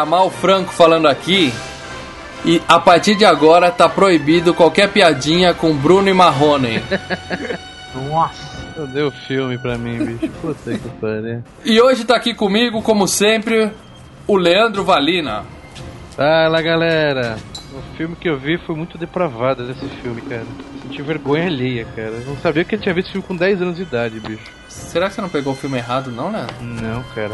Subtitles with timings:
[0.00, 1.52] Galera, Mal Franco falando aqui.
[2.44, 6.82] E a partir de agora tá proibido qualquer piadinha com Bruno e Marrone.
[8.08, 8.50] Nossa.
[8.94, 10.32] Deu o filme pra mim, bicho.
[10.40, 11.42] Puta que pariu.
[11.64, 13.70] E hoje tá aqui comigo, como sempre,
[14.26, 15.44] o Leandro Valina.
[16.16, 17.36] Fala galera.
[17.74, 20.46] O filme que eu vi foi muito depravado esse filme, cara.
[20.90, 22.08] Senti vergonha alheia, cara.
[22.10, 24.42] Eu não sabia que ele tinha visto esse filme com 10 anos de idade, bicho.
[24.68, 26.54] Será que você não pegou o filme errado, não, Leandro?
[26.60, 27.30] Não, cara.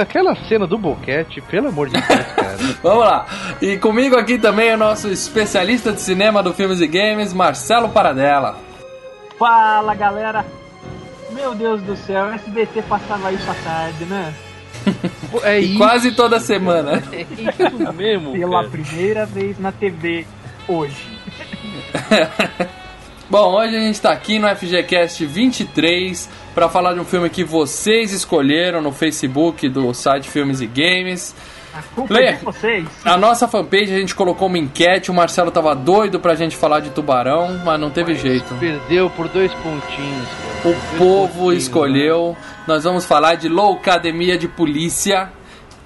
[0.00, 2.56] Aquela cena do boquete, pelo amor de Deus, cara.
[2.82, 3.26] Vamos lá.
[3.60, 7.88] E comigo aqui também é o nosso especialista de cinema do Filmes e Games, Marcelo
[7.88, 8.56] Paradela.
[9.38, 10.44] Fala galera.
[11.32, 14.32] Meu Deus do céu, o SBT passava isso à tarde, né?
[15.42, 17.02] É E quase toda semana.
[17.12, 18.68] É isso mesmo, Pela cara.
[18.68, 20.26] primeira vez na TV
[20.68, 21.08] hoje.
[23.32, 27.42] Bom, hoje a gente tá aqui no FGCast 23 para falar de um filme que
[27.42, 31.34] vocês escolheram no Facebook do site Filmes e Games.
[31.72, 32.26] A culpa Lê.
[32.26, 32.86] é de vocês.
[33.02, 36.80] A nossa fanpage a gente colocou uma enquete, o Marcelo tava doido pra gente falar
[36.80, 38.54] de tubarão, mas não teve jeito.
[38.60, 40.58] Perdeu por dois pontinhos, cara.
[40.58, 42.36] O Dois povo pontinhos, escolheu.
[42.68, 45.32] Nós vamos falar de Loucademia de Polícia,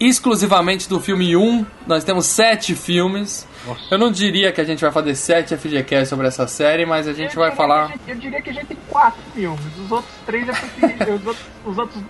[0.00, 1.64] exclusivamente do filme 1.
[1.86, 3.46] Nós temos sete filmes.
[3.66, 3.80] Nossa.
[3.90, 7.12] Eu não diria que a gente vai fazer sete FGCast sobre essa série, mas a
[7.12, 7.92] gente vai falar.
[8.06, 9.60] Eu diria que a gente tem quatro filmes.
[9.78, 10.86] Os outros três é porque.
[11.12, 12.02] os, outros, os outros.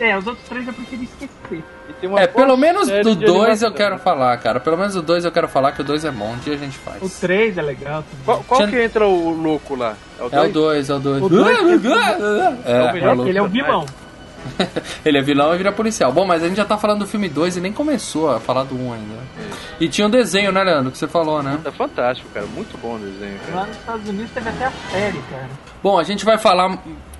[0.00, 1.64] É, os outros três é porque ele esquecer.
[1.88, 4.60] E tem uma É, pelo menos do de 2 eu quero falar, cara.
[4.60, 6.32] Pelo menos do 2 eu quero falar que o 2 é bom.
[6.34, 7.18] Um dia a gente O faz.
[7.18, 8.24] três é legal também.
[8.24, 9.96] Qual, qual Tinha- que entra o louco lá?
[10.20, 10.52] É o dois?
[10.52, 11.22] 2, é o 2.
[11.22, 11.66] O dois É, o
[12.88, 13.28] é, melhor o louco.
[13.30, 13.86] Ele é o vilão.
[15.04, 16.12] Ele é vilão e vira policial.
[16.12, 18.64] Bom, mas a gente já tá falando do filme 2 e nem começou a falar
[18.64, 19.14] do 1 um ainda.
[19.80, 20.90] E tinha um desenho, né, Leandro?
[20.90, 21.58] Que você falou, né?
[21.64, 22.46] É fantástico, cara.
[22.46, 23.54] Muito bom o desenho, cara.
[23.56, 25.48] Lá nos Estados Unidos teve até a série, cara.
[25.82, 26.78] Bom, a gente vai falar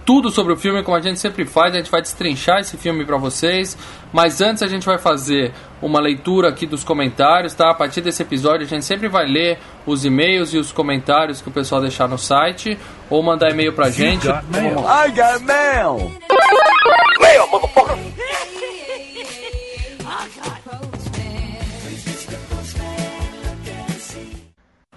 [0.08, 1.74] tudo sobre o filme, como a gente sempre faz.
[1.74, 3.76] A gente vai destrinchar esse filme pra vocês.
[4.10, 5.52] Mas antes a gente vai fazer
[5.82, 7.70] uma leitura aqui dos comentários, tá?
[7.70, 11.48] A partir desse episódio a gente sempre vai ler os e-mails e os comentários que
[11.50, 12.78] o pessoal deixar no site
[13.10, 14.26] ou mandar e-mail pra gente.
[14.26, 15.06] Então, vamos lá.
[15.06, 16.10] I got mail!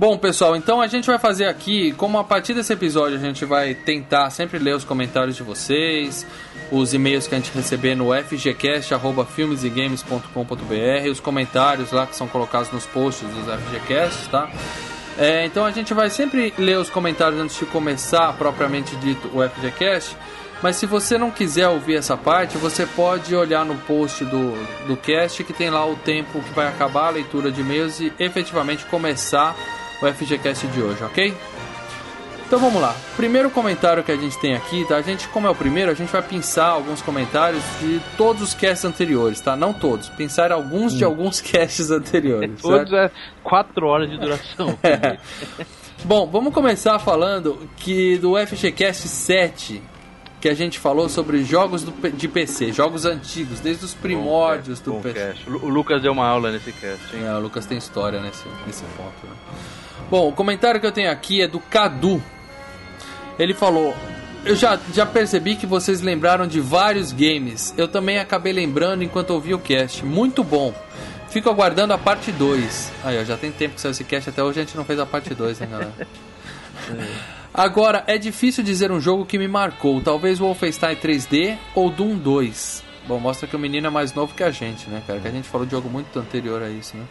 [0.02, 3.46] Bom, pessoal, então a gente vai fazer aqui, como a partir desse episódio a gente
[3.46, 6.26] vai tentar sempre ler os comentários de vocês,
[6.72, 12.88] os e-mails que a gente receber no fgcast.filmesegames.com.br, os comentários lá que são colocados nos
[12.88, 14.50] posts dos FGCasts, tá?
[15.20, 19.48] É, então a gente vai sempre ler os comentários antes de começar propriamente dito o
[19.48, 20.18] FGCast.
[20.64, 24.54] Mas se você não quiser ouvir essa parte, você pode olhar no post do,
[24.88, 28.12] do cast que tem lá o tempo que vai acabar a leitura de e-mails e
[28.18, 29.56] efetivamente começar
[30.02, 31.34] o FGCast de hoje, ok?
[32.48, 32.94] Então vamos lá.
[33.16, 34.98] Primeiro comentário que a gente tem aqui, tá?
[34.98, 38.54] A gente, como é o primeiro, a gente vai pensar alguns comentários de todos os
[38.54, 39.56] casts anteriores, tá?
[39.56, 42.60] Não todos, pensar alguns de alguns casts anteriores.
[42.62, 42.90] certo?
[42.90, 43.10] Todos é
[43.44, 44.78] 4 horas de duração.
[44.84, 45.18] É.
[46.04, 49.82] Bom, vamos começar falando que do FGCast 7,
[50.42, 54.94] que a gente falou sobre jogos do de PC, jogos antigos, desde os primórdios do
[54.94, 55.20] Bom PC.
[55.20, 55.50] cast.
[55.50, 57.24] O Lucas deu uma aula nesse cast, hein?
[57.24, 59.26] É, o Lucas tem história nesse, nesse ponto.
[59.26, 59.34] né?
[60.12, 62.22] Bom, o comentário que eu tenho aqui é do Cadu.
[63.40, 63.96] Ele falou:
[64.44, 67.74] Eu já, já percebi que vocês lembraram de vários games.
[67.78, 70.04] Eu também acabei lembrando enquanto ouvi o cast.
[70.06, 70.74] Muito bom.
[71.30, 72.92] Fico aguardando a parte 2.
[73.06, 75.00] Aí, ó, já tem tempo que saiu esse cast, até hoje a gente não fez
[75.00, 75.94] a parte 2, né, galera?
[77.54, 80.02] Agora, é difícil dizer um jogo que me marcou.
[80.02, 82.84] Talvez o Wolfenstein 3D ou Doom 2.
[83.08, 85.22] Bom, mostra que o menino é mais novo que a gente, né, cara?
[85.22, 87.06] Que a gente falou de jogo muito anterior a isso, né?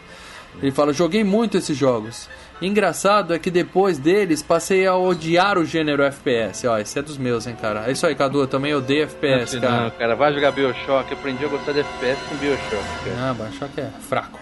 [0.61, 2.29] Ele fala: joguei muito esses jogos.
[2.61, 6.67] Engraçado é que depois deles passei a odiar o gênero FPS.
[6.67, 7.85] Ó, esse é dos meus, hein, cara.
[7.87, 8.41] É isso aí, Cadu.
[8.41, 9.91] Eu também odeio FPS, Não, cara.
[9.91, 11.11] cara, vai jogar Bioshock.
[11.13, 13.15] Aprendi a gostar de FPS com Bioshock, cara.
[13.29, 14.39] Ah, Bioshock é fraco.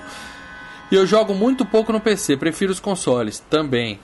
[0.92, 4.00] E eu jogo muito pouco no PC, prefiro os consoles também.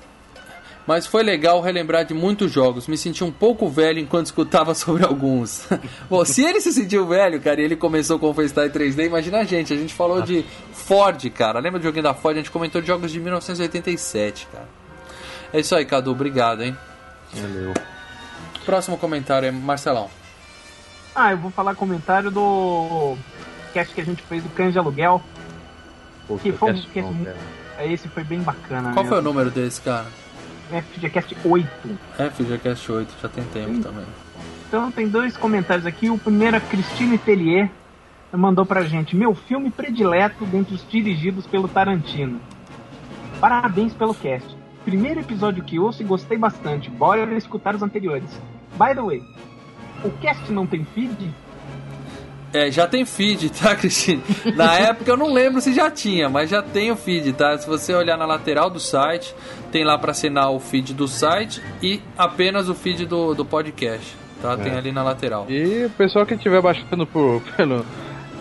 [0.87, 2.87] Mas foi legal relembrar de muitos jogos.
[2.87, 5.67] Me senti um pouco velho enquanto escutava sobre alguns.
[6.09, 9.39] Bom, se ele se sentiu velho, cara, e ele começou com o FaceTime 3D, imagina
[9.39, 9.73] a gente.
[9.73, 11.59] A gente falou de Ford, cara.
[11.59, 12.35] Lembra do joguinho da Ford?
[12.35, 14.67] A gente comentou de jogos de 1987, cara.
[15.51, 16.11] É isso aí, Cadu.
[16.11, 16.77] Obrigado, hein?
[17.33, 17.73] Valeu.
[18.65, 20.09] Próximo comentário é Marcelão.
[21.15, 23.15] Ah, eu vou falar comentário do
[23.73, 25.21] cast que a gente fez do Cães de Aluguel.
[26.27, 27.85] Pô, Que foi um cast bom, cara.
[27.85, 28.93] Esse foi bem bacana.
[28.93, 29.09] Qual né?
[29.09, 30.05] foi o número desse, cara?
[30.69, 31.67] FGCast 8.
[32.31, 34.05] FGCast 8, já tem tempo também.
[34.67, 36.09] Então tem dois comentários aqui.
[36.09, 37.69] O primeiro é a Cristina Tellier
[38.37, 42.39] mandou pra gente: Meu filme predileto dentre os dirigidos pelo Tarantino.
[43.39, 44.55] Parabéns pelo cast.
[44.83, 46.89] Primeiro episódio que ouço e gostei bastante.
[46.89, 48.29] Bora escutar os anteriores.
[48.73, 49.23] By the way,
[50.03, 51.33] o cast não tem feed?
[52.55, 54.21] É, já tem feed, tá, Cristina?
[54.55, 57.57] Na época eu não lembro se já tinha, mas já tem o feed, tá?
[57.57, 59.35] Se você olhar na lateral do site,
[59.71, 64.15] tem lá pra assinar o feed do site e apenas o feed do, do podcast,
[64.41, 64.55] tá?
[64.55, 64.77] Tem É.
[64.77, 65.45] ali na lateral.
[65.49, 67.85] E o pessoal que estiver baixando por, pelo,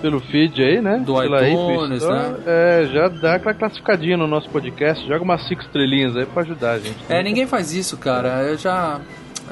[0.01, 1.03] pelo feed aí, né?
[1.05, 2.37] Do Pela iTunes, Apple né?
[2.47, 6.73] É, já dá aquela classificadinha no nosso podcast, joga umas cinco estrelinhas aí pra ajudar
[6.73, 6.99] a gente.
[7.09, 8.43] É, ninguém faz isso, cara.
[8.43, 9.01] Eu já.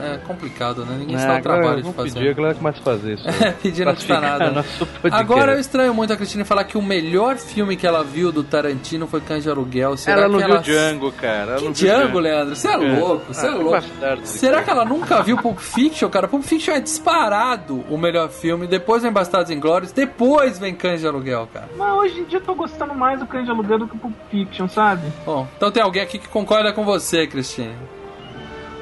[0.01, 0.97] É complicado, né?
[0.99, 2.15] Ninguém se É, dá o trabalho de vamos fazer.
[2.15, 3.25] pedir, galera começa a fazer isso.
[3.43, 4.63] É, pedir não custa Classificar nada.
[5.03, 5.15] podcast.
[5.15, 8.43] Agora eu estranho muito a Cristina falar que o melhor filme que ela viu do
[8.45, 9.97] Tarantino foi Cães de Aluguel.
[9.97, 10.63] Será Ela não que viu ela...
[10.63, 11.51] Django, cara.
[11.53, 12.57] Ela Que não viu Django, Leandro?
[12.57, 13.71] Você é, louco, você é Ah, louco.
[13.73, 14.65] bastardo, Será cara.
[14.65, 16.29] que ela nunca viu Pulp Fiction, cara?
[16.29, 21.07] Pulp Fiction é disparado o melhor filme, depois vem Bastardos Inglórios, depois vem Cães de
[21.07, 21.69] Aluguel, cara.
[21.77, 23.99] Mas hoje em dia eu tô gostando mais do Cães de Aluguel do que o
[23.99, 25.03] Pulp Fiction, sabe?
[25.25, 27.73] Bom, então tem alguém aqui que concorda com você, Cristina.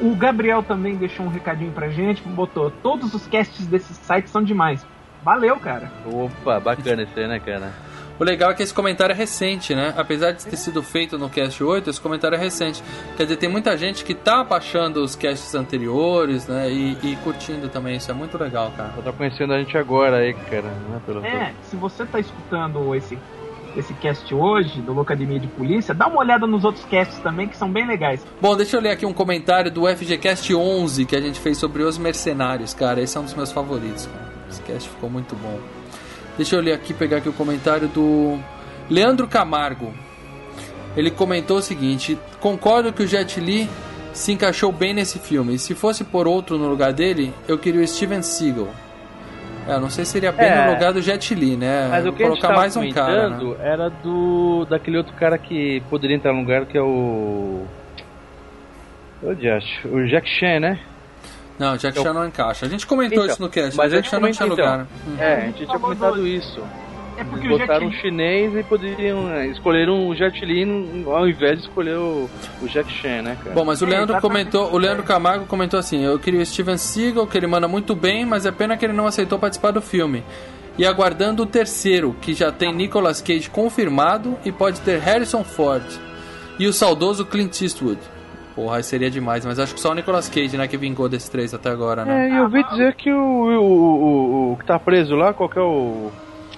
[0.01, 4.43] O Gabriel também deixou um recadinho pra gente, botou: Todos os casts desse site são
[4.43, 4.85] demais.
[5.23, 5.93] Valeu, cara.
[6.07, 7.73] Opa, bacana isso aí, né, cara?
[8.21, 9.95] O legal é que esse comentário é recente, né?
[9.97, 12.83] Apesar de ter sido feito no Cast 8, esse comentário é recente.
[13.17, 16.71] Quer dizer, tem muita gente que tá baixando os casts anteriores, né?
[16.71, 17.97] E, e curtindo também.
[17.97, 18.91] Isso é muito legal, cara.
[19.03, 20.69] Tá conhecendo a gente agora aí, cara.
[20.69, 23.19] Né, pelo É, se você tá escutando esse,
[23.77, 27.57] esse cast hoje, do Locademia de Polícia, dá uma olhada nos outros casts também, que
[27.57, 28.25] são bem legais.
[28.41, 31.83] Bom, deixa eu ler aqui um comentário do FGCast 11 que a gente fez sobre
[31.83, 33.01] os mercenários, cara.
[33.01, 34.33] Esse é um dos meus favoritos, cara.
[34.51, 35.59] Esse cast ficou muito bom.
[36.37, 38.39] Deixa eu ler aqui, pegar aqui o comentário do
[38.89, 39.93] Leandro Camargo.
[40.97, 43.69] Ele comentou o seguinte: Concordo que o Jet Li
[44.13, 45.59] se encaixou bem nesse filme.
[45.59, 48.69] Se fosse por outro no lugar dele, eu queria o Steven Seagal.
[49.69, 50.67] É, eu não sei se seria bem É.
[50.67, 51.89] no lugar do Jet Li, né?
[51.91, 53.29] Mas o que gente Colocar mais um cara.
[53.29, 53.37] né?
[53.39, 57.65] comentando era do daquele outro cara que poderia entrar no lugar que é o
[59.23, 60.81] o Josh, o Jack Chan, né?
[61.59, 62.65] Não, Jack Eu- Chan não encaixa.
[62.65, 64.87] A gente comentou Então, isso no cast, mas Jack Chan não tinha comentou, lugar.
[65.19, 66.63] É, a gente tinha comentado do- isso.
[67.21, 71.05] É porque Eles o Jet botaram um chinês e poderiam né, escolheram o Jet Li
[71.07, 72.29] ao invés de escolher o,
[72.63, 73.55] o Jack Chan, né, cara?
[73.55, 74.51] Bom, mas o É, Leandro exatamente.
[74.51, 77.95] comentou, o Leandro Camargo comentou assim: "Eu queria o Steven Seagal, que ele manda muito
[77.95, 80.23] bem, mas é pena que ele não aceitou participar do filme."
[80.79, 85.83] E aguardando o terceiro, que já tem Nicolas Cage confirmado e pode ter Harrison Ford
[86.59, 88.01] e o saudoso Clint Eastwood.
[88.55, 91.53] Porra, seria demais, mas acho que só o Nicolas Cage, né, que vingou desses três
[91.53, 92.27] até agora, né?
[92.29, 95.49] É, e eu ouvi dizer que o, o, o, o que tá preso lá, qual
[95.49, 96.11] que é o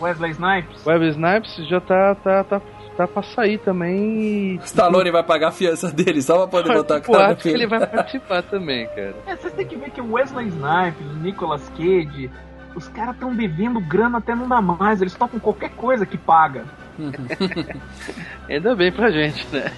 [0.03, 0.87] Wesley Snipes.
[0.87, 2.61] Web Snipes, já tá, tá, tá,
[2.97, 4.57] tá pra sair também e...
[4.65, 7.49] Stallone vai pagar a fiança dele só pra poder botar a cara no acho que
[7.49, 9.15] ele vai participar também, cara.
[9.27, 12.31] É, vocês têm que ver que o Wesley Snipes, o Nicolas Cage,
[12.75, 15.01] os caras estão devendo grana até não dá mais.
[15.01, 16.65] Eles tocam qualquer coisa que paga.
[18.49, 19.73] Ainda bem pra gente, né?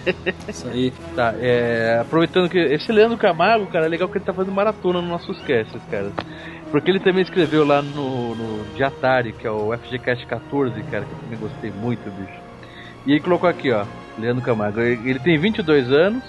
[0.48, 0.92] Isso aí.
[1.14, 5.00] Tá, é, aproveitando que esse Leandro Camargo, cara, é legal que ele tá fazendo maratona
[5.00, 6.10] nos nossos casts, cara.
[6.70, 11.04] Porque ele também escreveu lá no, no de Atari, que é o FGCast 14, cara,
[11.04, 12.42] que eu também gostei muito, bicho.
[13.06, 13.84] E ele colocou aqui, ó,
[14.18, 16.24] Leandro Camargo, ele tem 22 anos,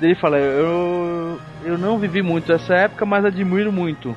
[0.00, 4.16] e ele fala, eu, eu não vivi muito essa época, mas admiro muito.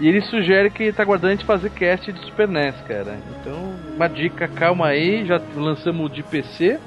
[0.00, 3.18] E ele sugere que tá aguardando a gente fazer cast de Super NES, cara.
[3.40, 6.80] Então, uma dica, calma aí, já lançamos o de PC,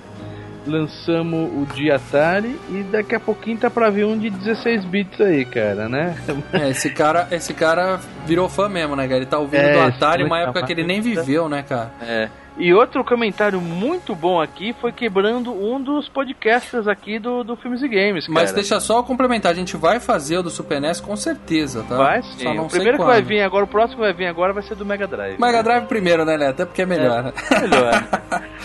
[0.65, 5.21] lançamos o de Atari e daqui a pouquinho tá pra vir um de 16 bits
[5.21, 6.15] aí, cara, né?
[6.53, 9.17] É, esse cara, esse cara virou fã mesmo, né, cara?
[9.17, 11.21] Ele tá ouvindo É, do Atari, uma época que ele nem bacana.
[11.23, 11.91] viveu, né, cara?
[12.01, 12.29] É.
[12.57, 17.81] E outro comentário muito bom aqui foi quebrando um dos podcasters aqui do, do Filmes
[17.81, 18.39] e Games, cara.
[18.39, 21.83] Mas deixa só eu complementar, a gente vai fazer o do Super NES com certeza,
[21.83, 21.97] tá?
[21.97, 22.55] Vai Só sim.
[22.55, 24.63] não O sei primeiro que vai vir agora, o próximo que vai vir agora vai
[24.63, 25.37] ser do Mega Drive.
[25.39, 26.49] Mega Drive primeiro, né, Léo?
[26.51, 27.23] Até porque é melhor.
[27.23, 27.33] né?
[27.61, 28.07] Melhor.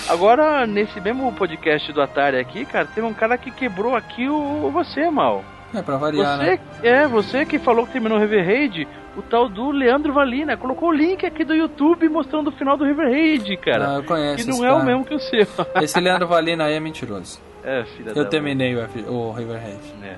[0.08, 4.66] Agora, nesse mesmo podcast do Atari aqui, cara, teve um cara que quebrou aqui o,
[4.66, 5.44] o você, mal.
[5.74, 6.58] É, pra variar, né?
[6.80, 10.56] Você, é, você que falou que terminou o River Raid, o tal do Leandro Valina,
[10.56, 13.90] colocou o link aqui do YouTube mostrando o final do River Raid, cara.
[13.90, 14.84] Ah, eu conheço que não é o cara.
[14.84, 15.46] mesmo que o seu.
[15.82, 17.40] Esse Leandro Valina aí é mentiroso.
[17.62, 19.78] É, filha Eu terminei o, F, o Riverhead.
[20.02, 20.16] É.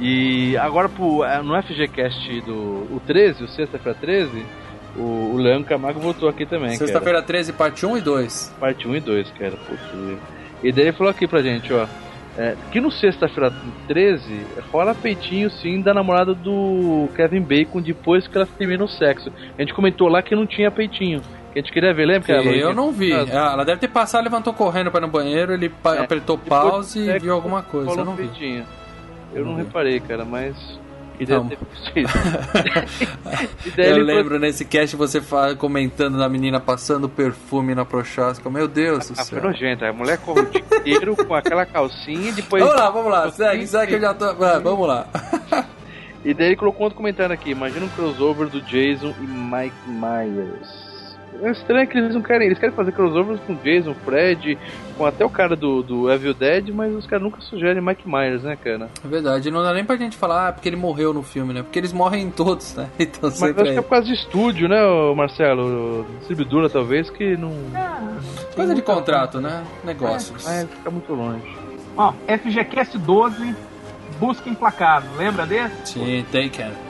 [0.00, 4.46] E agora pro, é, no FGCast do o 13, o sexta-feira 13,
[4.96, 6.76] o, o Leandro Camargo voltou aqui também.
[6.76, 8.46] Sexta-feira 13, parte 1 e 2.
[8.46, 8.60] cara.
[8.60, 9.56] Parte 1 e 2, cara.
[9.56, 10.18] Putz,
[10.62, 11.86] e daí ele falou aqui pra gente, ó.
[12.38, 13.52] É, que no sexta-feira
[13.88, 19.32] 13 rola peitinho sim da namorada do Kevin Bacon depois que ela termina o sexo.
[19.58, 21.20] A gente comentou lá que não tinha peitinho.
[21.52, 22.22] Que a gente queria ver, lembra?
[22.40, 23.12] que Eu não vi.
[23.12, 27.00] Ah, Ela deve ter passado, levantou correndo para ir no banheiro, ele É, apertou pause
[27.00, 27.90] e sexo, viu alguma coisa.
[27.90, 28.28] Eu não vi.
[28.28, 28.64] peitinho.
[29.34, 30.54] Eu não Não reparei, cara, mas.
[31.20, 31.24] E
[33.66, 37.74] E daí Eu ele falou- lembro nesse cast você fa- comentando da menina passando perfume
[37.74, 38.48] na Prochasca.
[38.48, 39.50] Meu Deus do Ah, foi céu.
[39.50, 39.84] nojento.
[39.84, 42.62] A mulher corre o dia inteiro com aquela calcinha e depois.
[42.62, 43.30] Vamos lá, vamos lá.
[43.32, 44.24] Segue, segue que eu já tô.
[44.26, 45.06] Ah, vamos lá.
[46.24, 47.50] E daí ele colocou outro comentário aqui.
[47.50, 50.87] Imagina um crossover do Jason e Mike Myers.
[51.42, 52.46] É estranho que eles não querem.
[52.46, 54.58] Eles querem fazer crossovers com Jason, Fred,
[54.96, 58.42] com até o cara do, do Evil Dead, mas os caras nunca sugerem Mike Myers,
[58.42, 58.90] né, cara?
[59.04, 61.62] É verdade, não dá nem pra gente falar ah, porque ele morreu no filme, né?
[61.62, 62.88] Porque eles morrem em todos, né?
[62.98, 64.80] Então Mas acho que é é por causa de estúdio, né,
[65.16, 66.06] Marcelo?
[66.18, 67.52] Distribuidora, talvez, que não.
[68.54, 69.64] coisa de contrato, né?
[69.84, 70.46] Negócios.
[70.46, 71.42] É, fica muito longe.
[71.96, 73.54] Ó, FGCast 12,
[74.18, 75.10] Busca Implacável.
[75.16, 75.94] Lembra desse?
[75.94, 76.87] Sim, Taken.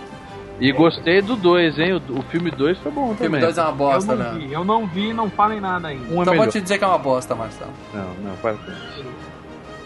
[0.60, 1.92] E gostei do 2, hein?
[1.94, 3.40] O, o filme 2 foi bom O filme também.
[3.40, 4.38] 2 é uma eu bosta, não né?
[4.38, 6.02] vi, eu não vi, não falem nada ainda.
[6.04, 6.36] Um é Então melhor.
[6.44, 7.72] vou te dizer que é uma bosta, Marcelo.
[7.94, 9.04] Não, não, para com isso.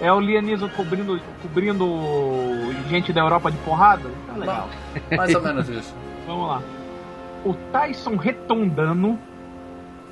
[0.01, 1.87] É o Lianismo cobrindo, cobrindo
[2.89, 4.11] gente da Europa de porrada?
[4.27, 4.69] Tá legal.
[5.17, 5.95] Mais ou menos isso.
[6.27, 6.63] Vamos lá.
[7.45, 9.19] O Tyson Retondano,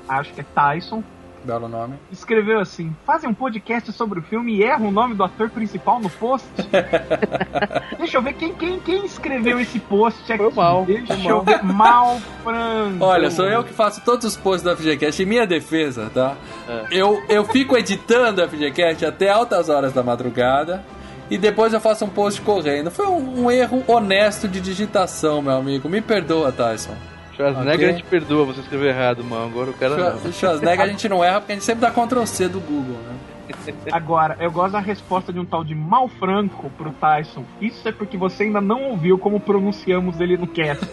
[0.07, 1.03] acho que é Tyson,
[1.43, 1.95] Belo nome.
[2.11, 5.99] escreveu assim: fazem um podcast sobre o filme e erram o nome do ator principal
[5.99, 6.47] no post.
[7.97, 10.43] Deixa eu ver quem, quem, quem escreveu esse post aqui.
[10.43, 11.45] Foi mal, Deixa foi eu mal.
[11.45, 11.63] ver.
[11.63, 13.03] Mal Franco.
[13.05, 15.23] Olha, sou eu que faço todos os posts do FGCast.
[15.23, 16.35] Em minha defesa, tá?
[16.67, 16.85] É.
[16.91, 20.83] Eu, eu fico editando o FGCast até altas horas da madrugada.
[21.29, 22.91] E depois eu faço um post correndo.
[22.91, 25.87] Foi um, um erro honesto de digitação, meu amigo.
[25.87, 26.93] Me perdoa, Tyson.
[27.35, 27.89] Schwarzenegger Ok.
[27.89, 29.45] a gente perdoa, você escreveu errado, mano.
[29.45, 30.19] Agora o cara não.
[30.19, 32.97] Schwar- Schwarzenegger a gente não erra porque a gente sempre dá Ctrl C do Google,
[33.07, 33.15] né?
[33.91, 37.43] Agora, eu gosto da resposta de um tal de Mal Franco pro Tyson.
[37.59, 40.85] Isso é porque você ainda não ouviu como pronunciamos ele no cast.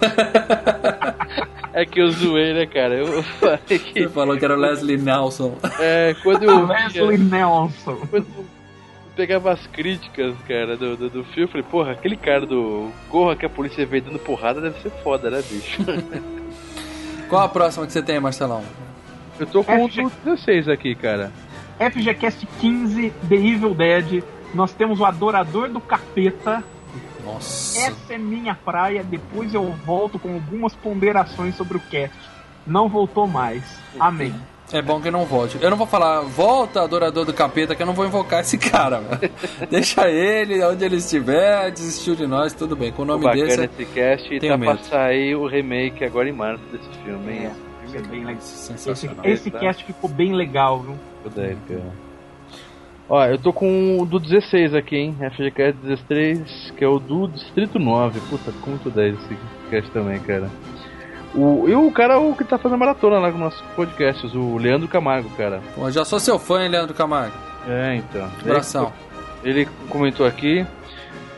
[1.73, 2.95] É que eu zoei, né, cara?
[2.95, 4.09] Eu falei Você que.
[4.09, 5.54] falou que era o Leslie Nelson.
[5.78, 6.66] É, quando eu.
[6.66, 7.97] Leslie Nelson.
[8.11, 8.26] Quando
[9.18, 13.34] pegava as críticas, cara, do, do, do filme, eu falei, porra, aquele cara do Corra
[13.34, 15.82] que a polícia veio dando porrada deve ser foda, né, bicho?
[17.28, 18.62] Qual a próxima que você tem, Marcelão?
[19.37, 21.32] Eu tô com o FG do 16 aqui, cara.
[21.80, 24.22] FGCast 15, The Evil Dead.
[24.54, 26.62] Nós temos o Adorador do Capeta.
[27.25, 27.80] Nossa.
[27.80, 29.02] Essa é minha praia.
[29.02, 32.16] Depois eu volto com algumas ponderações sobre o cast.
[32.64, 33.80] Não voltou mais.
[33.98, 34.32] Amém.
[34.70, 35.56] É bom que não volte.
[35.62, 39.00] Eu não vou falar, volta, adorador do capeta, que eu não vou invocar esse cara,
[39.00, 39.18] mano.
[39.70, 42.92] Deixa ele, onde ele estiver, desistiu de nós, tudo bem.
[42.92, 43.64] Com o O nome bacana desse.
[43.64, 44.78] esse cast e tá pra medo.
[44.84, 47.50] sair o remake agora em março desse filme, hein?
[47.87, 48.34] Isso é bem legal.
[48.34, 49.25] Esse, Sensacional.
[49.25, 50.94] esse cast ficou bem legal, viu?
[51.66, 51.92] Cara.
[53.08, 55.16] Ó, eu tô com o do 16 aqui, hein?
[55.34, 58.20] FGCast 16, que é o do Distrito 9.
[58.28, 59.37] Puta, ficou muito 10 esse
[59.70, 60.50] cast também, cara.
[61.35, 64.88] O, e o cara o que tá fazendo maratona lá com nossos podcasts, o Leandro
[64.88, 65.61] Camargo, cara.
[65.75, 67.35] Pô, já sou seu fã, hein, Leandro Camargo.
[67.68, 68.28] É, então.
[68.40, 68.92] Abração.
[69.44, 70.66] Ele comentou aqui.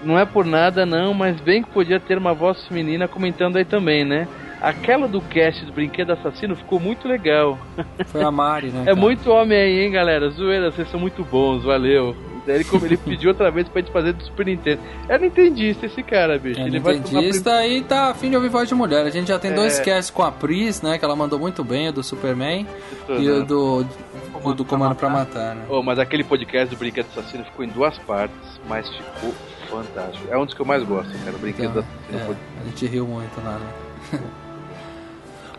[0.02, 3.64] Não é por nada não, mas bem que podia ter uma voz feminina comentando aí
[3.64, 4.26] também, né?
[4.60, 7.58] Aquela do cast do Brinquedo Assassino ficou muito legal.
[8.06, 8.82] Foi a Mari, né?
[8.82, 8.96] É cara?
[8.96, 10.28] muito homem aí, hein, galera?
[10.30, 12.14] Zoeira, vocês são muito bons, valeu.
[12.46, 14.80] Daí ele, como ele pediu outra vez pra gente fazer do Super Nintendo.
[15.08, 16.60] É nintendista esse cara, bicho.
[16.60, 19.04] É ele vai nintendista e tá afim de ouvir voz de mulher.
[19.06, 19.54] A gente já tem É.
[19.54, 20.98] dois casts com a Pris, né?
[20.98, 22.66] Que ela mandou muito bem, o do Superman
[23.08, 23.86] e o do,
[24.42, 25.54] o do Comando pra Matar.
[25.54, 25.62] Né?
[25.68, 29.34] Oh, mas aquele podcast do Brinquedo Assassino ficou em duas partes, mas ficou
[29.70, 30.26] fantástico.
[30.30, 31.36] É um dos que eu mais gosto, cara.
[31.36, 31.82] O Brinquedo Então,
[32.18, 32.36] Assassino.
[32.58, 34.20] é, a gente riu muito lá, né?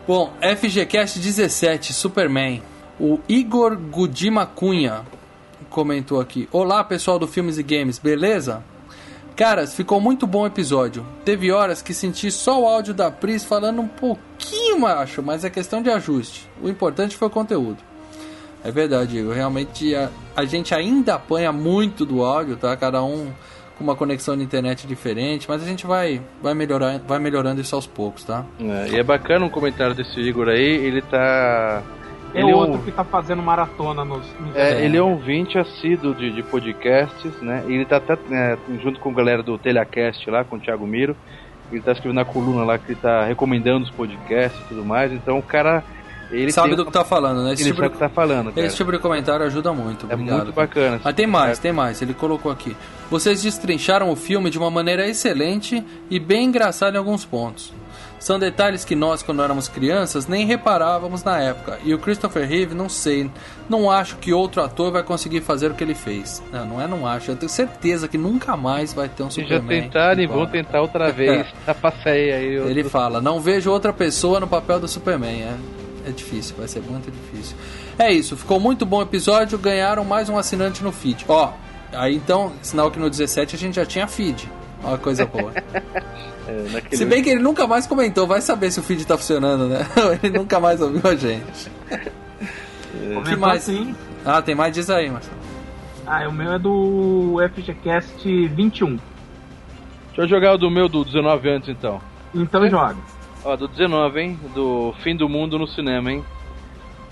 [0.04, 2.60] Bom, FGCast 17, Superman.
[2.98, 5.02] O Igor Gudima Cunha
[5.70, 6.48] comentou aqui.
[6.50, 8.64] Olá, pessoal do Filmes e Games, beleza?
[9.36, 11.06] Caras, ficou muito bom o episódio.
[11.24, 15.50] Teve horas que senti só o áudio da Pris falando um pouquinho, macho, mas é
[15.50, 16.50] questão de ajuste.
[16.60, 17.78] O importante foi o conteúdo.
[18.64, 19.36] É verdade, Igor.
[19.36, 22.76] Realmente a, a gente ainda apanha muito do áudio, tá?
[22.76, 23.32] Cada um
[23.82, 27.86] uma conexão de internet diferente, mas a gente vai, vai, melhorar, vai melhorando isso aos
[27.86, 28.44] poucos, tá?
[28.60, 31.82] É, e é bacana um comentário desse Igor aí, ele tá.
[32.34, 34.24] É ele outro um- que tá fazendo maratona nos.
[34.40, 34.84] nos- É, É.
[34.84, 37.62] ele é um ouvinte assíduo de, de podcasts, né?
[37.68, 40.86] E ele tá até é, junto com a galera do Telecast lá, com o Thiago
[40.86, 41.14] Miro.
[41.70, 45.12] Ele tá escrevendo na coluna lá que ele tá recomendando os podcasts e tudo mais.
[45.12, 45.82] Então o cara,
[46.32, 47.52] ele sabe do que tá falando, né?
[47.52, 48.66] Esse, Ele tipo, sabe o de, que tá falando, cara.
[48.66, 50.06] esse tipo de comentário ajuda muito.
[50.08, 50.36] É Obrigado.
[50.44, 51.00] muito bacana.
[51.04, 52.00] Mas tem mais, tem mais.
[52.02, 52.76] Ele colocou aqui.
[53.10, 57.72] Vocês destrincharam o filme de uma maneira excelente e bem engraçada em alguns pontos.
[58.18, 61.80] São detalhes que nós, quando éramos crianças, nem reparávamos na época.
[61.84, 63.28] E o Christopher Reeve, não sei,
[63.68, 66.40] não acho que outro ator vai conseguir fazer o que ele fez.
[66.52, 67.32] Não, não é não acho.
[67.32, 69.82] Eu tenho certeza que nunca mais vai ter um Se já Superman.
[69.82, 71.44] tentaram e vão tentar outra vez.
[71.66, 72.56] Tá passei aí.
[72.58, 75.42] outro- Ele fala, não vejo outra pessoa no papel do Superman.
[75.42, 75.54] É,
[76.06, 77.56] é difícil, vai ser muito difícil.
[77.98, 81.24] É isso, ficou muito bom o episódio, ganharam mais um assinante no feed.
[81.28, 81.52] Ó,
[81.92, 84.48] aí então, sinal que no 17 a gente já tinha feed.
[84.84, 85.52] Ó, coisa boa.
[86.44, 89.16] É, naquele- Se bem que ele nunca mais comentou, vai saber se o feed tá
[89.16, 89.86] funcionando, né?
[90.20, 91.70] Ele nunca mais ouviu a gente.
[93.14, 93.62] Comentou mais?
[93.62, 93.94] assim.
[94.24, 94.74] Ah, tem mais?
[94.74, 95.36] Diz aí, Marcelo.
[96.04, 98.96] Ah, o meu é do FGCast 21.
[98.96, 102.00] Deixa eu jogar o do meu do 19 antes então.
[102.34, 102.96] Então joga.
[103.44, 104.40] Ó, do 19, hein?
[104.54, 106.24] Do Fim do Mundo no cinema, hein?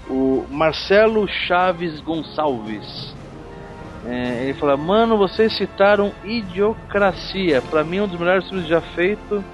[0.09, 3.15] O Marcelo Chaves Gonçalves.
[4.07, 7.61] É, ele fala, mano, vocês citaram Idiocracia.
[7.63, 9.45] Pra mim, um dos melhores filmes já feito.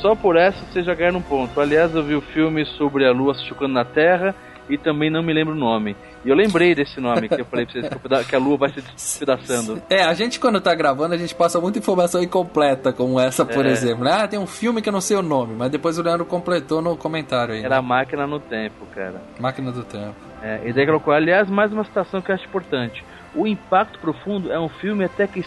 [0.00, 1.60] Só por essa vocês já ganharam um ponto.
[1.60, 4.34] Aliás, eu vi o filme sobre a lua se chocando na Terra
[4.68, 5.96] e também não me lembro o nome.
[6.24, 8.80] E eu lembrei desse nome que eu falei pra vocês, que a lua vai se
[8.82, 9.80] despedaçando.
[9.88, 13.64] É, a gente quando tá gravando, a gente passa muita informação incompleta, como essa, por
[13.64, 13.70] É.
[13.70, 14.06] exemplo.
[14.08, 16.82] Ah, tem um filme que eu não sei o nome, mas depois o Leandro completou
[16.82, 17.64] no comentário aí.
[17.64, 17.88] Era né?
[17.88, 19.22] máquina no tempo, cara.
[19.38, 20.14] Máquina do Tempo.
[20.42, 23.04] É, e daí colocou, aliás, mais uma citação que eu acho importante.
[23.34, 25.42] O Impacto Profundo é um filme até que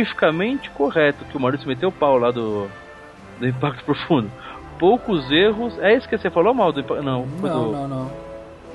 [0.00, 2.68] cientificamente correto, que o Maurício meteu o pau lá do,
[3.38, 4.30] do Impacto Profundo.
[4.78, 5.78] Poucos erros.
[5.80, 6.82] É isso que você falou mal do?
[7.02, 8.10] Não, Não, do, não, não.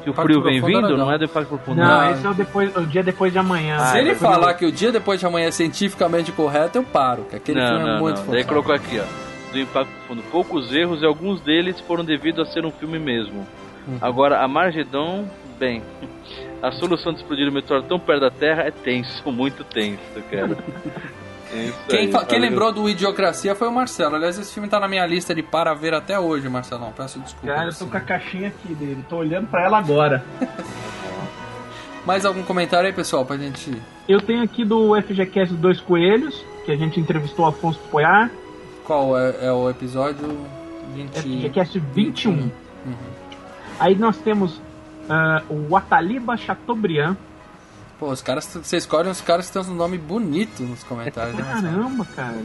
[0.05, 1.81] Que o frio vem vindo, não é do Impacto Profundo.
[1.81, 2.11] Não, Não.
[2.11, 3.77] esse é o, depois, o dia depois de amanhã.
[3.79, 6.83] Ah, Se ele é falar que o dia depois de amanhã é cientificamente correto, eu
[6.83, 8.27] paro, que aquele Não, filme é muito não.
[8.31, 9.51] Daí colocou aqui, ó.
[9.51, 10.23] Do Impacto Profundo.
[10.31, 13.47] Poucos erros e alguns deles foram devido a ser um filme mesmo.
[13.87, 13.97] Uhum.
[13.99, 15.27] Agora, a Margedon,
[15.59, 15.81] bem.
[16.61, 19.99] A solução de explodir o meteoro tão perto da Terra é tenso, muito tenso,
[20.31, 20.57] cara.
[21.87, 24.15] Quem, fa- quem lembrou do Idiocracia foi o Marcelo.
[24.15, 26.91] Aliás, esse filme tá na minha lista de para ver até hoje, Marcelão.
[26.95, 27.55] Peço desculpa.
[27.55, 29.05] Cara, eu tô com a caixinha aqui dele.
[29.07, 30.23] Tô olhando pra ela agora.
[32.05, 33.75] Mais algum comentário aí, pessoal, pra gente.
[34.07, 38.29] Eu tenho aqui do FGCast Dois Coelhos, que a gente entrevistou o Afonso Poiar.
[38.83, 40.37] Qual é, é o episódio
[40.93, 41.15] 20...
[41.19, 42.31] FGCast 21.
[42.31, 42.49] Uhum.
[43.79, 44.61] Aí nós temos
[45.09, 47.15] ah, o Ataliba Chateaubriand.
[47.99, 51.43] Pô, os caras, você escolhe uns caras que têm um nome bonito nos comentários, né,
[51.43, 51.73] Marcelo?
[51.73, 52.37] Caramba, cara.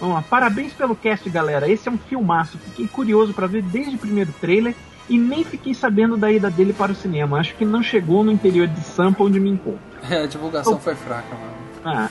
[0.00, 1.68] Vamos lá, parabéns pelo cast, galera.
[1.70, 2.58] Esse é um filmaço.
[2.58, 4.74] Fiquei curioso pra ver desde o primeiro trailer
[5.08, 7.38] e nem fiquei sabendo da ida dele para o cinema.
[7.38, 9.80] Acho que não chegou no interior de Sampa onde me encontro.
[10.08, 11.52] É, a divulgação foi fraca, mano.
[11.84, 12.08] Ah,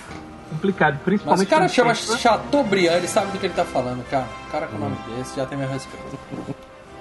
[0.50, 1.48] complicado, Mas principalmente.
[1.48, 4.28] o cara chama Chateaubriand, ele sabe do que ele tá falando, cara.
[4.48, 6.18] O cara com o nome desse já tem meu respeito.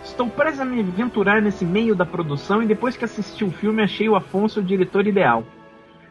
[0.07, 3.83] Estou prestes a me aventurar nesse meio da produção e depois que assisti o filme
[3.83, 5.45] achei o Afonso o diretor ideal.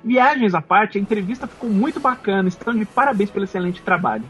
[0.03, 4.25] Viagens à parte, a entrevista ficou muito bacana, estão de parabéns pelo excelente trabalho.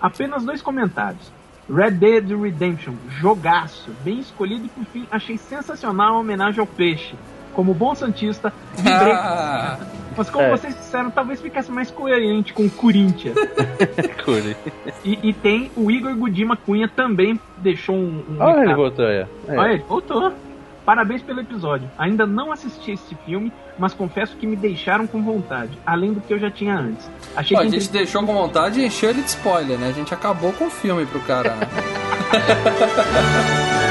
[0.00, 1.30] Apenas dois comentários.
[1.70, 7.14] Red Dead Redemption, jogaço, bem escolhido e por fim achei sensacional a homenagem ao peixe.
[7.58, 9.10] Como bom santista, vibrei.
[9.12, 9.78] Ah,
[10.16, 10.50] Mas como É.
[10.50, 13.34] vocês disseram, talvez ficasse mais coerente com o Corinthians.
[15.04, 19.26] E, e tem o Igor Gudima Cunha também deixou um, um Olha ele voltou aí.
[19.48, 19.52] ó.
[19.52, 19.58] É.
[19.58, 20.32] Olha, ele voltou.
[20.84, 21.90] Parabéns pelo episódio.
[21.98, 26.32] Ainda não assisti esse filme, mas confesso que me deixaram com vontade, além do que
[26.32, 27.10] eu já tinha antes.
[27.34, 29.88] Achei Pô, a que gente entre- deixou com vontade e encheu ele de spoiler, né?
[29.88, 31.66] A gente acabou com o filme pro cara, né?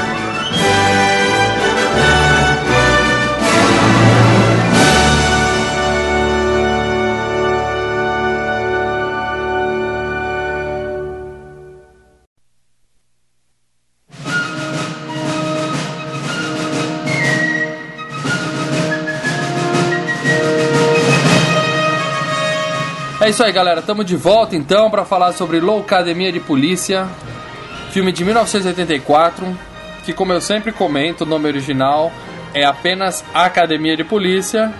[23.28, 23.80] É isso aí, galera.
[23.80, 27.06] Estamos de volta então para falar sobre Loucademia de Polícia,
[27.90, 29.54] filme de 1984,
[30.02, 32.10] que como eu sempre comento, o nome original
[32.54, 34.72] é apenas Academia de Polícia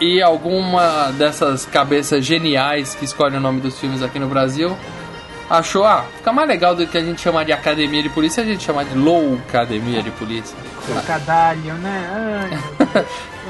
[0.00, 4.74] e alguma dessas cabeças geniais que escolhem o nome dos filmes aqui no Brasil
[5.48, 8.46] achou, ah, fica mais legal do que a gente chamar de Academia de Polícia, a
[8.46, 10.56] gente chamar de Loucademia de Polícia.
[10.86, 12.50] Trocadalho, né?
[12.94, 13.04] Ai.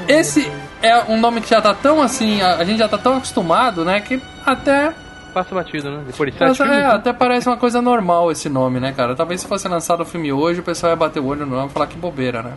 [0.07, 0.51] Esse
[0.87, 3.83] é um nome que já tá tão assim, a, a gente já tá tão acostumado,
[3.83, 4.93] né, que até
[5.35, 6.01] Passa batido, né?
[6.07, 6.85] Depois de sete Mas, filmes, é, né?
[6.85, 9.13] até parece uma coisa normal esse nome, né, cara?
[9.17, 11.67] Talvez se fosse lançado o filme hoje, o pessoal ia bater o olho no nome
[11.67, 12.53] e falar que bobeira, né?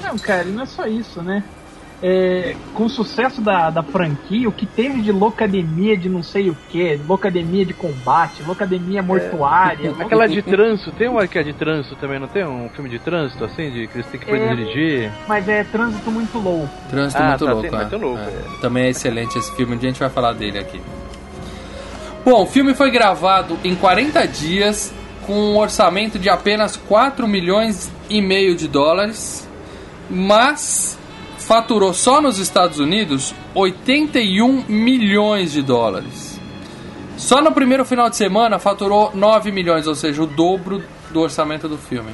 [0.00, 1.42] Não, cara, e não é só isso, né?
[2.02, 6.48] É, com o sucesso da, da franquia, o que teve de locademia de não sei
[6.48, 9.88] o que, locademia de combate, locademia mortuária.
[9.98, 10.02] É.
[10.02, 12.44] Aquela de trânsito, tem uma que é de trânsito também, não tem?
[12.46, 14.54] Um filme de trânsito, assim, de que eles têm que É.
[14.54, 15.10] dirigir?
[15.26, 16.68] Mas é trânsito muito louco.
[16.88, 17.82] Trânsito Ah, muito tá, louco, tem- é.
[17.82, 18.26] muito louco, É.
[18.28, 18.60] é.
[18.60, 20.80] Também é excelente esse filme, um dia a gente vai falar dele aqui.
[22.24, 24.92] Bom, o filme foi gravado em 40 dias
[25.26, 29.48] com um orçamento de apenas 4 milhões e meio de dólares,
[30.10, 30.97] mas
[31.48, 36.38] faturou só nos Estados Unidos 81 milhões de dólares.
[37.16, 41.66] Só no primeiro final de semana faturou 9 milhões, ou seja, o dobro do orçamento
[41.66, 42.10] do filme.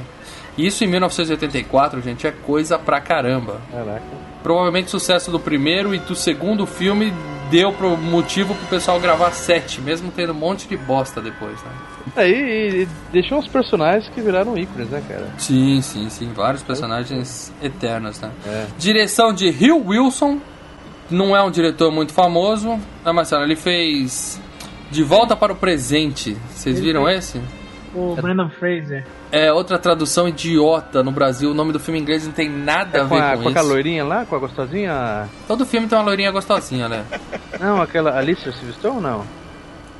[0.57, 3.59] Isso em 1984, gente, é coisa pra caramba.
[3.69, 4.03] Caraca.
[4.41, 7.13] Provavelmente o sucesso do primeiro e do segundo filme
[7.49, 11.71] deu pro motivo pro pessoal gravar sete, mesmo tendo um monte de bosta depois, né?
[12.15, 15.27] Aí e, e deixou uns personagens que viraram ícones, né, cara?
[15.37, 16.31] Sim, sim, sim.
[16.33, 18.31] Vários personagens eternos, né?
[18.45, 18.65] É.
[18.77, 20.39] Direção de Hill Wilson.
[21.09, 22.79] Não é um diretor muito famoso.
[23.03, 24.41] Ah, Marcelo, ele fez
[24.89, 26.35] De Volta para o Presente.
[26.49, 27.39] Vocês viram esse?
[27.93, 29.05] O Brandon Fraser.
[29.37, 31.51] É outra tradução idiota no Brasil.
[31.51, 33.43] O nome do filme em inglês não tem nada a É com ver a, com,
[33.43, 35.27] com aquela loirinha lá, com a gostosinha?
[35.47, 37.03] Todo filme tem uma loirinha gostosinha, né?
[37.59, 39.25] Não, aquela Alicia Silverstone ou não?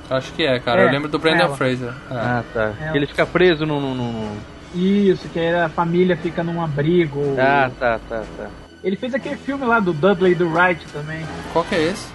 [0.09, 0.81] Acho que é, cara.
[0.83, 1.55] É, Eu lembro do Brandon ela.
[1.57, 1.89] Fraser.
[2.11, 2.13] É.
[2.15, 2.73] Ah, tá.
[2.79, 2.91] É.
[2.91, 3.79] Que ele fica preso no.
[3.81, 4.37] no, no- no-
[4.75, 7.35] Isso, que a família fica num abrigo.
[7.39, 8.47] Ah, tá, tá, tá.
[8.83, 11.25] Ele fez aquele filme lá do Dudley do Wright também.
[11.51, 12.07] Qual que é esse?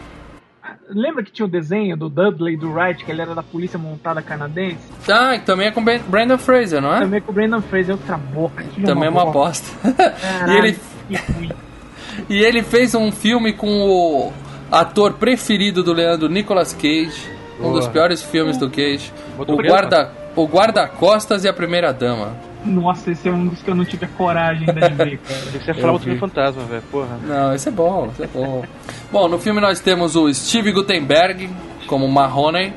[0.88, 4.20] Lembra que tinha o desenho do Dudley do Wright, que ele era da polícia montada
[4.22, 4.78] canadense?
[5.08, 7.00] Ah, e também é com Ben- Brandon Fraser, não é?
[7.00, 8.62] Também com o Brandon Fraser, outra boca.
[8.64, 9.66] que Também é uma bosta.
[9.92, 10.78] Caralho, e, ele,
[11.08, 11.50] que ruim.
[12.28, 14.32] e ele fez um filme com o
[14.70, 17.30] ator preferido do Leandro, Nicolas Cage.
[17.60, 17.90] Um dos Boa.
[17.90, 19.12] piores filmes do Cage.
[19.36, 19.70] Botou O preto.
[19.70, 22.34] guarda, o guarda-costas e a primeira dama.
[22.64, 25.78] Nossa, esse é um dos que eu não tive a coragem ainda de ver, cara.
[25.78, 26.20] Eu outro filme vi.
[26.20, 27.18] fantasma, velho, porra.
[27.26, 28.64] Não, esse é bom, esse é bom.
[29.10, 31.48] bom, no filme nós temos o Steve Gutenberg
[31.86, 32.72] como Mahoney.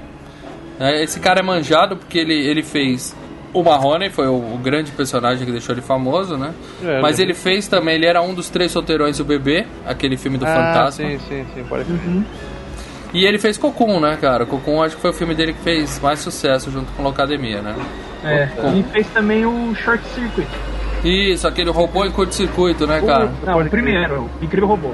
[0.80, 3.16] É, Esse cara é manjado porque ele, ele fez
[3.54, 6.54] o Mahoney, foi o, o grande personagem que deixou ele famoso, né?
[6.84, 10.38] É, Mas ele fez também, ele era um dos três solteirões do bebê, aquele filme
[10.38, 11.06] do ah, Fantasma.
[11.08, 12.00] sim, sim, sim, pode crer.
[12.00, 12.24] Uhum.
[13.14, 14.44] E ele fez Cocoon, né, cara?
[14.48, 17.76] Cocoon acho que foi o filme dele que fez mais sucesso junto com Locademia, né?
[18.24, 18.48] É,
[18.92, 20.48] fez também o Short Circuit.
[21.04, 23.32] Isso, aquele robô em curto-circuito, né, cara?
[23.46, 24.94] Não, o primeiro, o Incrível Robô.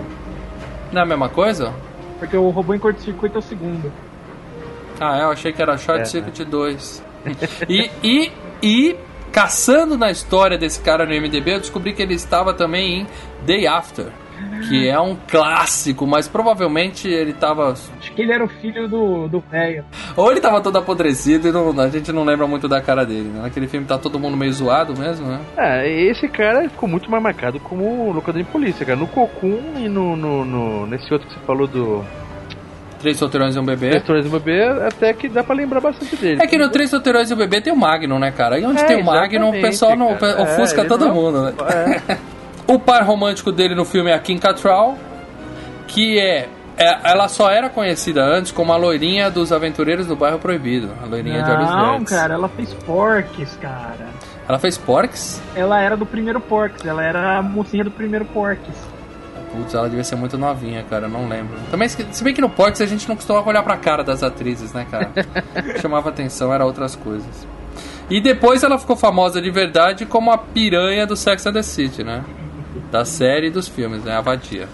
[0.92, 1.72] Não é a mesma coisa?
[2.18, 3.92] Porque o robô em curto-circuito é o segundo.
[5.00, 7.06] Ah, é, eu achei que era Short É, Circuit 2.
[7.70, 8.96] e, e, e,
[9.32, 13.08] caçando na história desse cara no MDB, eu descobri que ele estava também em
[13.46, 14.08] Day After,
[14.68, 17.72] que é um clássico, mas provavelmente ele estava.
[17.72, 19.86] Acho que ele era o filho do do velho.
[20.19, 23.29] Ou ele estava todo apodrecido e não- a gente não lembra muito da cara dele.
[23.29, 23.41] Né?
[23.43, 25.39] Naquele filme tá todo mundo meio zoado mesmo, né?
[25.58, 28.97] Ah, esse cara ficou muito mais marcado como locador de polícia, cara.
[28.97, 32.03] No Cocum e no, no, no- nesse outro que você falou do
[32.99, 33.91] Três solteirões e um bebê.
[33.91, 36.41] Restaurante do Bebê, até que dá pra lembrar bastante dele.
[36.43, 38.60] É que no Três Solteirões e o Bebê tem o Magnum, né, cara?
[38.60, 40.41] E onde É, tem o Magnum, o pessoal não, cara.
[40.41, 41.53] ofusca É, todo não- mundo, né?
[42.10, 42.17] É.
[42.67, 44.97] O par romântico dele no filme é a Kim Cattrall,
[45.88, 46.49] que é, é-
[46.80, 51.44] ela só era conhecida antes como a loirinha dos aventureiros do bairro proibido, a loirinha
[51.44, 52.10] de olhos Não, verdes.
[52.10, 54.08] cara, ela fez Porks, cara.
[54.48, 55.42] Ela fez Porks?
[55.56, 58.74] Ela era do primeiro Porks, ela era a mocinha do primeiro Porks.
[59.52, 61.58] Putz, ela devia ser muito novinha, cara, eu não lembro.
[61.72, 64.22] Também, se se bem que no Porks a gente não costumava olhar pra cara das
[64.24, 65.12] atrizes, né, cara?
[65.82, 67.48] Chamava atenção, era outras coisas.
[68.10, 72.04] E depois ela ficou famosa de verdade como a piranha do Sex and the City,
[72.04, 72.24] né?
[72.92, 74.15] Da série e dos filmes, né?
[74.15, 74.68] A vadia.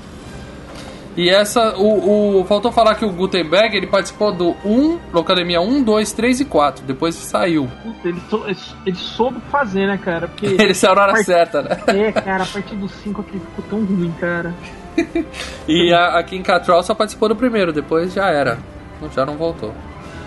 [1.17, 5.82] E essa, o, o- faltou falar que o Gutenberg, ele participou do 1, Locademia 1,
[5.82, 6.86] 2, 3 e 4.
[6.86, 7.69] Depois saiu.
[7.84, 10.28] Puta, ele, sou- ele- ele soube fazer, né, cara?
[10.28, 10.45] Porque.
[10.45, 11.78] Ele saiu na hora Part- certa, né?
[11.88, 14.54] É, cara, a partir do 5 aquilo ficou tão ruim, cara.
[15.67, 18.58] E a, a Kim Cattrall só participou do primeiro, depois já era.
[19.13, 19.73] Já não voltou.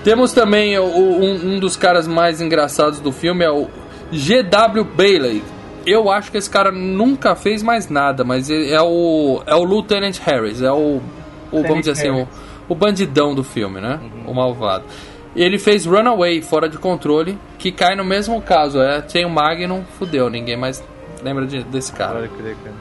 [0.04, 3.68] Temos também o- um, um dos caras mais engraçados do filme, é o
[4.10, 4.84] G.W.
[4.84, 5.42] Bailey.
[5.90, 9.64] Eu acho que esse cara nunca fez mais nada, mas ele é o, é o
[9.64, 11.00] Lieutenant Harris, é o,
[11.50, 12.28] o vamos dizer assim, o,
[12.68, 13.98] o bandidão do filme, né?
[14.26, 14.84] O malvado.
[15.36, 18.80] Ele fez Runaway, Fora de Controle, que cai no mesmo caso.
[18.80, 20.82] É, tem o Magnum, fudeu, ninguém mais
[21.22, 22.20] lembra de- desse cara.
[22.20, 22.74] Pode crer, cara.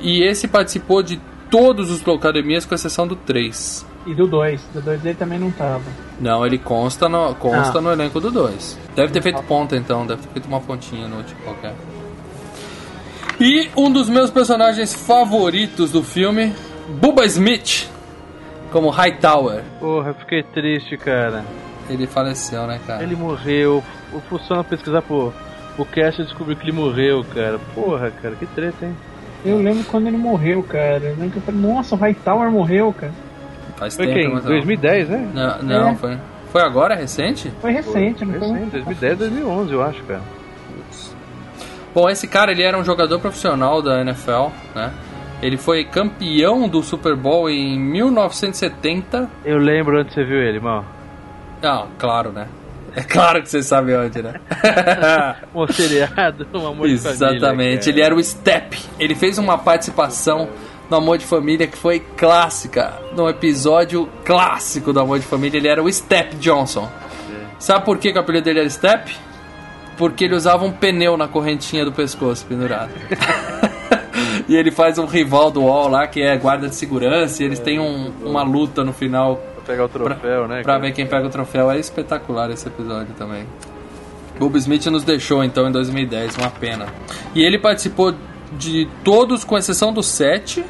[0.00, 3.86] E esse participou de todos os Locademias, com exceção do 3.
[4.06, 4.60] E do 2.
[4.74, 5.82] Do 2 ele também não tava.
[6.20, 7.80] Não, ele consta no, consta Ah.
[7.80, 8.78] no elenco do 2.
[8.96, 11.74] Deve ter feito ponta então, deve ter feito uma pontinha no último qualquer.
[13.40, 16.52] E um dos meus personagens favoritos do filme,
[17.00, 17.88] Bubba Smith,
[18.70, 19.62] como Hightower.
[19.80, 21.44] Porra, eu fiquei triste, cara.
[21.88, 23.02] Ele faleceu, né, cara?
[23.02, 23.82] Ele morreu.
[24.12, 25.32] Eu fui só pesquisar pro,
[25.76, 27.58] pro cast e descobri que ele morreu, cara.
[27.74, 28.96] Porra, cara, que treta, hein?
[29.44, 31.02] Eu lembro quando ele morreu, cara.
[31.04, 33.12] Eu lembro que eu falei, nossa, o Hightower morreu, cara.
[33.76, 34.32] Faz Foi tempo, quem?
[34.32, 34.50] mas não.
[34.52, 35.28] 2010, né?
[35.34, 35.94] Não, não É.
[35.96, 36.18] foi.
[36.50, 37.52] Foi agora, recente?
[37.60, 38.48] Foi recente, não foi?
[38.52, 40.22] Recente, 2010, 2011, eu acho, cara.
[41.94, 44.92] Bom, esse cara ele era um jogador profissional da NFL, né?
[45.40, 49.30] Ele foi campeão do Super Bowl em 1970.
[49.44, 50.84] Eu lembro onde você viu ele, mal.
[51.62, 52.48] Não, claro, né?
[52.96, 54.34] É claro que você sabe onde, né?
[55.54, 57.36] Um seriado, um amor de família.
[57.36, 57.90] Exatamente.
[57.90, 58.78] Ele era o Step.
[58.98, 60.48] Ele fez uma participação
[60.88, 62.94] no Amor de Família que foi clássica.
[63.16, 66.90] No episódio clássico do Amor de Família, ele era o Step Johnson.
[67.58, 69.14] Sabe por que, que o apelido dele era Step?
[69.96, 72.90] Porque ele usava um pneu na correntinha do pescoço pendurado.
[74.48, 77.58] e ele faz um rival do Wall lá, que é guarda de segurança, e eles
[77.58, 80.56] têm um- uma luta no final Pra pegar o troféu, né?
[80.62, 80.78] Pra cara?
[80.80, 81.70] ver quem pega o troféu.
[81.70, 83.46] É espetacular esse episódio também.
[84.38, 86.86] Bob Smith nos deixou então em 2010, uma pena.
[87.34, 88.14] E ele participou
[88.52, 90.64] de todos, com exceção do 7.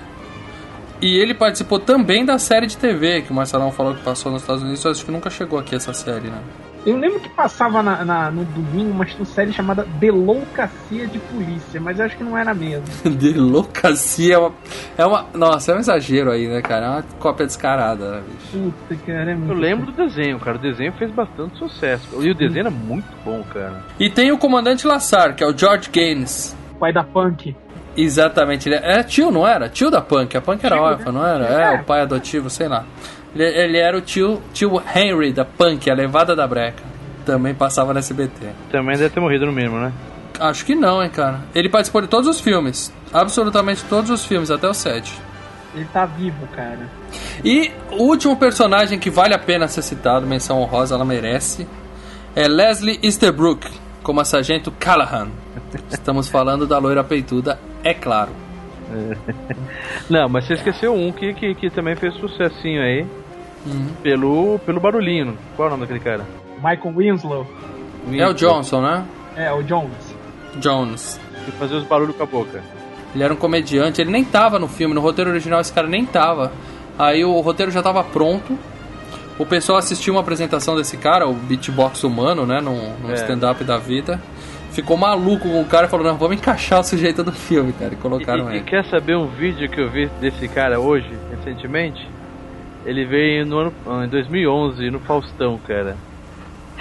[1.03, 4.43] E ele participou também da série de TV, que o Marcelão falou que passou nos
[4.43, 4.85] Estados Unidos.
[4.85, 6.39] Eu acho que nunca chegou aqui essa série, né?
[6.87, 11.99] Eu lembro que passava na, na- no domingo uma série chamada Deloucacia de Polícia, mas
[11.99, 12.85] eu acho que não era mesmo.
[13.09, 14.53] Delocacia é uma,
[14.99, 15.27] é uma.
[15.35, 16.87] Nossa, é um exagero aí, né, cara?
[16.87, 18.73] É uma cópia descarada, né, bicho?
[18.89, 19.53] Puta, cara, é muito...
[19.53, 20.57] Eu lembro do desenho, cara.
[20.57, 22.23] O desenho fez bastante sucesso.
[22.23, 23.83] E o desenho era muito bom, cara.
[23.99, 26.55] E tem o comandante Lassar, que é o George Gaines.
[26.79, 27.57] Pai da Punk.
[27.97, 29.69] Exatamente, ele era tio, não era?
[29.69, 31.13] Tio da Punk, a Punk era Tio, órfã, né?
[31.13, 31.45] não era?
[31.47, 31.81] É, É.
[31.81, 32.85] o pai adotivo, sei lá.
[33.35, 36.83] Ele, ele era o tio, tio Henry da Punk, a levada da breca.
[37.25, 38.49] Também passava no SBT.
[38.71, 39.93] Também deve ter morrido no mínimo, né?
[40.39, 41.41] Acho que não, hein, cara.
[41.55, 45.13] Ele participou de todos os filmes, absolutamente todos os filmes, até o 7.
[45.75, 46.89] Ele tá vivo, cara.
[47.45, 51.67] E o último personagem que vale a pena ser citado, menção honrosa, ela merece,
[52.35, 53.69] é Leslie Easterbrook,
[54.03, 55.29] como a Sargento Callahan.
[55.91, 58.31] Estamos falando da loira peituda, é claro.
[60.09, 63.07] Não, mas você esqueceu um que, que, que também fez sucessinho aí.
[64.03, 65.37] Pelo, pelo barulhinho.
[65.57, 66.25] Qual é o nome daquele cara?
[66.57, 67.47] Michael Winslow.
[68.13, 69.05] É o Johnson, né?
[69.37, 70.15] É, o Jones.
[70.57, 71.21] Jones.
[71.45, 72.63] Que fazia os barulhos com a boca.
[73.15, 76.05] Ele era um comediante, ele nem tava no filme, no roteiro original esse cara nem
[76.05, 76.53] tava.
[76.99, 78.59] Aí o roteiro já tava pronto.
[79.39, 83.15] O pessoal assistiu uma apresentação desse cara, o beatbox humano, né, num, num É.
[83.15, 84.21] stand-up da vida.
[84.71, 87.95] Ficou maluco com o cara e falou: Não, vamos encaixar o sujeito do filme, cara.
[87.95, 88.65] E colocaram E, e ele.
[88.65, 92.09] quer saber um vídeo que eu vi desse cara hoje, recentemente?
[92.85, 95.97] Ele veio no ano, ah, em 2011 no Faustão, cara.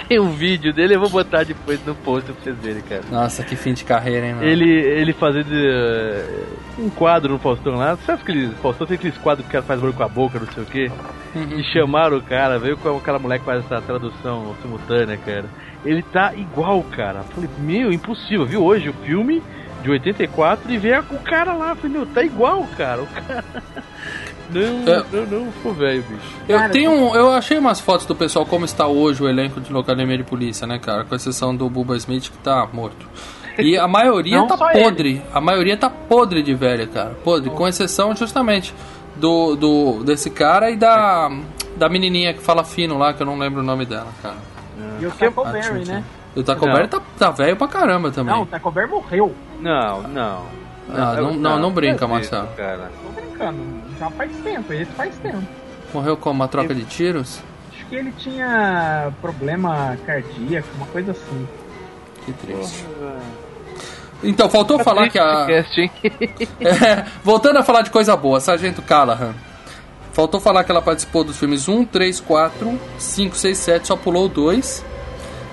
[0.08, 3.02] Tem um vídeo dele, eu vou botar depois no post pra vocês verem, cara.
[3.10, 4.46] Nossa, que fim de carreira, hein, mano?
[4.46, 6.44] Ele, ele fazendo eh,
[6.78, 7.96] um quadro no Faustão lá.
[8.04, 8.52] Sabe aqueles.
[8.58, 10.66] Faustão tem aqueles quadros que o cara faz barulho com a boca, não sei o
[10.66, 10.90] quê.
[11.34, 11.58] Uhum.
[11.58, 15.46] E chamaram o cara, veio com aquela mulher que faz essa tradução simultânea, cara.
[15.84, 17.22] Ele tá igual, cara.
[17.22, 18.62] Falei, meu, impossível, viu?
[18.62, 19.42] Hoje o filme
[19.82, 21.74] de 84 e ver o cara lá.
[21.74, 23.02] Falei, meu, tá igual, cara.
[23.02, 23.44] O cara.
[24.50, 25.04] Não, É.
[25.12, 26.36] não, não, ficou velho, bicho.
[26.48, 29.60] Eu Cara, tenho um- eu achei umas fotos do pessoal como está hoje o elenco
[29.60, 31.04] de Locademia de Polícia, né, cara?
[31.04, 33.06] Com exceção do Bubba Smith que tá morto.
[33.58, 35.22] E a maioria Não tá podre.
[35.32, 37.10] A maioria tá podre de velha, cara.
[37.24, 37.50] Podre.
[37.50, 38.74] Com exceção justamente
[39.16, 41.30] do, do desse cara e da
[41.76, 44.36] da menininha que fala fino lá, que eu não lembro o nome dela, cara.
[45.00, 46.04] E o Taco Ah, Berry, né?
[46.36, 46.66] O Taco.
[46.66, 48.34] Bell tá, tá velho pra caramba também.
[48.34, 49.34] Não, o Taco Berry morreu.
[49.60, 50.42] Não, não.
[50.90, 52.48] Ah, não- não- não brinca, é Marcelo.
[52.56, 52.90] Cara.
[53.02, 53.58] Tô brincando.
[53.98, 55.42] Já faz tempo, esse faz tempo.
[55.92, 57.40] Morreu com uma troca de tiros?
[57.72, 61.48] Acho que ele tinha problema cardíaco, uma coisa assim.
[62.24, 62.84] Que triste.
[64.22, 65.46] Então, faltou falar que a.
[65.76, 65.90] Hein?
[66.60, 69.34] É, voltando a falar de coisa boa, Sargento Callahan.
[70.12, 74.28] Faltou falar que ela participou dos filmes 1, 3, 4, 5, 6, 7, só pulou
[74.28, 74.84] dois.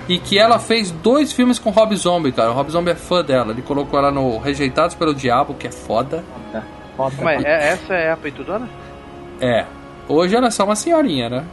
[0.08, 2.50] E que ela fez dois filmes com Rob Zombie, cara.
[2.50, 3.52] O Rob Zombie é fã dela.
[3.52, 6.24] Ele colocou ela no Rejeitados pelo Diabo, que é foda.
[6.50, 6.64] Foda.
[6.96, 7.16] Foda.
[7.22, 8.68] Mas é- essa é a peitudona?
[9.40, 9.64] É.
[10.08, 11.44] Hoje ela é só uma senhorinha, né?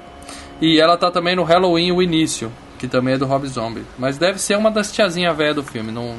[0.60, 3.84] E ela tá também no Halloween, o início, que também é do Rob Zombie.
[3.98, 5.92] Mas deve ser uma das tiazinhas velhas do filme.
[5.92, 6.16] Não,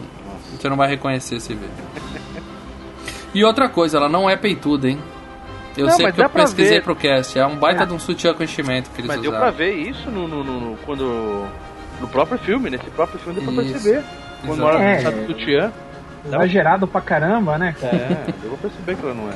[0.56, 1.68] você não vai reconhecer se ver.
[3.32, 4.98] E outra coisa, ela não é peituda, hein?
[5.76, 6.82] Eu Não, sei mas que eu pesquisei ver.
[6.82, 7.38] pro cast.
[7.38, 7.86] É um baita É.
[7.86, 9.46] de um sutiã com enchimento que eles Mas deu usaram.
[9.46, 11.46] pra ver isso no, no, no- no- quando.
[12.00, 13.72] No próprio filme, nesse próprio filme deu pra Isso.
[13.74, 14.04] perceber.
[14.46, 14.60] Quando Exato.
[14.60, 15.10] na hora É.
[15.10, 15.72] do sutiã.
[16.24, 17.96] Exagerado pra caramba, né, cara?
[17.96, 19.34] É, deu pra perceber que ela não é.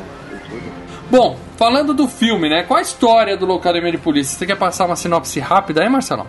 [1.11, 2.63] Bom, falando do filme, né?
[2.63, 4.37] Qual a história do Locademia de Polícia?
[4.39, 6.27] Você quer passar uma sinopse rápida aí, Marcelão?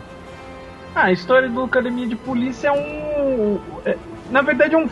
[0.94, 3.60] Ah, a história do Academia de Polícia é um.
[3.86, 3.98] é-
[4.32, 4.88] na verdade, é um.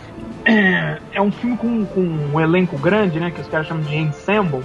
[1.13, 2.01] É um filme com, com
[2.34, 3.32] um elenco grande, né?
[3.32, 4.62] Que os caras chamam de ensemble.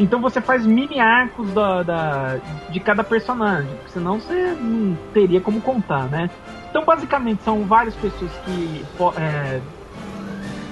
[0.00, 2.36] Então você faz mini arcos da, da-
[2.70, 6.30] de cada personagem, porque senão você não teria como contar, né?
[6.70, 8.84] Então, basicamente, são várias pessoas que.
[9.16, 9.60] é,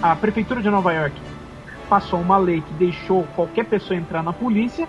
[0.01, 1.15] a Prefeitura de Nova York
[1.91, 4.89] passou uma lei que deixou qualquer pessoa entrar na polícia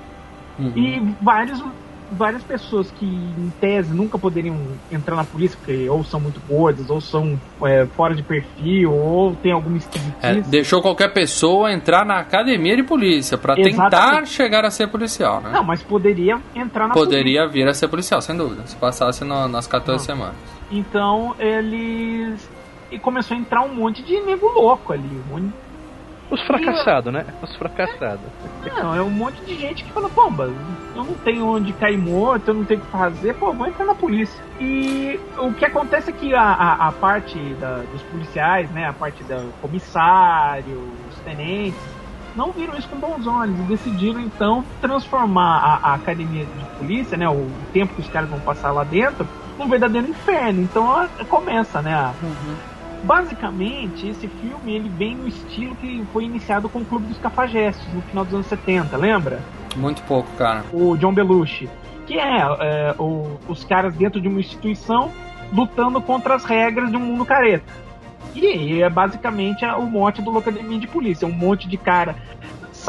[0.60, 0.74] Uhum.
[0.76, 1.64] e vários,
[2.12, 4.58] várias pessoas que, em tese, nunca poderiam
[4.92, 9.36] entrar na polícia, porque ou são muito gordas, ou são é, fora de perfil, ou
[9.36, 10.50] tem alguma É, esquisitice.
[10.50, 15.52] deixou qualquer pessoa entrar na academia de polícia pra tentar chegar a ser policial, né?
[15.52, 17.10] Não, mas poderia entrar na polícia.
[17.18, 20.16] Poderia vir a ser policial, sem dúvida, se passasse no- nas 14 Não.
[20.16, 20.36] semanas.
[20.72, 22.50] Então eles.
[22.92, 25.08] E começou a entrar um monte de nego louco ali.
[25.30, 25.54] Um monte...
[26.32, 27.26] Os fracassados, né?
[27.42, 28.26] Os fracassados.
[28.84, 30.50] Não, é um monte de gente que fala, pô, mas
[30.96, 33.86] eu não tenho onde cair morto, eu não tenho o que fazer, pô, vou entrar
[33.86, 34.40] na polícia.
[34.60, 38.94] E o que acontece é que a, a, a parte da- dos policiais, né, a
[38.94, 40.78] parte do comissário,
[41.10, 41.80] os tenentes,
[42.36, 47.18] não viram isso com bons olhos e decidiram então transformar a, a academia de polícia,
[47.18, 50.62] né, o tempo que os caras vão passar lá dentro, num verdadeiro inferno.
[50.62, 52.14] Então a- começa, né, a,
[53.04, 57.92] Basicamente, esse filme ele vem no estilo que foi iniciado com o Clube dos Cafajestes
[57.94, 59.40] no final dos anos 70, lembra?
[59.76, 60.64] Muito pouco, cara.
[60.74, 61.70] O John Belushi.
[62.06, 65.12] Que é, é, o- os caras dentro de uma instituição
[65.54, 67.72] lutando contra as regras de um mundo careta.
[68.36, 71.28] E é basicamente o mote do Locademia de Polícia.
[71.28, 72.16] Um monte de cara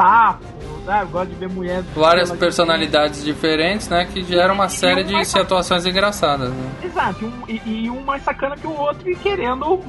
[0.00, 0.44] sapo,
[0.86, 1.10] sabe?
[1.10, 1.82] Gosta de ver mulher.
[1.94, 4.06] Várias personalidades diferentes, né?
[4.06, 6.50] Que geram uma série de mais- situações engraçadas.
[6.50, 6.70] Né?
[6.84, 9.80] Exato, e um, e, e um mais sacana que o outro e querendo.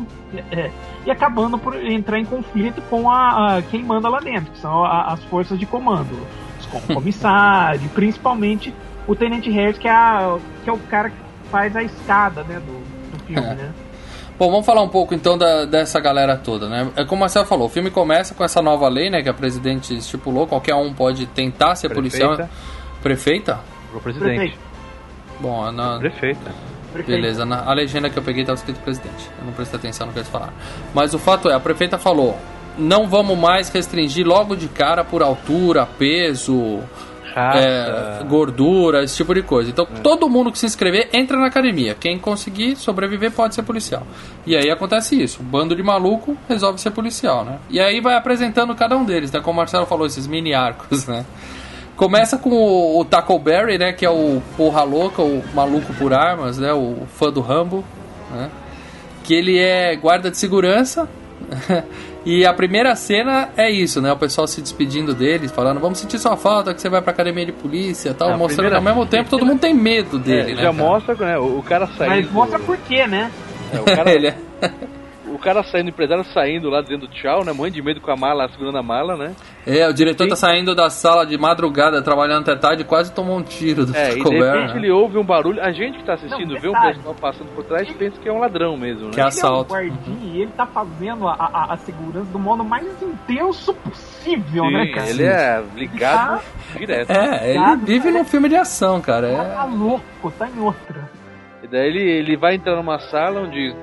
[0.51, 0.69] é,
[1.05, 4.83] e acabando por entrar em conflito com a, a- quem manda lá dentro, que são
[4.83, 6.17] a- as forças de comando.
[6.59, 8.73] Os com- comissários, principalmente
[9.07, 11.15] o Tenente Harris, que é, a- que é o cara que
[11.49, 13.55] faz a escada né, do, do filme, É.
[13.55, 13.71] né?
[14.41, 16.89] Bom, vamos falar um pouco então da- dessa galera toda, né?
[16.95, 19.21] É como o Marcelo falou, o filme começa com essa nova lei, né?
[19.21, 22.29] Que a presidente estipulou, qualquer um pode tentar ser policial.
[22.35, 22.49] Prefeita.
[23.03, 23.59] Prefeita?
[23.93, 24.35] O presidente.
[24.37, 24.57] Prefeito.
[25.39, 26.51] Bom, na, Prefeita.
[27.05, 29.29] Beleza, na, a legenda que eu peguei estava escrito presidente.
[29.37, 30.53] Eu não prestei atenção no que eles falaram.
[30.91, 32.35] Mas o fato é, a prefeita falou:
[32.79, 36.79] não vamos mais restringir logo de cara por altura, peso.
[37.35, 39.69] É, gordura, esse tipo de coisa.
[39.69, 41.95] Então todo mundo que se inscrever entra na academia.
[41.99, 44.05] Quem conseguir sobreviver pode ser policial.
[44.45, 47.59] E aí acontece isso: um bando de maluco resolve ser policial, né?
[47.69, 49.39] E aí vai apresentando cada um deles, né?
[49.39, 51.25] Como o Marcelo falou, esses mini arcos, né?
[51.95, 53.93] Começa com o, o Taco Berry, né?
[53.93, 56.73] Que é o porra louca, o maluco por armas, né?
[56.73, 57.83] O fã do Rambo,
[58.31, 58.49] né?
[59.23, 61.07] Que ele é guarda de segurança.
[62.25, 64.11] e a primeira cena é isso, né?
[64.11, 67.45] O pessoal se despedindo dele, falando: Vamos sentir sua falta, que você vai pra academia
[67.45, 68.29] de polícia tal.
[68.29, 70.61] A mostrando primeira- ao mesmo tempo, todo mundo tem medo dele, É, né?
[70.61, 70.73] já cara?
[70.73, 72.15] mostra né, o, o cara saindo.
[72.25, 73.31] Mas mostra por quê, né?
[73.73, 74.37] É, o, cara, Ele é-
[75.41, 77.51] cara saindo, o empresário saindo lá dizendo tchau, né?
[77.51, 79.35] Morrendo de medo com a mala, segurando a mala, né?
[79.67, 80.41] É, o diretor tá Sim.
[80.41, 84.11] saindo da sala de madrugada, trabalhando até tarde, e quase tomou um tiro do É,
[84.13, 84.77] e Taco de repente né?
[84.79, 85.61] ele ouve um barulho.
[85.61, 88.29] A gente que tá assistindo Não, vê um pessoal passando por trás e pensa que
[88.29, 89.11] é um ladrão mesmo, né?
[89.13, 89.75] Que assalto.
[89.75, 92.85] Ele é um guardinha e ele tá fazendo a, a, a segurança do modo mais
[93.01, 95.09] intenso possível, né, Sim, cara?
[95.09, 96.41] ele é ligado
[96.77, 97.09] direto.
[97.11, 98.17] É, ele vive cara.
[98.17, 99.27] num filme de ação, cara.
[99.35, 99.75] Tá É...
[99.75, 101.09] louco, tá em outra.
[101.63, 103.75] E daí ele, ele vai entrar numa sala onde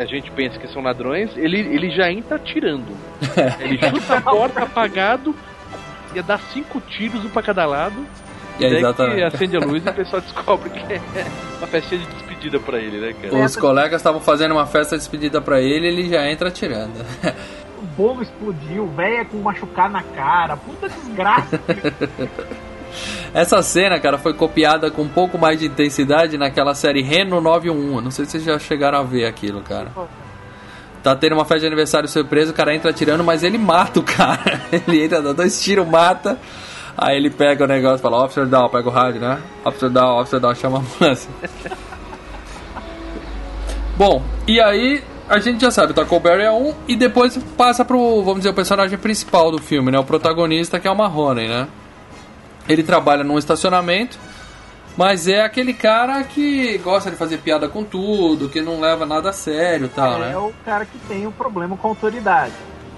[0.00, 2.86] a gente pensa que são ladrões, ele, ele já entra atirando.
[3.60, 5.34] Ele chuta a porta apagado,
[6.14, 8.06] ia dar cinco tiros, um pra cada lado.
[8.58, 9.22] É, E daí que exatamente.
[9.22, 11.00] acende a luz e o pessoal descobre que é
[11.58, 13.44] uma festinha de despedida pra ele, né, cara?
[13.44, 16.94] Os colegas estavam fazendo uma festa de despedida pra ele ele já entra atirando.
[17.78, 21.58] O bolo explodiu, velho com machucado na cara, puta desgraça.
[23.32, 28.04] Essa cena, cara, foi copiada com um pouco mais de intensidade naquela série Reno 911.
[28.04, 29.90] Não sei se vocês já chegaram a ver aquilo, cara.
[31.02, 34.02] Tá tendo uma festa de aniversário surpresa, o cara entra atirando, mas ele mata o
[34.02, 34.60] cara.
[34.70, 36.38] Ele entra, dá dois tiros, mata.
[36.96, 39.40] Aí ele pega o negócio e fala, Officer Down, pega o rádio, né?
[39.64, 41.30] Officer Down, Officer Down, chama a ambulância.
[43.96, 47.84] Bom, e aí a gente já sabe, o Taco Berry é um, e depois passa
[47.84, 49.98] pro, vamos dizer, o personagem principal do filme, né?
[49.98, 51.68] O protagonista, que é o Marrone, né?
[52.72, 54.18] Ele trabalha num estacionamento,
[54.96, 59.30] mas é aquele cara que gosta de fazer piada com tudo, que não leva nada
[59.30, 60.36] a sério e tal, é né?
[60.36, 62.52] o cara que tem o problema com a autoridade.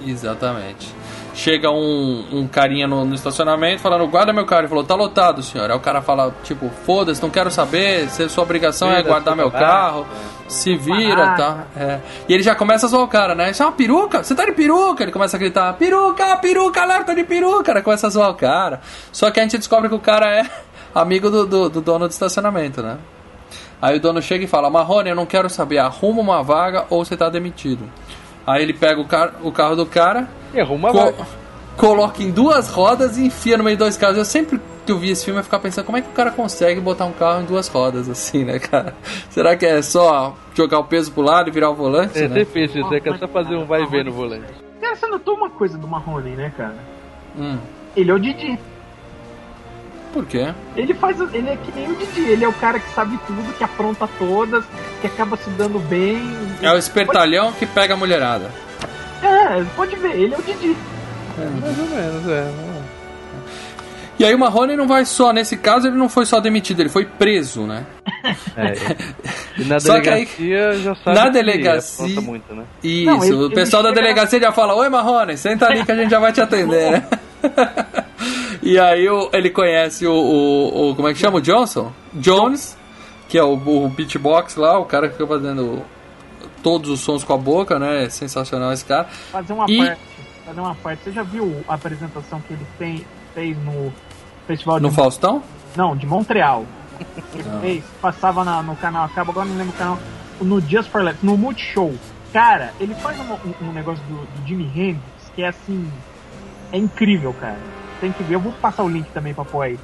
[0.07, 0.95] Exatamente.
[1.35, 4.63] Chega um, um carinha no, no estacionamento falando, guarda meu carro.
[4.63, 5.71] Ele falou, tá lotado, senhor.
[5.71, 9.51] Aí o cara fala, tipo, foda-se, não quero saber, se sua obrigação é guardar meu
[9.51, 10.07] carro,
[10.53, 11.65] se vira, tá?
[11.77, 12.01] É.
[12.29, 13.51] E ele já começa a zoar o cara, né?
[13.51, 14.23] Isso é uma peruca?
[14.23, 15.03] Você tá de peruca?
[15.03, 17.63] Ele começa a gritar, peruca, peruca, alerta de peruca.
[17.65, 18.81] Cara começa a zoar o cara.
[19.11, 20.44] Só que a gente descobre que o cara é
[20.94, 22.98] amigo do, do, do dono do estacionamento, né?
[23.81, 27.05] Aí o dono chega e fala, Marrone, eu não quero saber, arruma uma vaga ou
[27.05, 27.88] você tá demitido.
[28.46, 31.27] Aí ele pega o, car o carro do cara, E arruma co- vaga.
[31.77, 34.17] coloca em duas rodas e enfia no meio de dois carros.
[34.19, 36.33] Eu sempre que eu vi esse filme eu ficava pensando como é que o cara
[36.33, 38.94] consegue botar um carro em duas rodas assim, né, cara?
[39.31, 42.35] Será que é só jogar o peso pro lado e virar o volante, É, né?
[42.35, 44.46] você pensa isso, é que é só fazer um vai e vem no volante.
[44.81, 46.77] Cara, você notou uma coisa do Marrone, né, cara?
[47.38, 47.59] Hum.
[47.96, 48.59] Ele é o Didi.
[50.13, 50.53] Por quê?
[50.77, 51.19] Ele faz.
[51.33, 52.21] Ele é que nem o Didi.
[52.21, 54.63] Ele é o cara que sabe tudo, que apronta todas,
[55.00, 56.21] que acaba se dando bem.
[56.61, 58.50] É o espertalhão que pega a mulherada.
[59.23, 60.77] É, pode ver, ele é o Didi.
[61.38, 62.53] Mais ou menos, é.
[64.19, 66.88] E aí o Marrone não vai só, nesse caso ele não foi só demitido, ele
[66.90, 67.87] foi preso, né?
[68.57, 68.73] é.
[69.59, 72.65] E na Só que aí- delegacia já sabe na delegacia- muito, né?
[72.83, 75.92] Isso, Não, ele- o pessoal da chega- delegacia já fala, oi Marrone, senta ali que
[75.92, 77.09] a gente já vai te atender, né?
[78.63, 81.38] e aí o- ele conhece o, o, o- como é que chama?
[81.38, 81.92] O Johnson?
[82.15, 82.77] Jones,
[83.29, 85.83] que é o, o beatbox lá, o cara que fica fazendo
[86.63, 88.05] todos os sons com a boca, né?
[88.05, 89.05] É sensacional esse cara.
[89.31, 90.00] Fazer uma E- parte.
[90.46, 91.05] Fazer uma parte.
[91.05, 93.92] Você já viu a apresentação que ele tem, fez no
[94.46, 95.42] Festival No de Faustão?
[95.77, 96.65] Não, de Montreal.
[98.00, 99.98] Passava na- no canal, acaba agora não lembro o canal,
[100.40, 101.94] no Just for Laughs, no Multishow.
[102.33, 105.03] Cara, ele faz um, um- um negócio do, do Jimi Hendrix
[105.35, 105.90] que é assim.
[106.73, 107.59] É incrível, cara.
[108.00, 108.35] Tem que ver.
[108.37, 109.79] Eu vou passar o link também pra pôr aí.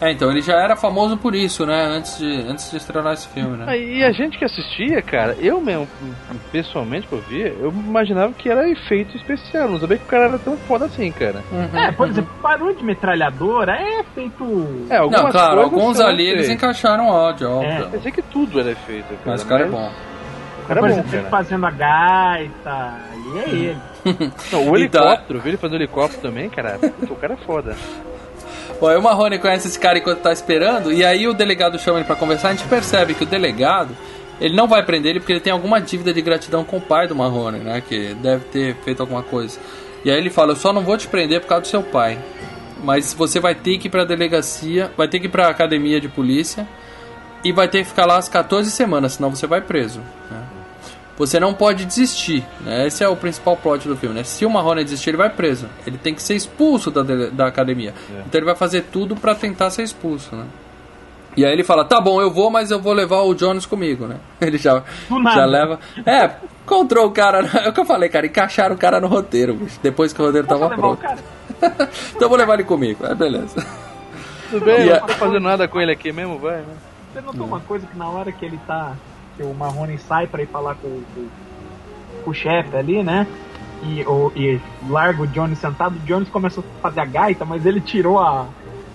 [0.00, 1.84] É, então ele já era famoso por isso, né?
[1.84, 3.78] Antes de, antes de estrear esse filme, né?
[3.78, 5.88] E a gente que assistia, cara, eu mesmo,
[6.50, 9.68] pessoalmente, que eu via, eu imaginava que era efeito especial.
[9.68, 11.42] Não sabia que o cara era tão foda assim, cara.
[11.50, 11.78] Uhum.
[11.78, 14.86] É, por exemplo, barulho de metralhadora é feito.
[14.90, 17.70] É, algumas Não, claro, coisas alguns ali eles encaixaram áudio, óbvio.
[17.70, 17.88] É.
[17.90, 19.20] Pensei que tudo era efeito, cara.
[19.26, 19.92] Mas o cara é bom.
[20.64, 21.30] O cara por é bom, exemplo, ele cara.
[21.30, 22.70] fazendo a gaita.
[23.12, 23.76] Ali é ele.
[24.52, 26.78] Não, o Então- helicóptero, viu ele fazendo helicóptero também, cara.
[26.78, 27.76] Puta, o cara é foda.
[28.82, 32.06] Aí o Marrone conhece esse cara enquanto tá esperando, e aí o delegado chama ele
[32.06, 33.96] pra conversar, a gente percebe que o delegado,
[34.40, 37.08] ele não vai prender ele porque ele tem alguma dívida de gratidão com o pai
[37.08, 37.82] do Marrone, né?
[37.86, 39.58] Que deve ter feito alguma coisa.
[40.04, 42.18] E aí ele fala, eu só não vou te prender por causa do seu pai.
[42.82, 46.08] Mas você vai ter que ir pra delegacia, vai ter que ir pra academia de
[46.08, 46.68] polícia
[47.42, 50.00] e vai ter que ficar lá as 14 semanas, senão você vai preso.
[50.30, 50.53] né?
[51.16, 52.86] Você não pode desistir, né?
[52.86, 54.24] Esse é o principal plot do filme, né?
[54.24, 55.68] Se o Marrone desistir, ele vai preso.
[55.86, 57.94] Ele tem que ser expulso da, da academia.
[58.10, 60.44] Então ele vai fazer tudo pra tentar ser expulso, né?
[61.36, 64.06] E aí ele fala, tá bom, eu vou, mas eu vou levar o Jones comigo,
[64.06, 64.18] né?
[64.40, 64.84] Ele já,
[65.34, 65.80] já leva...
[66.06, 66.30] É,
[66.64, 67.40] encontrou o cara...
[67.64, 70.26] É o que eu falei, cara, encaixaram o cara no roteiro, bicho, depois que o
[70.26, 71.00] roteiro tava levar o pronto.
[71.00, 71.18] cara?
[72.10, 73.66] então eu vou levar ele comigo, é beleza.
[74.48, 76.74] Tudo bem, E a- não tô fazendo nada com ele aqui mesmo, vai, né?
[77.12, 78.92] Você notou uma coisa que na hora que ele tá.
[79.36, 81.28] Que o Marrone sai pra ir falar com, com-
[82.24, 83.26] com o chefe ali, né?
[83.82, 84.58] E, o, e
[84.88, 88.46] larga o Jones sentado, o Jones começa a fazer a gaita, mas ele tirou a.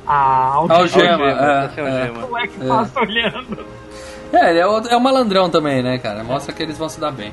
[0.07, 0.77] A algema.
[0.81, 2.11] Algema, é, sem é.
[2.11, 2.67] O moleque É.
[2.67, 3.65] passa olhando.
[4.33, 6.23] É, ele é o, é o malandrão também, né, cara?
[6.23, 7.29] Mostra que eles vão se dar bem.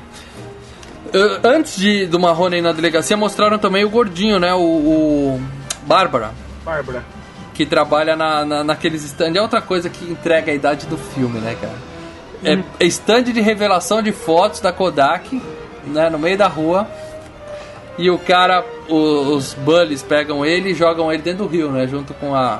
[1.07, 4.53] Uh, antes de, do Marrone ir na delegacia, mostraram também o gordinho, né?
[4.53, 5.41] O, o
[5.83, 6.31] Bárbara,
[6.65, 7.03] Bárbara.
[7.53, 9.33] que trabalha na, na, naqueles stand.
[9.35, 11.73] É outra coisa que entrega a idade do filme, né, cara?
[12.43, 15.41] É, é stand de revelação de fotos da Kodak,
[15.85, 16.09] né?
[16.09, 16.87] No meio da rua.
[17.97, 21.87] E o cara, o- os bullies pegam ele e jogam ele dentro do rio, né?
[21.87, 22.59] Junto com a.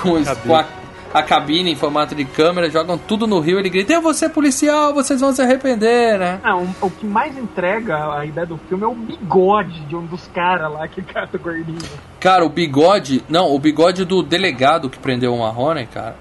[0.00, 0.64] Com, os- com a,
[1.12, 3.58] a cabine em formato de câmera, jogam tudo no rio.
[3.58, 6.40] Ele grita: Eu vou ser policial, vocês vão se arrepender, né?
[6.44, 10.04] Não, o- o que mais entrega a ideia do filme é o bigode de um
[10.06, 11.78] dos caras lá que cata o gordinho.
[12.20, 13.22] Cara, o bigode.
[13.28, 16.16] Não, o bigode do delegado que prendeu o Marrone, cara.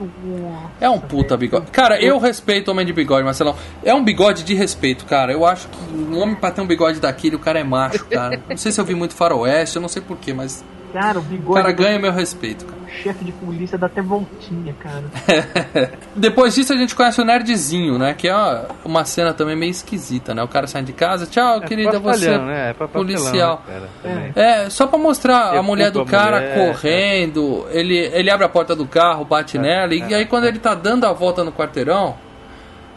[0.80, 1.72] É um puta bigode.
[1.72, 3.56] Cara, eu respeito o homem de bigode, Marcelão.
[3.84, 5.32] É um bigode de respeito, cara.
[5.34, 8.40] Eu acho que um homem pra ter um bigode daquele, o cara é macho, cara.
[8.50, 10.64] Não sei se eu vi muito faroeste, eu não sei porquê, mas
[11.00, 12.78] Cara, o o bigode cara ganha meu respeito, cara.
[12.88, 15.04] chefe de polícia dá até voltinha, cara.
[16.16, 18.16] Depois disso a gente conhece o Nerdzinho, né?
[18.16, 18.36] Que é
[18.84, 20.42] uma, cena também meio esquisita, né?
[20.42, 22.70] O cara sai de casa, tchau, querida, você Papelhão, né?
[22.72, 23.64] É policial.
[23.68, 24.32] né, cara, também.
[24.36, 28.46] É, só pra mostrar a Derruba mulher do a cara mulher, correndo, ele, ele abre
[28.46, 31.44] a porta do carro, bate nela, e, é, aí quando ele tá dando a volta
[31.44, 32.16] no quarteirão,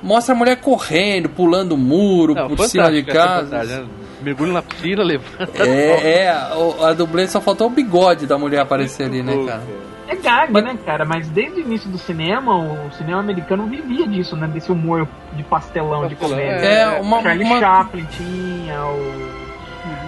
[0.03, 3.63] mostra a mulher correndo, pulando o muro, Não, por cima de casa.
[3.65, 3.87] né?
[4.23, 5.63] Mergulho na piscina, levanta.
[5.67, 9.63] É, é, o- a dublê só faltou o bigode da mulher aparecer ali, né, cara?
[10.09, 11.05] É gag, né, cara?
[11.05, 14.47] Mas desde o início do cinema, o cinema americano vivia disso, né?
[14.49, 16.67] Desse humor de pastelão, de comédia.
[16.67, 17.23] É, uma.
[17.23, 19.50] Charlie uma- Chaplin tinha, o.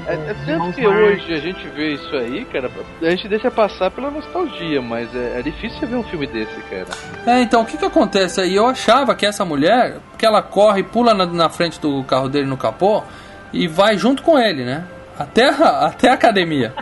[0.07, 3.91] É, é tanto que hoje a gente vê isso aí, cara, a gente deixa passar
[3.91, 6.87] pela nostalgia, mas é, é difícil você ver um filme desse, cara.
[7.27, 8.55] É, então, o que que acontece aí?
[8.55, 12.47] Eu achava que essa mulher, que ela corre, pula na, na frente do carro dele
[12.47, 13.03] no capô
[13.53, 14.85] e vai junto com ele, né?
[15.19, 16.75] Até a, até a academia.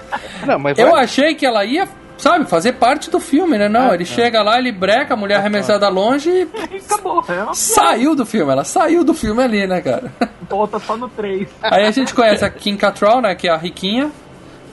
[0.47, 1.89] Não, mas Eu achei que ela ia,
[2.21, 3.69] sabe, fazer parte do filme, né?
[3.69, 4.13] Não, Ah, ele tá.
[4.13, 7.25] chega lá, ele breca, a mulher arremessada longe e acabou.
[7.29, 8.51] É uma saiu do filme.
[8.53, 10.13] Ela saiu do filme ali, né, cara?
[10.49, 11.49] volta só no 3.
[11.63, 13.35] Aí a gente conhece a Kim Cattrall, né?
[13.35, 14.11] Que é a riquinha.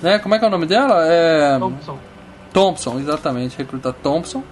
[0.01, 0.19] Né?
[0.19, 1.03] Como é que é o nome dela?
[1.07, 1.57] É...
[1.59, 1.97] Thompson.
[2.53, 4.43] Thompson, exatamente, recruta Thompson.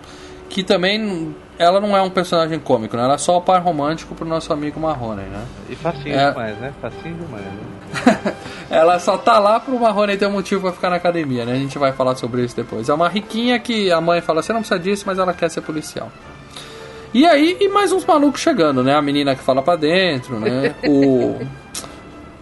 [0.50, 3.04] Que também ela não é um personagem cômico, né?
[3.04, 5.46] Ela é só o par romântico pro nosso amigo Marrone, né?
[5.70, 6.30] E facinho É.
[6.32, 6.74] demais, né?
[6.82, 8.36] Facinho demais, né?
[8.70, 11.54] ela só tá lá pro Marrone ter um motivo pra ficar na academia, né?
[11.54, 12.90] A gente vai falar sobre isso depois.
[12.90, 15.62] É uma riquinha que a mãe fala, você não precisa disso, mas ela quer ser
[15.62, 16.12] policial.
[17.14, 18.94] E aí, e mais uns malucos chegando, né?
[18.94, 20.76] A menina que fala pra dentro, né?
[20.88, 21.40] O.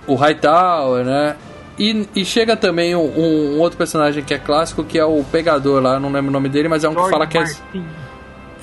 [0.06, 1.36] O Hightower, né?
[1.78, 5.82] E, e chega também um, um outro personagem que é clássico, que é o pegador
[5.82, 7.86] lá, não lembro o nome dele, mas é um que fala que é, Martin.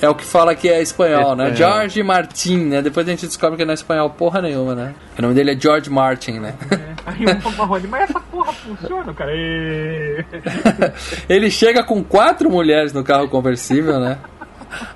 [0.01, 1.49] É o que fala que é espanhol, É né?
[1.51, 1.55] espanhol.
[1.73, 2.81] George Martin, né?
[2.81, 4.93] Depois a gente descobre que não é espanhol porra nenhuma, né?
[5.17, 6.55] O nome dele é George Martin, né?
[6.71, 6.91] É.
[7.05, 9.31] Aí um Marrone, mas essa porra funciona, cara.
[9.33, 10.25] E...
[11.29, 14.17] Ele chega com quatro mulheres no carro conversível, né?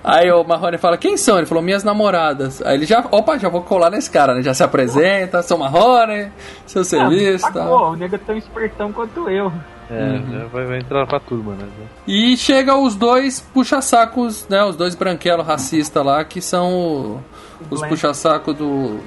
[0.03, 1.38] Aí o Marrone fala, quem são?
[1.38, 2.62] Ele falou, minhas namoradas.
[2.62, 4.41] Aí ele já, opa, já vou colar nesse cara, né?
[4.41, 6.32] Já se apresenta, sou Marrone,
[6.66, 7.64] seu serviço Ah, tal.
[7.64, 9.51] sacou, o nego é tão espertão quanto eu.
[9.89, 10.47] É, Uhum.
[10.51, 11.67] vai, vai entrar pra turma, né?
[12.07, 14.63] E chega os dois puxa-sacos, né?
[14.63, 17.23] Os dois branquelos racistas lá, que são o-
[17.69, 18.99] os puxa-sacos do,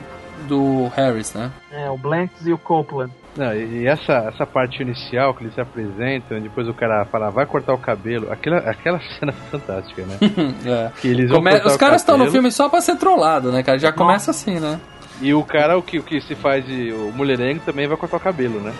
[0.46, 1.50] do Harris, né?
[1.72, 3.12] É, o Blanks e o Copeland.
[3.36, 7.46] Não, e essa, essa parte inicial que eles se apresentam, depois o cara fala, vai
[7.46, 10.16] cortar o cabelo, aquela, aquela cena é fantástica, né?
[10.66, 10.90] É.
[11.00, 13.78] Que eles Come- Os caras estão no filme só pra ser trollado, né, cara?
[13.78, 14.80] Já começa assim, né?
[15.20, 16.92] E o cara, o que, o que se faz de.
[16.92, 18.72] O mulherengo também vai cortar o cabelo, né?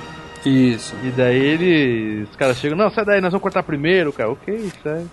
[0.49, 0.95] Isso.
[1.03, 2.29] E daí eles.
[2.31, 4.31] Os caras chegam, não, sai daí, nós vamos cortar primeiro, cara.
[4.31, 5.07] Ok, sai.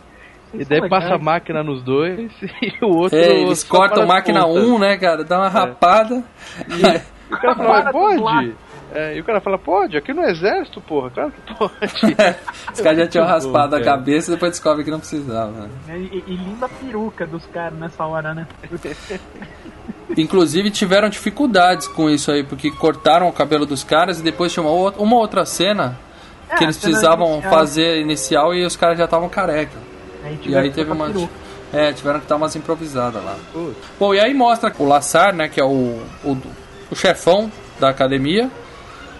[0.53, 2.31] E daí passa a máquina nos dois
[2.61, 3.17] e o outro.
[3.17, 4.63] É, eles cortam as máquina pontas.
[4.63, 5.23] 1, né, cara?
[5.23, 6.23] Dá uma rapada.
[6.69, 8.55] E o cara fala, Para "Mas do pode?
[8.93, 11.73] É, e o cara fala, pode, aqui no exército, porra, claro que pode.
[12.71, 13.97] Os caras já tinham Muito bom, raspado a cara.
[13.97, 15.69] cabeça e depois descobrem que não precisava.
[15.89, 18.47] E, e linda peruca dos caras nessa hora, né?
[20.17, 24.63] Inclusive tiveram dificuldades com isso aí, porque cortaram o cabelo dos caras e depois tinha
[24.63, 25.97] uma, outra- uma outra cena
[26.49, 27.51] É, que a eles precisavam inicial.
[27.53, 29.77] fazer inicial e os caras já estavam careca.
[30.23, 31.29] Aí E aí que teve peruca.
[31.73, 33.35] É, tiveram que dar umas improvisadas lá.
[33.51, 33.75] Putz.
[33.99, 36.37] Bom, e aí mostra o Lassar, né, que é o, o,
[36.91, 38.49] o chefão da academia,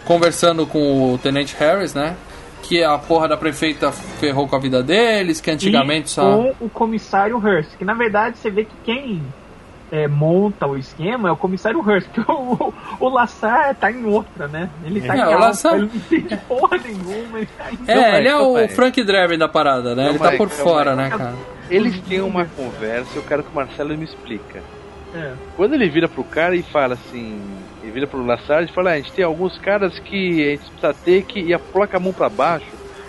[0.05, 2.15] conversando com o Tenente Harris, né?
[2.61, 6.21] Que a porra da prefeita ferrou com a vida deles, que antigamente e só.
[6.21, 9.21] com o comissário Hearst, que na verdade você vê que quem
[9.91, 14.47] é, monta o esquema é o comissário Hearst, que o, o Lassar tá em outra,
[14.47, 14.69] né?
[14.83, 17.77] Ele tá É, em o alta, Lassar- ele não entende porra nenhuma, ele tá em
[17.87, 18.67] É, aí, ele é o.
[18.69, 20.09] Frank Drebin da parada, né?
[20.09, 21.33] ele Calma tá por fora, né, cara?
[21.69, 24.61] Eles têm uma conversa, eu quero que o Marcelo me explica.
[25.15, 25.33] É.
[25.55, 27.39] Quando ele vira pro cara e fala assim,
[27.81, 30.69] ele vira pro Lassard e fala, ah, a gente tem alguns caras que a gente
[30.71, 32.65] precisa ter que e coloca a mão pra baixo.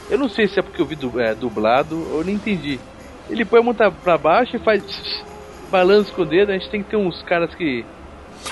[0.09, 2.79] Eu não sei se é porque eu vi du- é, dublado, eu não entendi.
[3.29, 4.85] Ele põe a mão pra baixo e faz
[5.71, 7.85] balanço com o dedo, a gente tem que ter uns caras que.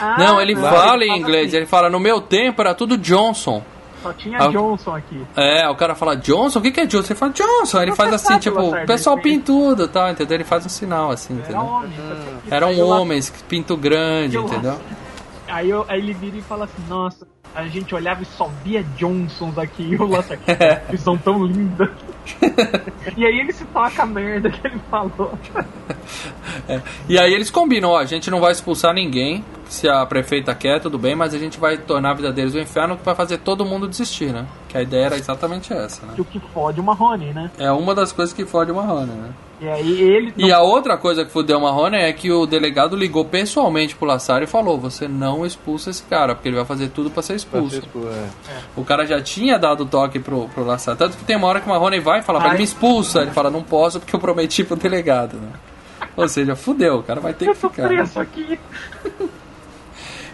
[0.00, 2.96] Ah, Não, ele fala em fala inglês, assim, ele fala, no meu tempo era tudo
[2.98, 3.62] Johnson.
[4.02, 5.26] Só tinha Ah, Johnson aqui.
[5.36, 7.12] É, o cara fala Johnson, o que, que é Johnson?
[7.12, 10.36] Ele fala Johnson, ele faz assim, tipo, o pessoal ele- pintudo e tal, entendeu?
[10.36, 11.62] Ele faz um sinal assim, Era entendeu?
[11.64, 11.90] homem.
[11.90, 14.78] tinha que Eram homens, pinto grande, Eu- entendeu?
[15.48, 18.82] Aí, eu- aí ele vira e fala assim, nossa, a gente olhava e só via
[18.97, 20.42] Johnsons aqui, e o Lassard,
[20.90, 21.88] que são tão lindas.
[23.16, 25.38] e aí ele se toca a merda que ele falou.
[27.09, 30.80] E aí eles combinam, ó, a gente não vai expulsar ninguém, se a prefeita quer,
[30.80, 33.38] tudo bem, mas a gente vai tornar a vida deles um inferno que vai fazer
[33.38, 34.47] todo mundo desistir, né?
[34.68, 36.12] Que a ideia era exatamente essa, né?
[36.14, 37.51] Que o que fode o Marrone, né?
[37.59, 39.32] É uma das coisas que fode o Marrone, né?
[39.61, 40.34] E aí ele...
[40.36, 44.07] E a outra coisa que fudeu o Marrone é que o delegado ligou pessoalmente pro
[44.07, 47.34] Lassar e falou: você não expulsa esse cara, porque ele vai fazer tudo pra ser
[47.35, 47.76] expulso.
[47.80, 48.28] Vocês, pô, é.
[48.76, 50.97] O cara já tinha dado toque pro, pro Lassar.
[50.97, 52.59] Tanto que tem uma hora que o Marrone vai e fala, pra ele Ai.
[52.59, 53.22] me expulsa.
[53.22, 55.49] Ele fala, não posso porque eu prometi pro delegado, né?
[56.16, 57.89] Ou seja, fudeu, o cara vai ter Eu que ficar.
[57.89, 58.59] preso aqui.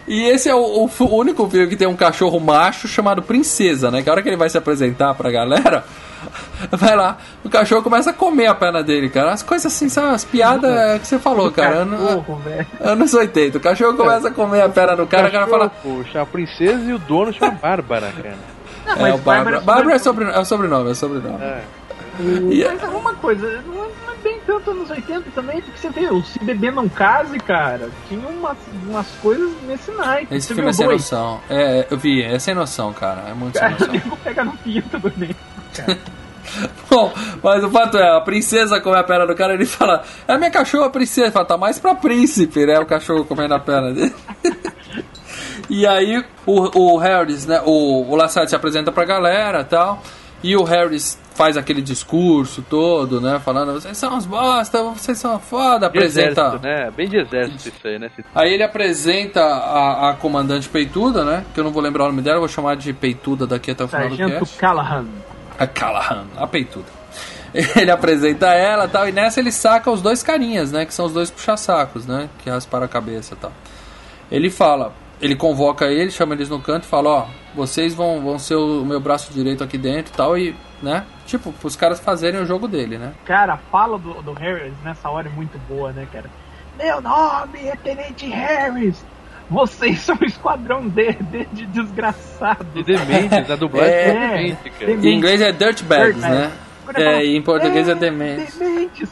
[0.07, 3.91] E esse é o, o o único filme que tem um cachorro macho chamado Princesa,
[3.91, 4.01] né?
[4.01, 5.85] Que a hora que ele vai se apresentar pra galera,
[6.71, 9.31] vai lá, o cachorro começa a comer a perna dele, cara.
[9.31, 10.13] As coisas assim, sabe?
[10.15, 11.77] As piadas que você falou, cara.
[11.77, 12.67] Ano- velho.
[12.79, 13.57] Anos 80.
[13.57, 15.71] O cachorro começa a comer a perna do cara, o cara fala.
[16.11, 18.35] Chama a princesa e o dono chama Bárbara, cara.
[18.85, 19.59] Não, É, o Bárbara.
[19.61, 21.43] Bárbara é, sobre, é o sobrenome, é o sobrenome.
[21.43, 21.61] É.
[22.19, 26.07] E- Mas uma coisa, não é, é bem tanto anos 80 também, porque você vê,
[26.11, 28.57] o Se Bebê Não Case, cara, tinha umas,
[28.87, 30.35] umas coisas nesse naipe.
[30.35, 31.39] Esse Você filme é sem o noção.
[31.49, 33.23] É, eu vi, é sem noção, cara.
[33.29, 33.93] É muito sem Cara, o noção.
[33.93, 35.35] nego pega no pinto do nego.
[36.89, 40.33] Bom, mas o fato é, a princesa come a perna do cara ele fala, é
[40.33, 41.27] a minha cachorra princesa.
[41.27, 42.79] Ele fala, tá mais pra príncipe, né?
[42.79, 44.13] O cachorro comendo a perna dele.
[45.69, 47.61] e aí o, o Harris, né?
[47.65, 50.01] O, o Lassard se apresenta pra galera e tal.
[50.43, 53.39] E o Harris faz aquele discurso todo, né?
[53.39, 55.81] Falando, vocês são uns bosta, vocês são foda.
[55.81, 56.41] De Apresenta.
[56.41, 56.91] exército, né?
[56.91, 58.09] Bem de exército isso aí, né?
[58.33, 61.45] Aí ele apresenta a, a comandante Peituda, né?
[61.53, 63.83] Que eu não vou lembrar o nome dela, eu vou chamar de Peituda daqui até
[63.83, 64.57] o final do Sargento cast.
[64.57, 65.05] Callahan.
[65.61, 66.87] A Callahan, a peituda.
[67.53, 70.85] Ele apresenta ela tal, e nessa ele saca os dois carinhas, né?
[70.85, 72.29] Que são os dois puxa-sacos, né?
[72.39, 73.51] Que rasparam a cabeça tal.
[74.31, 78.39] Ele fala, ele convoca eles, chama eles no canto e fala, ó, vocês vão, vão
[78.39, 81.05] ser o meu braço direito aqui dentro tal, e, né?
[81.25, 83.13] Tipo, os caras fazerem o jogo dele, né?
[83.25, 86.29] Cara, a fala do, do Harris nessa hora é muito boa, né, cara?
[86.77, 89.03] Meu nome é Tenente Harris!
[89.51, 92.65] Vocês são o esquadrão D, D de desgraçado.
[92.73, 94.85] De dementes, a dublagem é, É, demente, cara.
[94.85, 95.07] demente.
[95.09, 96.21] Em inglês é Dirtbags, Dirtbags.
[96.21, 96.51] né?
[96.95, 98.57] É, falo, e em português é dementes.
[98.57, 99.09] Dementes.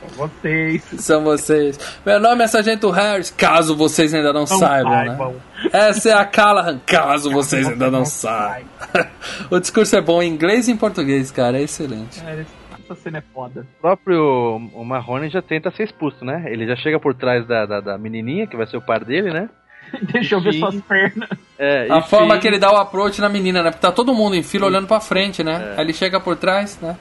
[0.00, 0.82] São vocês.
[0.98, 1.98] São vocês.
[2.04, 5.06] Meu nome é Sargento Harris, caso vocês ainda não, Não saibam, né?
[5.08, 5.34] saibam.
[5.72, 8.66] Essa é a Callahan, caso vocês ainda não saibam.
[9.50, 12.20] o discurso é bom em inglês e em português, cara, é excelente.
[12.26, 12.44] É,
[12.82, 13.66] essa cena é foda.
[13.78, 16.44] O próprio o Marrone já tenta ser expulso, né?
[16.46, 19.30] Ele já chega por trás da, da, da menininha, que vai ser o par dele,
[19.32, 19.48] né?
[20.12, 21.28] Deixa eu ver suas pernas.
[21.58, 23.70] É, A forma que ele dá o approach na menina, né?
[23.70, 25.74] Porque tá todo mundo em fila olhando pra frente, né?
[25.76, 26.96] Aí ele chega por trás, né?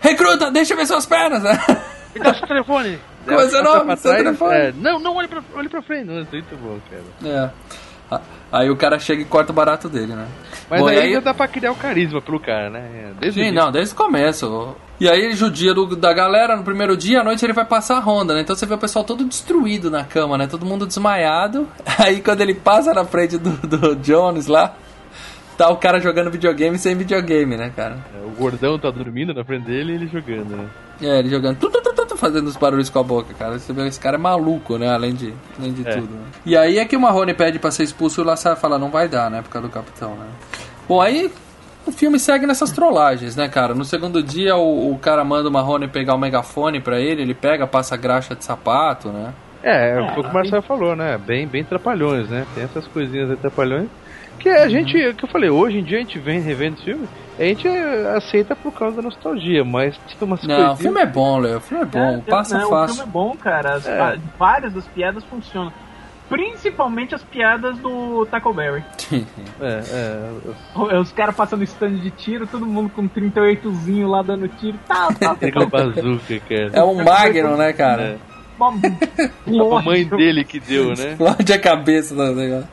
[0.00, 1.52] Recruta, deixa eu ver suas pernas, né?
[2.14, 2.98] Me dá seu telefone!
[3.24, 3.96] Como é seu nome?
[3.96, 4.54] Seu telefone?
[4.54, 6.04] é, não, não, olhe pra, olhe pra frente.
[6.06, 7.50] Não, isso é muito bom, cara.
[8.10, 8.20] É.
[8.50, 10.26] Aí o cara chega e corta o barato dele, né?
[10.68, 13.12] Mas Bom, aí, já dá pra criar o carisma pelo cara, né?
[13.18, 14.76] Desde o Sim, não, desde o começo.
[15.02, 17.96] E aí ele judia do- da galera no primeiro dia, à noite ele vai passar
[17.96, 18.42] a ronda, né?
[18.42, 20.46] Então você vê o pessoal todo destruído na cama, né?
[20.46, 21.66] Todo mundo desmaiado.
[21.98, 24.76] Aí quando ele passa na frente do, do Jones lá,
[25.58, 27.96] tá o cara jogando videogame sem videogame, né, cara?
[28.14, 30.66] É, O gordão tá dormindo na frente dele e ele jogando, né?
[31.00, 33.58] É, ele jogando, tu, tu, tu, fazendo os barulhos com a boca, cara.
[33.58, 34.88] Você vê, esse cara é maluco, né?
[34.94, 35.96] Além de, além de É.
[35.96, 36.14] tudo.
[36.14, 36.22] Né?
[36.46, 38.88] E aí é que o Marrone pede pra ser expulso e o Lassar fala, não
[38.90, 39.42] vai dar, né?
[39.42, 40.26] Por causa do capitão, né?
[40.88, 41.28] Bom, aí
[41.86, 43.74] o filme segue nessas trollagens, né, cara?
[43.74, 47.34] No segundo dia o, o cara manda o Marrone pegar o megafone pra ele, ele
[47.34, 49.32] pega, passa graxa de sapato, né?
[49.62, 51.16] É, foi o que o Marcelo falou, né?
[51.18, 52.44] Bem, bem trapalhões, né?
[52.54, 53.88] Tem essas coisinhas aí trapalhões.
[54.38, 56.74] Que a gente, é o que eu falei, hoje em dia a gente vem revendo
[56.76, 57.08] esse filme,
[57.38, 57.68] a gente
[58.16, 61.58] aceita por causa da nostalgia, mas tem umas Não, o filme é bom, Léo.
[61.58, 62.96] O filme é bom, É, passa não, O fácil.
[62.96, 63.74] filme é bom, cara.
[63.74, 64.16] As- É.
[64.36, 65.72] várias das piadas funcionam.
[66.28, 68.82] Principalmente as piadas do Taco Berry.
[69.60, 70.30] É, é,
[70.74, 74.78] Os os caras passando stand de tiro, todo mundo com 38zinho lá dando tiro.
[74.88, 76.70] Tá, tá, com a bazuca, cara.
[76.72, 78.02] é um Magnum, né, cara?
[78.02, 78.16] É.
[78.58, 78.74] Bom,
[79.76, 81.12] A mãe dele que deu, né?
[81.12, 82.68] Explode a cabeça do negócio.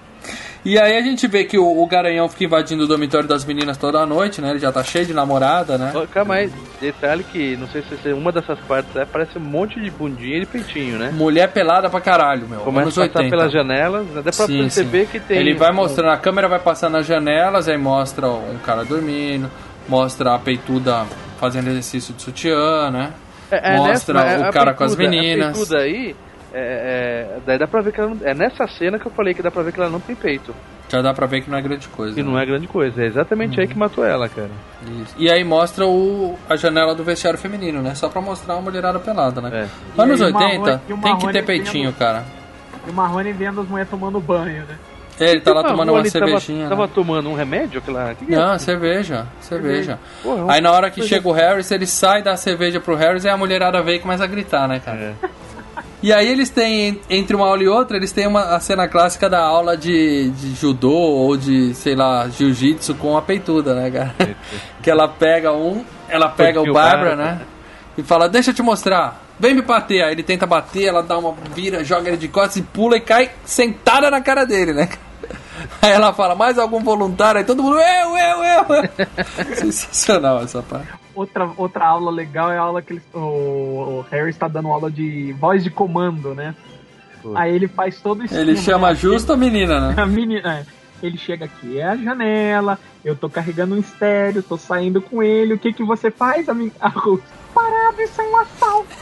[0.64, 3.78] E aí a gente vê que o, o Garanhão fica invadindo o dormitório das meninas
[3.78, 4.51] toda noite, né?
[4.51, 5.91] Ele já tá cheio de namorada, né?
[5.95, 6.51] Ó, Calma aí,
[6.82, 10.45] detalhe que, não sei se uma dessas partes é, parece um monte de bundinha e
[10.45, 11.12] peitinho, né?
[11.14, 12.60] Mulher pelada pra caralho, meu.
[12.60, 13.30] Começa a passar 80.
[13.30, 14.22] pelas janelas, né?
[14.22, 15.12] dá pra Sim, perceber sim.
[15.12, 15.38] que tem.
[15.38, 19.49] Ele vai mostrando, a câmera vai passando nas janelas, aí mostra um cara dormindo,
[19.88, 21.05] mostra a peituda
[21.39, 23.14] fazendo exercício de sutiã, né?
[23.49, 25.49] É, é mostra o a cara com as meninas.
[25.49, 26.16] A peituda aí,
[26.53, 29.33] é, é, daí dá pra ver que ela não, É nessa cena que eu falei
[29.33, 30.53] que dá pra ver que ela não tem peito.
[30.89, 32.19] Já dá pra ver que não é grande coisa.
[32.19, 33.03] E não é grande coisa.
[33.03, 33.71] É exatamente aí Uhum.
[33.73, 34.49] que matou ela, cara.
[35.03, 35.13] Isso.
[35.19, 37.93] E aí mostra o, a janela do vestiário feminino, né?
[37.93, 39.67] Só pra mostrar uma mulherada pelada, né?
[39.97, 40.01] É.
[40.01, 42.23] Anos E aí o 80 Marrone- tem que ter peitinho, vendo- cara.
[42.87, 44.77] E o Marrone vendo as mulheres tomando banho, né?
[45.19, 46.69] Ele tá lá Ah, tomando uma cervejinha.
[46.69, 46.87] Tava, né?
[46.87, 47.79] tava tomando um remédio?
[47.79, 48.15] Aquela...
[48.15, 48.37] Que que é?
[48.37, 49.99] Não, cerveja, cerveja.
[50.23, 53.25] Porra, é Aí na hora que chega o Harris, ele sai da cerveja pro Harris
[53.25, 54.97] e a mulherada vem e começa a gritar, né, cara?
[54.97, 55.13] É.
[56.01, 59.29] E aí eles têm, entre uma aula e outra, eles têm uma, a cena clássica
[59.29, 64.35] da aula de, de judô ou de, sei lá, jiu-jitsu com a peituda, né, cara?
[64.81, 67.15] que ela pega um, ela pega o Bárbara, Bárbara.
[67.15, 67.41] né?
[67.97, 69.21] E fala, deixa eu te mostrar.
[69.37, 70.03] Vem me bater.
[70.03, 73.01] Aí ele tenta bater, ela dá uma vira, joga ele de costas e pula e
[73.01, 74.87] cai sentada na cara dele, né?
[75.81, 77.39] Aí ela fala, mais algum voluntário?
[77.39, 79.55] Aí todo mundo, eu, eu, eu.
[79.55, 80.87] Sensacional essa parte.
[81.16, 84.89] Outra, outra aula legal é a aula que eles, o, o Harry está dando aula
[84.91, 86.55] de voz de comando, né?
[87.22, 87.36] Pô.
[87.38, 88.34] Aí ele faz todo isso.
[88.36, 90.01] Ele chama justo a menina, né?
[90.01, 90.66] A menina, é,
[91.05, 95.53] ele chega aqui, é a janela, eu tô carregando um estéreo, tô saindo com ele,
[95.55, 97.24] o que que você faz, a, min- a Ruth?
[97.53, 98.95] Parado, isso é um assalto.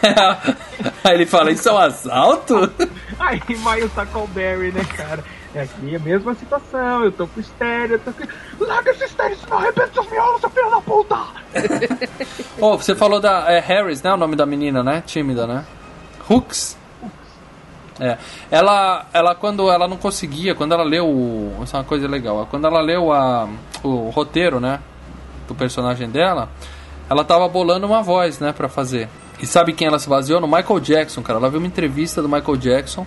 [1.04, 2.72] Aí ele fala, isso é um assalto?
[3.18, 5.22] Aí vai o Tackleberry, né, cara?
[5.54, 8.64] É aqui a mesma situação, eu tô com estéreo, eu tô com...
[8.64, 11.16] Larga esse estéreo, senão arrebenta seus miolos, seu filho da puta!
[12.62, 14.12] Oh, você falou da é Harris, né?
[14.12, 15.02] O nome da menina, né?
[15.06, 15.64] Tímida, né?
[16.28, 16.76] Hooks.
[17.98, 18.18] É.
[18.50, 22.46] Ela, ela quando ela não conseguia, quando ela leu, o- isso é uma coisa legal.
[22.50, 23.48] Quando ela leu a,
[23.82, 24.78] o roteiro, né,
[25.48, 26.50] do personagem dela,
[27.08, 29.08] ela tava bolando uma voz, né, para fazer.
[29.40, 30.38] E sabe quem ela se baseou?
[30.40, 31.38] No Michael Jackson, cara.
[31.38, 33.06] Ela viu uma entrevista do Michael Jackson,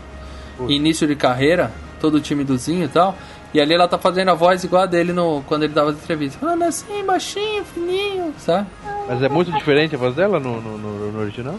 [0.68, 1.72] início de carreira,
[2.04, 3.16] todo timidozinho e tal.
[3.54, 5.96] E ali ela tá fazendo a voz igual a dele no, quando ele dava as
[5.96, 6.38] entrevistas.
[6.38, 8.68] Falando assim, baixinho, fininho, sabe?
[9.08, 11.56] Mas é muito diferente a voz dela no, no, no- no original?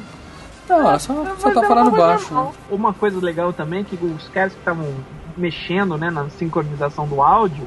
[0.69, 2.35] Não, ela só, só tá falando baixo.
[2.35, 2.53] né?
[2.71, 4.87] Uma coisa legal também é que os caras que estavam
[5.35, 7.67] mexendo né, na sincronização do áudio,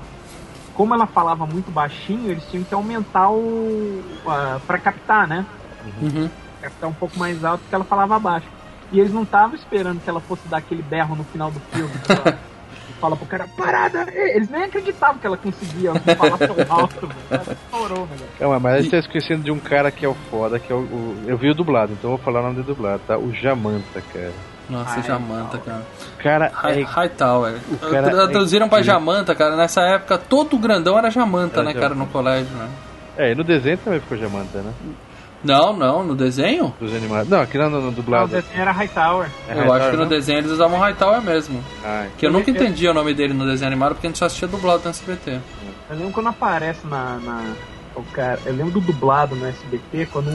[0.76, 3.38] como ela falava muito baixinho, eles tinham que aumentar o.
[4.24, 5.44] Uh, para captar, né?
[6.02, 6.30] Uhum.
[6.62, 8.48] Captar um pouco mais alto porque ela falava baixo.
[8.92, 11.92] E eles não estavam esperando que ela fosse dar aquele berro no final do filme.
[13.00, 14.08] fala pro cara, parada!
[14.14, 17.42] Eles nem acreditavam que ela conseguia falar tão alto, velho.
[17.52, 18.22] Estourou, velho.
[18.40, 20.76] Calma, mas a gente tá esquecendo de um cara que é o foda, que é
[20.76, 23.18] o, o, Eu vi o dublado, então eu vou falar o nome do dublado, tá?
[23.18, 24.34] O Jamanta, cara.
[24.70, 25.82] Nossa, Ai, Jamanta, cara.
[26.18, 26.84] Cara, High, é...
[26.84, 27.56] Hightower.
[27.90, 29.00] cara Traduziram é pra incrível.
[29.00, 29.56] Jamanta, cara.
[29.56, 32.06] Nessa época, todo grandão era Jamanta, Era né, cara, Jamanta.
[32.06, 32.70] no colégio, né?
[33.18, 34.74] É, e no desenho também ficou Jamanta, né?
[35.44, 36.74] Não, não, no desenho?
[36.80, 37.30] Dos animados.
[37.30, 38.28] Não, aqui no, no Não, o dublado.
[38.28, 39.30] desenho era Hightower.
[39.48, 40.10] É eu acho Hightower, que no não?
[40.10, 41.64] desenho eles usavam Hightower mesmo.
[41.86, 44.20] Ah, Que eu nunca Eu- entendia o nome dele no desenho animado porque a gente
[44.20, 45.40] só assistia dublado no SBT.
[45.90, 47.18] Eu lembro quando aparece na.
[47.24, 47.54] na-
[47.96, 50.30] o cara, eu lembro do dublado no SBT, quando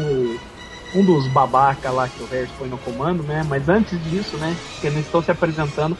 [0.95, 3.45] um dos babaca lá que o Harris põe no comando, né?
[3.49, 4.55] Mas antes disso, né?
[4.81, 5.97] Que eles estão se apresentando.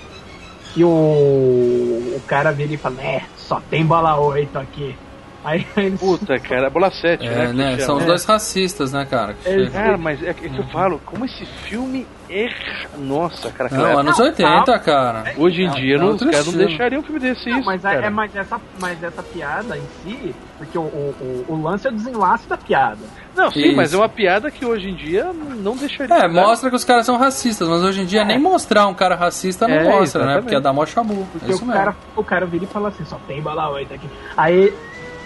[0.75, 4.97] E o, o cara vira e fala, é, só tem bola 8 aqui.
[5.45, 5.99] Aí eles.
[5.99, 7.53] Puta, cara, bola 7, É, né?
[7.53, 7.79] né?
[7.79, 8.07] São os chama.
[8.07, 9.35] dois racistas, né, cara?
[9.35, 9.67] que É.
[9.71, 12.49] Cara, mas é que, é que eu falo, como esse filme é.
[12.97, 15.25] Nossa, cara, Não, cara, anos Não, 80, cara.
[15.37, 17.59] hoje em é- dia é não, os outro caras não deixariam um filme desse Não,
[17.59, 17.67] isso.
[17.67, 18.07] mas, é, cara.
[18.07, 21.91] é- mas, essa, mas essa piada em si, porque o, o, o, o lance é
[21.91, 23.01] o desenlace da piada.
[23.35, 23.97] Não, sim, mas Isso.
[23.97, 26.15] é uma piada que hoje em dia não deixaria.
[26.15, 26.29] É, cara.
[26.33, 29.67] mostra que os caras são racistas, mas hoje em dia nem mostrar um cara racista
[29.67, 30.03] não É, mostra, né?
[30.03, 30.43] exatamente.
[30.43, 31.27] Porque é da mó chabu.
[31.33, 31.73] Porque É o, mesmo.
[31.73, 34.07] cara, o cara vira e fala assim, só tem bala 8 aqui.
[34.37, 34.73] Aí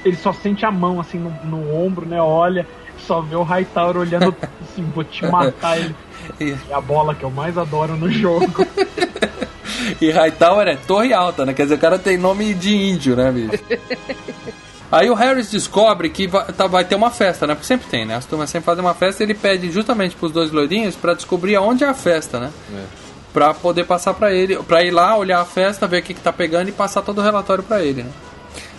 [0.06, 2.20] ele só sente a mão assim no, no ombro, né?
[2.20, 2.66] Olha,
[3.06, 5.94] só vê o Hightower olhando assim, vou te matar ele.
[6.40, 8.66] É a bola que eu mais adoro no jogo.
[10.00, 11.52] E Hightower é torre alta, né?
[11.54, 13.62] Quer dizer, o cara tem nome de índio, né, bicho?
[14.90, 17.54] Aí o Harris descobre que vai, tá- vai ter uma festa, né?
[17.54, 18.16] Porque sempre tem, né?
[18.16, 21.56] As turmas sempre fazem uma festa e ele pede justamente pros dois loirinhos pra descobrir
[21.56, 22.50] aonde é a festa, né?
[22.74, 22.84] É.
[23.32, 26.20] Pra poder passar pra ele, pra ir lá, olhar a festa, ver o que, que
[26.20, 28.10] tá pegando e passar todo o relatório pra ele, né?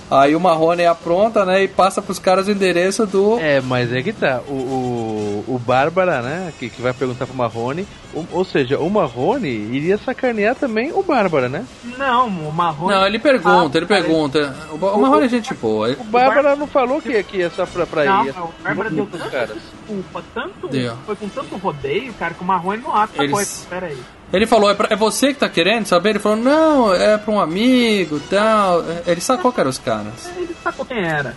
[0.10, 1.64] Aí o Marrone apronta, né?
[1.64, 3.38] E passa pros caras o endereço do.
[3.40, 4.40] É, mas é que tá.
[4.48, 6.54] O, o, o Bárbara, né?
[6.58, 7.86] Que, que vai perguntar pro Marrone.
[8.14, 11.66] o- ou seja, o Marrone iria sacanear também o Bárbara, né?
[11.98, 12.94] Não, o Marrone.
[12.96, 14.56] Não, ele pergunta, Ah, ele pergunta.
[14.72, 15.92] O, o Marrone é gente boa.
[16.00, 18.30] O Bárbara não falou que aqui é só pra, pra Não, ir.
[18.30, 19.58] o Bárbara deu tanta caras.
[19.58, 20.96] desculpa, tanto, Deu.
[21.06, 23.66] foi com tanto rodeio, cara, que o Marrone não acha Eles- coisa.
[23.70, 23.98] Pera aí.
[24.34, 26.10] Ele falou, é, pra- é você que tá querendo saber?
[26.12, 28.82] Ele falou, não, é pra um amigo tal.
[28.82, 30.30] É, Ele sacou que eram os caras.
[30.36, 31.36] Ele sacou quem era.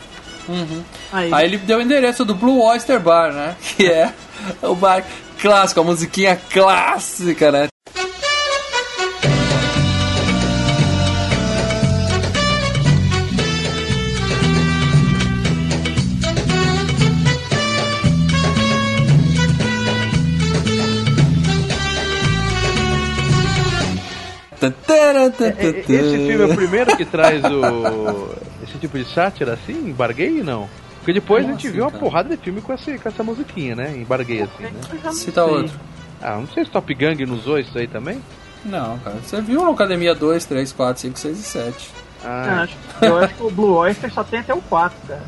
[0.49, 0.83] Uhum.
[1.13, 3.55] Aí, Aí ele deu o endereço do Blue Oyster Bar, né?
[3.77, 4.13] Que é
[4.63, 5.05] o bar
[5.41, 7.69] clássico, a musiquinha clássica, né?
[24.67, 28.35] Esse filme é o primeiro que traz o.
[28.63, 30.69] esse tipo de sátira assim, em barguei não?
[30.99, 32.03] Porque depois a Como gente assim, viu uma cara?
[32.05, 33.95] porrada de filme com, esse, com essa musiquinha, né?
[33.97, 34.73] Em barguei assim, né?
[34.93, 35.73] eu já não Cita outro.
[36.21, 38.21] Ah, não sei se Top Gang não usou isso aí também?
[38.65, 39.17] Não, cara.
[39.25, 41.91] Você viu no Academia 2, 3, 4, 5, 6 e 7.
[42.23, 45.23] Eu Ah, acho, eu acho que o Blue Oyster só tem até o 4, cara.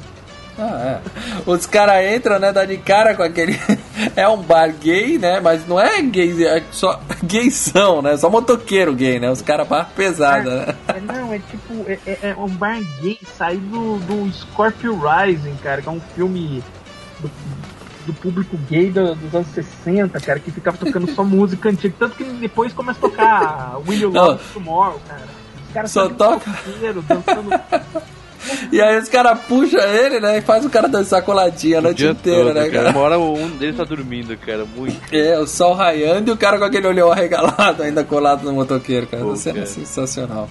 [0.58, 1.50] Ah, é.
[1.50, 2.52] Os caras entram, né?
[2.52, 3.58] Dá de cara com aquele.
[4.14, 5.40] é um bar gay, né?
[5.40, 8.16] Mas não é gay, é só gaysão, né?
[8.18, 9.30] Só motoqueiro gay, né?
[9.30, 10.74] Os caras bar pesada, né?
[10.88, 15.80] É, não, é tipo, é, é- é um bar gay saído do Scorpio Rising, cara,
[15.80, 16.62] que é um filme
[17.20, 17.30] do,
[18.06, 21.94] do público gay do- dos anos 60, cara, que ficava tocando só música antiga.
[21.98, 25.22] Tanto que depois começa a tocar Will You Love Tomorrow, cara.
[25.66, 26.50] Os caras Só são toca-
[27.08, 27.50] dançando.
[28.70, 30.38] E aí os caras puxam ele, né?
[30.38, 32.84] E faz o cara dançar coladinha a o noite inteira, todo, né, cara.
[32.84, 32.90] cara?
[32.90, 34.96] Uma hora um deles tá dormindo, cara, muito.
[35.14, 39.06] É, o sol raiando e o cara com aquele olhão arregalado ainda colado no motoqueiro,
[39.06, 39.22] cara.
[39.22, 39.66] Pô, cena é cara.
[39.66, 40.48] sensacional.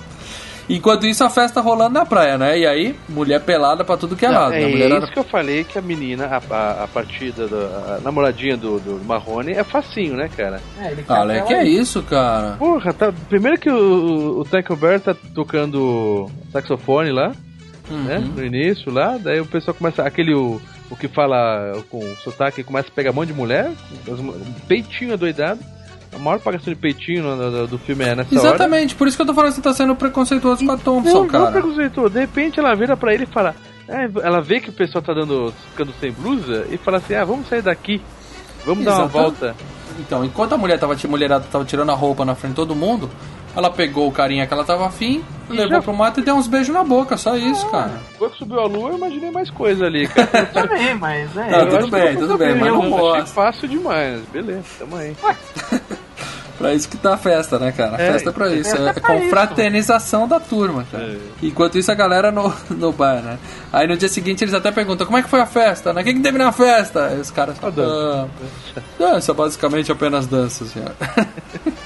[0.69, 2.57] Enquanto isso, a festa rolando na praia, né?
[2.59, 4.53] E aí, mulher pelada pra tudo que é lado.
[4.53, 4.67] é né?
[4.67, 8.55] Mulherada- isso que eu falei que a menina, a, a, a partida, do, a namoradinha
[8.55, 10.61] do, do Marrone é facinho, né, cara?
[10.81, 12.55] É, ele Ah, Alec, que é isso, cara?
[12.57, 17.33] Porra, tá, primeiro que o, o Taco Bear tá tocando saxofone lá,
[17.89, 18.17] né?
[18.17, 18.27] Uhum.
[18.35, 20.03] No início lá, daí o pessoal começa.
[20.03, 23.71] Aquele o, o que fala com sotaque começa a pegar um monte de mulher,
[24.07, 25.59] um peitinho adoidado.
[26.13, 28.47] A maior pagação de peitinho no- no- do filme é nessa hora.
[28.49, 31.09] Exatamente, por isso que eu tô falando que você tá sendo preconceituoso com a Thompson,
[31.13, 31.51] Não, não cara.
[31.53, 32.09] preconceituoso.
[32.09, 33.55] De repente ela vira pra ele e fala.
[33.87, 37.23] é, ela vê que o pessoal tá dando, ficando sem blusa e fala assim: ah,
[37.23, 38.01] vamos sair daqui.
[38.65, 39.55] Vamos dar uma volta.
[39.99, 42.75] Então, enquanto a mulher tava, a mulherada tava tirando a roupa na frente de todo
[42.75, 43.09] mundo,
[43.55, 46.35] ela pegou o carinha que ela tava afim, E levou já- pro mato e deu
[46.35, 47.91] uns beijos na boca, só isso, cara.
[48.13, 50.45] Depois que subiu a lua, eu imaginei mais coisa ali, cara.
[50.53, 51.49] também, mas é.
[51.51, 53.25] Não, Eu tudo bem, tudo bem, mas não achei mostra.
[53.25, 54.21] fácil demais.
[54.31, 55.15] Beleza, tamo aí.
[56.57, 57.97] Pra isso que tá a festa, né, cara?
[57.97, 58.75] A É, festa é pra isso.
[58.77, 61.05] É é pra confraternização da turma, cara.
[61.05, 61.17] É.
[61.41, 63.39] Enquanto isso, a galera no, no bar, né?
[63.73, 66.01] Aí no dia seguinte eles até perguntam como é que foi a festa, né?
[66.01, 67.07] O que, que teve na festa?
[67.07, 68.29] Aí os caras A dança.
[68.77, 70.91] "Ah, dança, basicamente apenas dança, senhor.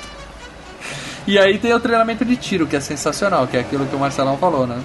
[1.28, 3.99] e aí tem o treinamento de tiro, que é sensacional, que é aquilo que o
[3.99, 4.80] Marcelão falou, né?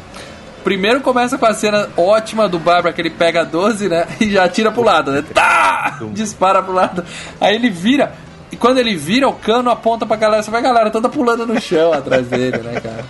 [0.65, 4.07] Primeiro começa com a cena ótima do Bárbara, que ele pega a 12, né?
[4.21, 5.25] E já atira pro lado, né?
[5.35, 5.99] Tá!
[6.13, 7.05] Dispara pro lado.
[7.41, 8.13] Aí ele vira.
[8.53, 10.43] E quando ele vira, o cano aponta pra galera.
[10.43, 13.05] Você vai a galera toda pulando no chão atrás dele, né, cara?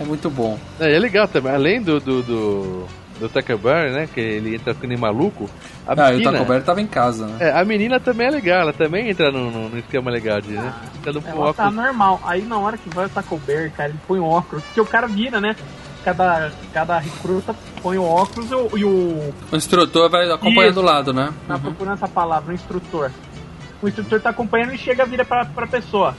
[0.00, 0.58] É muito bom.
[0.80, 2.86] É, é legal também, além do do, do,
[3.18, 5.48] do Tucker Barry, né, que ele entra ficando em maluco,
[5.86, 6.32] a Ah, e o menina...
[6.32, 7.36] Taco Bell tava em casa, né?
[7.40, 10.50] É, a menina também é legal, ela também entra no, no, no esquema legal de,
[10.52, 10.72] né?
[11.02, 11.20] Com Ela
[11.54, 11.74] tá óculos.
[11.74, 12.20] normal.
[12.24, 14.62] Aí na hora que vai o Taco Bear, cara, ele põe o óculos.
[14.64, 15.54] Porque o cara vira, né?
[16.04, 20.80] Cada, cada recruta põe o óculos e o, o O instrutor vai acompanhando Isso.
[20.80, 21.32] do lado, né?
[21.48, 23.10] tá procurando essa palavra, o instrutor.
[23.82, 26.14] O instrutor tá acompanhando e chega, vira pra, pra pessoa.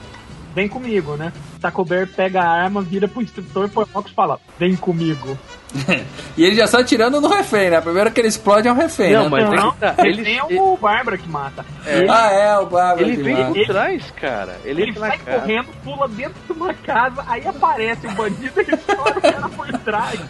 [0.54, 1.32] Vem comigo, né?
[1.60, 5.38] Taco Bear pega a arma, vira pro instrutor, o óculos e fala: Vem comigo.
[6.36, 7.80] E ele já sai atirando no refém, né?
[7.80, 9.28] Primeiro que ele explode é um refém, Não, né?
[9.28, 11.66] mas não, é tá, ele tem o Bárbara que mata.
[11.84, 13.02] Ele, Ah, é, o Bárbara.
[13.02, 13.52] Ele vem mata.
[13.54, 14.56] por trás, cara.
[14.64, 19.18] Ele, ele sai correndo, pula dentro de uma casa, aí aparece o bandido e estoura
[19.18, 20.20] o cara por trás.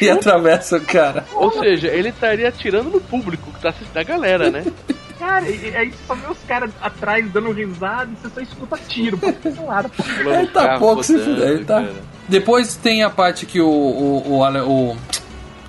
[0.00, 1.24] E atravessa o cara.
[1.34, 4.64] Ou seja, ele estaria atirando no público que tá assistindo a galera, né?
[5.18, 8.40] Cara, e, e aí você só vê os caras atrás dando risada e você só
[8.40, 9.90] escuta tiro pra todo lado.
[10.24, 11.84] No tá pouco se fuder, ele tá.
[12.28, 14.96] Depois tem a parte que o, o, o, Ale- o-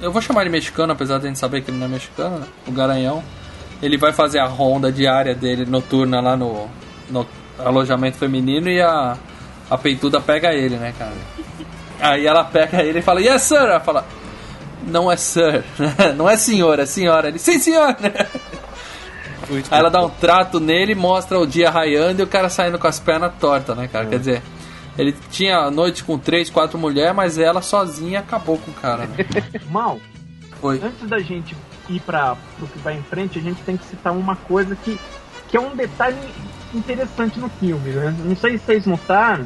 [0.01, 2.39] Eu vou chamar ele mexicano, apesar de a gente saber que ele não é mexicano,
[2.39, 2.45] né?
[2.67, 3.23] O Garanhão.
[3.81, 6.67] Ele vai fazer a ronda diária dele noturna lá no,
[7.09, 7.25] no
[7.57, 9.17] alojamento feminino e a,
[9.69, 11.13] a peituda pega ele, né, cara?
[12.01, 13.55] Aí ela pega ele e fala, yes, sir!
[13.57, 14.05] Ela fala,
[14.85, 15.63] não é sir,
[16.17, 17.29] não é senhor, é senhora.
[17.29, 17.95] Ele, sim, senhor!
[19.49, 22.87] Aí ela dá um trato nele, mostra o dia raiando e o cara saindo com
[22.87, 24.05] as pernas tortas, né, cara?
[24.05, 24.41] Quer dizer,
[24.97, 29.05] ele tinha a noite com três, quatro mulheres, mas ela sozinha acabou com o cara,
[29.07, 29.17] né?
[29.71, 29.99] Mal,
[30.61, 30.79] Foi.
[30.83, 31.55] antes da gente
[31.89, 34.99] ir para o que vai em frente, a gente tem que citar uma coisa que,
[35.47, 36.17] que é um detalhe
[36.73, 38.15] interessante no filme, né?
[38.23, 39.45] Não sei se vocês notaram.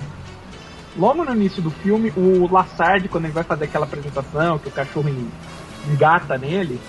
[0.95, 4.71] Logo no início do filme, o Lassard, quando ele vai fazer aquela apresentação, que o
[4.71, 5.27] cachorro en-
[5.91, 6.79] engata nele,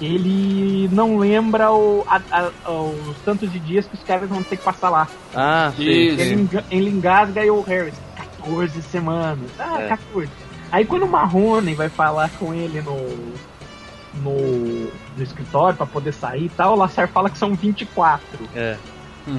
[0.00, 4.56] ele não lembra o, a- a- os tantos de dias que os caras vão ter
[4.56, 5.06] que passar lá.
[5.34, 5.82] Ah, sim.
[5.84, 6.34] Ele, sim.
[6.42, 9.50] enga- ele engasga e o Harris, 14 semanas.
[9.58, 9.88] Ah, É.
[9.88, 10.28] 14.
[10.72, 12.96] Aí quando o Marrone vai falar com ele no,
[14.22, 18.20] no, no escritório pra poder sair e tal, o Lassar fala que são 24.
[18.54, 18.76] É.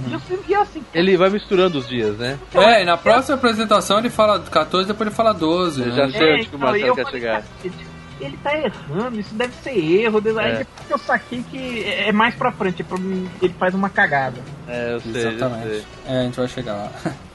[0.08, 0.82] E eu sempre vi assim.
[0.94, 2.38] Ele vai misturando os dias, né?
[2.54, 5.94] É, e na próxima apresentação ele fala 14, depois ele fala 12, Eu né?
[5.96, 7.42] já sei onde que o então, Marcelo quer chegar.
[7.42, 7.91] "Cacete,
[8.22, 10.22] Ele tá errando, isso deve ser erro.
[10.38, 10.58] Aí É.
[10.60, 13.74] depois que eu saquei que é é mais pra frente, é pra mim, ele faz
[13.74, 14.38] uma cagada.
[14.68, 15.32] É, eu sei, eu sei.
[15.34, 15.86] Exatamente.
[16.08, 16.92] É, a gente vai chegar lá.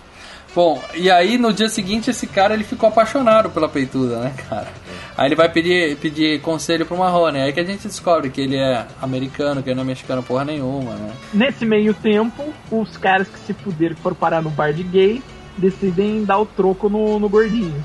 [0.54, 4.68] Bom, e aí no dia seguinte esse cara ele ficou apaixonado pela peituda, né, cara?
[5.14, 8.56] Aí ele vai pedir, pedir conselho pro Marrone, aí que a gente descobre que ele
[8.56, 11.12] é americano, que ele não é mexicano porra nenhuma, né?
[11.34, 15.22] Nesse meio tempo, os caras que se fuderam que foram parar no bar de gay
[15.58, 17.84] decidem dar o troco no, no gordinho.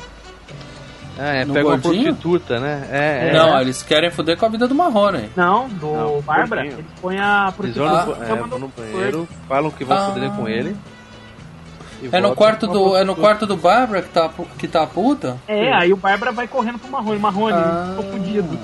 [1.24, 2.04] Ah, é, No pega uma gordinho?
[2.16, 2.88] prostituta, né?
[2.92, 3.34] É, é.
[3.34, 5.30] Não, eles querem foder com a vida do Marrone.
[5.36, 9.70] Não, do Não, Bárbara, eles põem a Eles vão no, prostituta é, no banheiro, falam
[9.72, 10.12] que vão Ah.
[10.12, 10.76] foder com ele.
[12.12, 13.22] É no quarto do, é no prostituta.
[13.22, 15.38] quarto do Bárbara que tá, que tá a puta?
[15.48, 17.20] É, aí o Bárbara vai correndo pro Marrone.
[17.20, 17.94] Marrone, Ah.
[17.96, 18.58] tô fudido.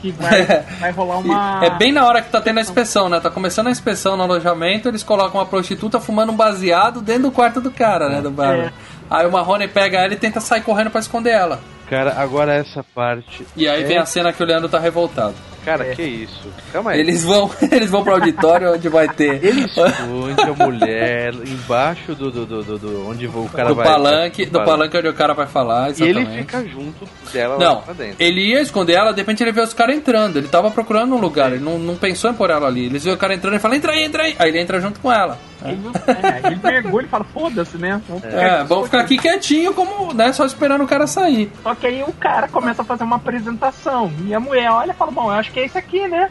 [0.00, 0.44] Que vai,
[0.78, 1.64] vai rolar uma.
[1.64, 3.18] É bem na hora que tá tendo a inspeção, né?
[3.18, 7.32] Tá começando a inspeção no alojamento, eles colocam uma prostituta fumando um baseado dentro do
[7.32, 8.20] quarto do cara, né?
[8.20, 8.66] Do Bárbara.
[8.68, 8.72] É.
[9.10, 11.58] Aí o Marrone pega ela e tenta sair correndo pra esconder ela.
[11.94, 13.46] Cara, agora essa parte.
[13.56, 15.34] E aí é- vem a cena que o Leandro tá revoltado.
[15.64, 15.94] Cara, É.
[15.94, 16.46] que isso?
[16.72, 17.00] Calma aí.
[17.00, 22.30] Eles vão, eles vão pro auditório onde vai ter Ele esconde a mulher embaixo do,
[22.30, 23.86] do, do, do- do- onde o cara do vai.
[23.86, 26.38] palanque, do palanque onde o cara vai falar, E ele exatamente.
[26.40, 28.16] fica junto dela lá Não, pra dentro.
[28.18, 30.36] ele ia esconder ela, de repente ele vê os caras entrando.
[30.36, 32.84] Ele tava procurando um lugar, ele não, não pensou em pôr ela ali.
[32.86, 34.36] Eles vê o cara entrando e fala: entra aí, entra aí.
[34.38, 35.38] Aí ele entra junto com ela.
[35.64, 38.00] Ele, não- é, ele mergulha e fala, foda-se, né?
[38.08, 40.32] Vamos ficar É, aqui vamos ficar aqui quietinho, como, né?
[40.32, 41.50] Só esperando o cara sair.
[41.62, 44.12] Só que aí o cara começa a fazer uma apresentação.
[44.26, 46.30] E a mulher olha e fala, bom, eu acho que é isso aqui, né?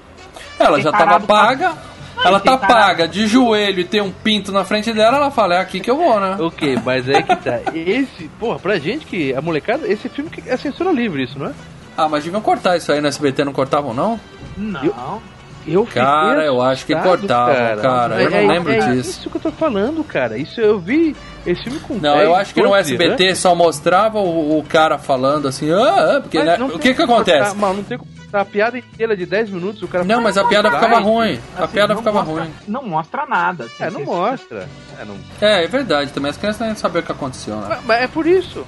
[0.60, 1.74] Ela Tem já tava tarado pra- paga.
[2.24, 2.74] Ela tá tarado.
[2.86, 5.90] paga de joelho e tem um pinto na frente dela, ela fala, é aqui que
[5.90, 6.38] eu vou, né?
[6.40, 7.60] Ok, mas é que tá.
[7.74, 11.54] Esse, porra, pra gente que a molecada, esse filme é censura livre, isso, não é?
[11.98, 14.20] Ah, mas deviam cortar isso aí no SBT, não cortavam não?
[14.56, 14.84] Não.
[14.84, 14.94] Eu
[15.64, 18.22] fiquei Cara, eu acho que assustado, cortavam, cara.
[18.22, 19.10] Eu não É- lembro é disso.
[19.12, 20.38] isso que eu tô falando, cara.
[20.38, 23.40] Isso eu vi esse filme com Não, 10, eu acho que no 12 SBT anos.
[23.40, 27.02] só mostrava o, o cara falando assim, ah, ah", porque né, não o que que
[27.02, 27.40] como acontece?
[27.40, 30.38] cortar, Mano, não tem como a piada inteira de 10 minutos, o cara Não, mas
[30.40, 31.40] a piada ficava ruim.
[31.56, 32.54] A Assim, piada não ficava mostra- ruim.
[32.68, 33.66] Não mostra nada.
[33.66, 34.68] assim, É, não se- mostra.
[35.00, 35.16] É, não...
[35.40, 37.66] É, é verdade, também as crianças nem sabiam o que aconteceu, né?
[37.70, 38.66] mas, mas é por isso.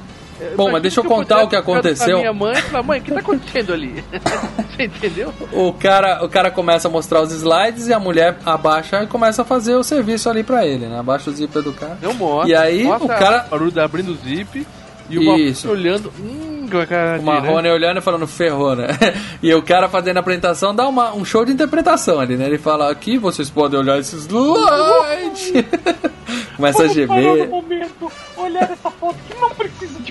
[0.56, 2.20] Bom, mas deixa eu contar o que aconteceu.
[2.20, 4.04] minha mãe falar, mãe, o que tá acontecendo ali?
[4.76, 5.34] Você entendeu?
[5.52, 9.44] O cara, o cara começa a mostrar os slides e a mulher abaixa e começa
[9.44, 11.00] a fazer o serviço ali pra ele, né?
[11.00, 11.98] Abaixa o zíper do cara.
[12.02, 12.50] Não mostra.
[12.50, 13.48] E aí, o cara-
[13.84, 14.66] abrindo o zip
[15.10, 15.70] e o Marrone Isso.
[15.70, 18.88] olhando, hum, com a cara O Marrone olhando e falando ferrou, né?
[19.42, 22.46] E o cara fazendo a apresentação dá uma, um show de interpretação ali, né?
[22.48, 25.66] Ele fala, aqui vocês podem olhar esses slides.
[26.56, 27.48] Começa a gemer.
[27.48, 29.50] momento, olhar essa foto que não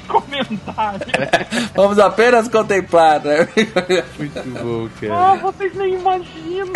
[0.09, 1.01] comentário.
[1.75, 3.49] Vamos apenas contemplar, né?
[4.19, 5.37] Muito bom, Ah, cara.
[5.53, 6.73] vocês nem imaginam.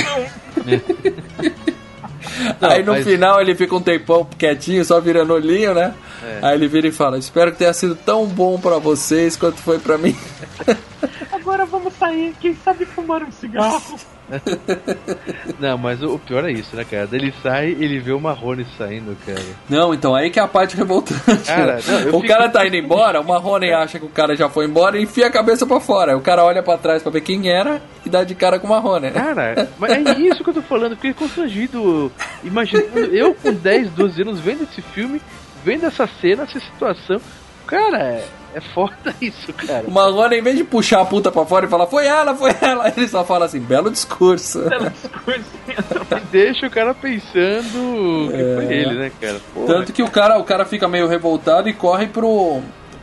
[2.60, 5.94] Não, Aí no mas- final ele fica um tempão quietinho, só virando olhinho, né?
[6.22, 6.38] É.
[6.42, 9.78] Aí ele vira e fala: Espero que tenha sido tão bom pra vocês quanto foi
[9.78, 10.16] pra mim.
[11.32, 13.80] Agora vamos sair, quem sabe fumar um cigarro.
[15.58, 17.08] Não, mas o pior é isso, né, cara?
[17.12, 19.42] Ele sai, ele vê o Marrone saindo, cara.
[19.68, 21.44] Não, então aí que é a parte revoltante.
[21.46, 24.48] Cara, não, o fico- cara tá indo embora, o Marrone acha que o cara já
[24.48, 26.16] foi embora e enfia a cabeça pra fora.
[26.16, 28.70] O cara olha pra trás pra ver quem era e dá de cara com o
[28.70, 29.06] Marrone.
[29.06, 29.12] né?
[29.12, 32.12] Cara, mas é isso que eu tô falando, fiquei constrangido.
[32.44, 35.20] Imaginando, eu com 10, 12 anos vendo esse filme,
[35.64, 37.20] vendo essa cena, essa situação.
[37.66, 38.22] Cara,
[38.54, 39.84] é, é foda isso, cara.
[39.86, 42.52] O Marrone, em vez de puxar a puta pra fora e falar, foi ela, foi
[42.60, 44.60] ela, ele só fala assim, belo discurso.
[44.62, 45.50] Pelo discurso.
[46.16, 49.40] E deixa o cara pensando que foi ele, né, cara?
[49.54, 52.60] Porra, Tanto que o cara, o cara fica meio revoltado e corre pro.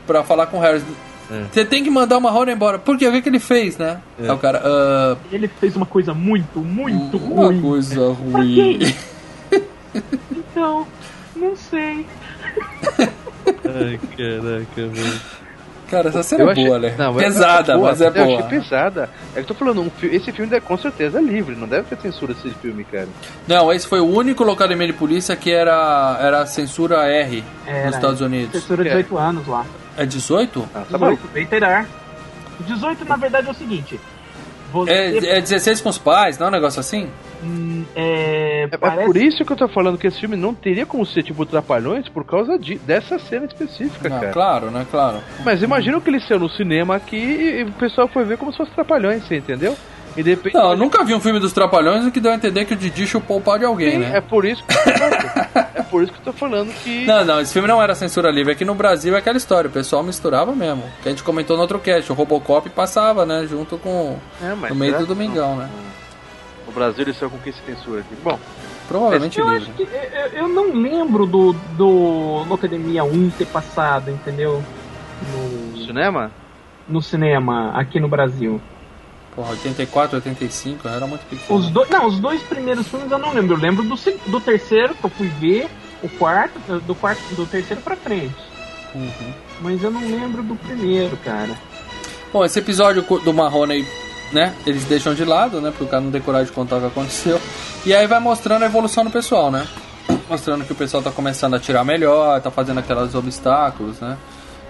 [0.08, 0.84] pra falar com o Harris.
[1.32, 1.44] É.
[1.52, 2.78] Você tem que mandar o Marrone embora.
[2.78, 3.08] Por quê?
[3.08, 4.00] O que, que ele fez, né?
[4.22, 4.32] É.
[4.32, 4.62] O cara.
[4.64, 7.62] "Ah, Ele fez uma coisa muito, muito uma ruim.
[7.64, 8.78] coisa Pra ruim.
[8.80, 8.96] quem?
[10.32, 10.86] Então,
[11.36, 12.06] não sei.
[13.48, 15.22] Ai, caraca, velho.
[15.90, 16.96] Cara, essa cena Eu é achei- boa, né?
[16.98, 18.26] Não, mas- pesada, boa, mas é Eu boa.
[18.26, 19.10] achei pesada.
[19.32, 21.84] É que eu tô falando, um fi- esse filme é com certeza livre, não deve
[21.84, 23.08] ter censura esse filme, cara.
[23.48, 27.96] Não, esse foi o único locademia de polícia que era, era censura R Era, nos
[27.96, 28.52] Estados Unidos.
[28.60, 29.64] Censura 18 anos lá.
[29.96, 30.68] É 18?
[30.74, 31.10] Ah, tá bom.
[31.12, 31.86] 18, reiterar.
[32.62, 34.00] 18, na verdade, é o seguinte.
[34.76, 37.08] Você, É, é 16 com os pais, não é um negócio assim?
[37.44, 40.54] hum, é, É, é parece- por isso que eu tô falando que esse filme não
[40.54, 44.32] teria como ser tipo Trapalhões por causa de, dessa cena específica, Não, cara.
[44.34, 44.86] claro, né?
[44.90, 45.20] Claro.
[45.44, 48.58] Mas imagina que ele saiu no cinema aqui e o pessoal foi ver como se
[48.58, 49.76] fosse Trapalhões, você entendeu?
[50.16, 50.54] E de repente.
[50.54, 53.06] Não, eu nunca vi um filme dos Trapalhões que deu a entender que o Didi
[53.06, 54.12] chupou o pau de alguém, Sim, né?
[54.18, 55.68] é por isso que eu tô falando.
[55.76, 57.06] é por isso que eu tô falando que.
[57.08, 58.54] Não, não, esse filme não era censura livre.
[58.54, 60.84] Aqui no Brasil é aquela história, o pessoal misturava mesmo.
[61.04, 63.46] Que a gente comentou no outro cast, o Robocop passava, né?
[63.48, 64.18] Junto com.
[64.42, 65.70] É, mas no meio será do Domingão, né?
[66.66, 68.16] No Brasil eles são com quem se censura aqui.
[68.24, 68.40] Bom,
[68.88, 69.64] Provavelmente Eu livre.
[69.64, 74.64] acho que eu, eu não lembro do, do Locademia 1 ter passado, entendeu?
[75.32, 76.32] No, cinema?
[76.88, 78.62] no cinema aqui no Brasil.
[79.36, 81.60] Porra, 84, 85, eu era muito pequeno.
[81.60, 83.56] Os dois, não, os dois primeiros filmes eu não lembro.
[83.56, 83.96] Eu lembro do,
[84.28, 85.70] do terceiro que eu fui ver,
[86.02, 88.36] o quarto, do quarto, do terceiro pra frente.
[88.94, 89.34] Uhum.
[89.60, 91.54] Mas eu não lembro do primeiro, cara.
[92.32, 93.88] Bom, esse episódio do Marrone aí,
[94.32, 94.54] né?
[94.66, 95.70] Eles deixam de lado, né?
[95.70, 97.40] Porque o cara não tem coragem de contar o que aconteceu.
[97.86, 99.68] E aí vai mostrando a evolução do pessoal, né?
[100.30, 104.18] Mostrando que o pessoal tá começando a tirar melhor, tá fazendo aqueles obstáculos, né?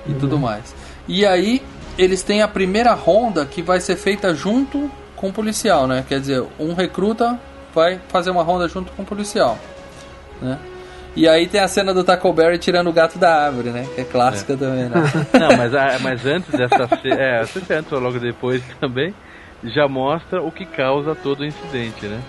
[0.07, 0.75] E tudo mais.
[1.07, 1.61] E aí
[1.97, 6.03] eles têm a primeira ronda que vai ser feita junto com o policial, né?
[6.07, 7.39] Quer dizer, um recruta
[7.73, 9.57] vai fazer uma ronda junto com o policial,
[10.41, 10.57] né?
[11.15, 13.87] E aí tem a cena do Taco Berry tirando o gato da árvore, né?
[13.95, 14.95] Que é clássica também, né?
[15.39, 17.15] Não, mas, a- mas antes dessa cena.
[17.15, 19.13] É, não sei se antes ou logo depois também.
[19.63, 22.19] Já mostra o que causa todo o incidente, né?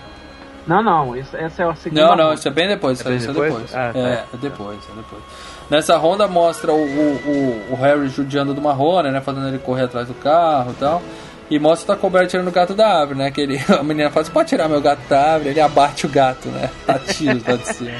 [0.65, 2.01] Não, não, isso, essa é a segunda.
[2.01, 2.35] Não, não, ronda.
[2.35, 3.51] isso é bem depois, isso, É bem isso é depois?
[3.53, 3.75] depois.
[3.75, 3.99] Ah, tá.
[3.99, 5.23] é, é depois, é depois.
[5.69, 9.19] Nessa ronda mostra o, o, o, o Harry judiando do Marrone, né?
[9.19, 11.01] Fazendo ele correr atrás do carro e tal.
[11.49, 13.31] E mostra o Taco Bell tirando o gato da árvore, né?
[13.31, 15.49] Que ele, a menina fala, você pode tirar meu gato da árvore?
[15.49, 16.69] Ele abate o gato, né?
[16.87, 17.97] A tiros lá de cima.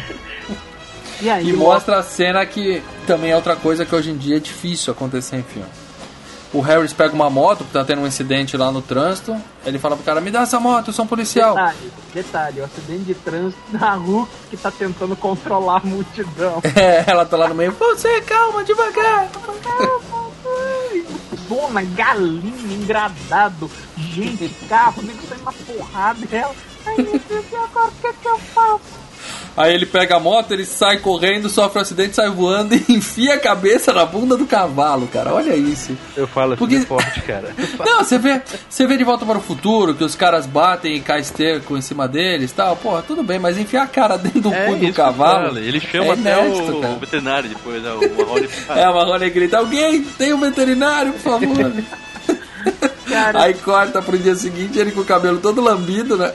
[1.21, 4.37] E aí E mostra a cena que também é outra coisa que hoje em dia
[4.37, 5.67] é difícil acontecer em filme.
[6.53, 9.35] O Harris pega uma moto, tá tendo um incidente lá no trânsito.
[9.65, 11.55] Ele fala pro cara, me dá essa moto, eu sou um policial.
[11.55, 16.61] Detalhe, detalhe, o acidente de trânsito da Hulk que tá tentando controlar a multidão.
[16.77, 19.29] É, ela tá lá no meio, você, calma, devagar.
[21.49, 26.53] Zona, galinha, engradado, gente, carro, nego saindo uma porrada dela.
[26.85, 29.06] Ai meu Deus, e agora o que, é que eu faço?
[29.57, 33.33] Aí ele pega a moto, ele sai correndo, sofre um acidente, sai voando e enfia
[33.33, 35.33] a cabeça na bunda do cavalo, cara.
[35.33, 35.97] Olha isso.
[36.15, 37.55] Eu falo assim Porque- forte, cara.
[37.83, 38.39] Não, você vê,
[38.69, 41.81] você vê de volta para o futuro que os caras batem e cai esterco em
[41.81, 42.75] cima deles e tal.
[42.75, 45.57] Porra, tudo bem, mas enfiar a cara dentro do cu do É que eu cavalo.
[45.57, 46.93] Ele chama é até inédito, o, cara.
[46.93, 47.91] o veterinário depois, né?
[47.93, 48.49] o Marrone.
[48.69, 51.73] É, a Marrone grita: Alguém tem um veterinário, por favor.
[53.09, 56.31] Cara, Aí corta pro dia seguinte, ele com o cabelo todo lambido, né?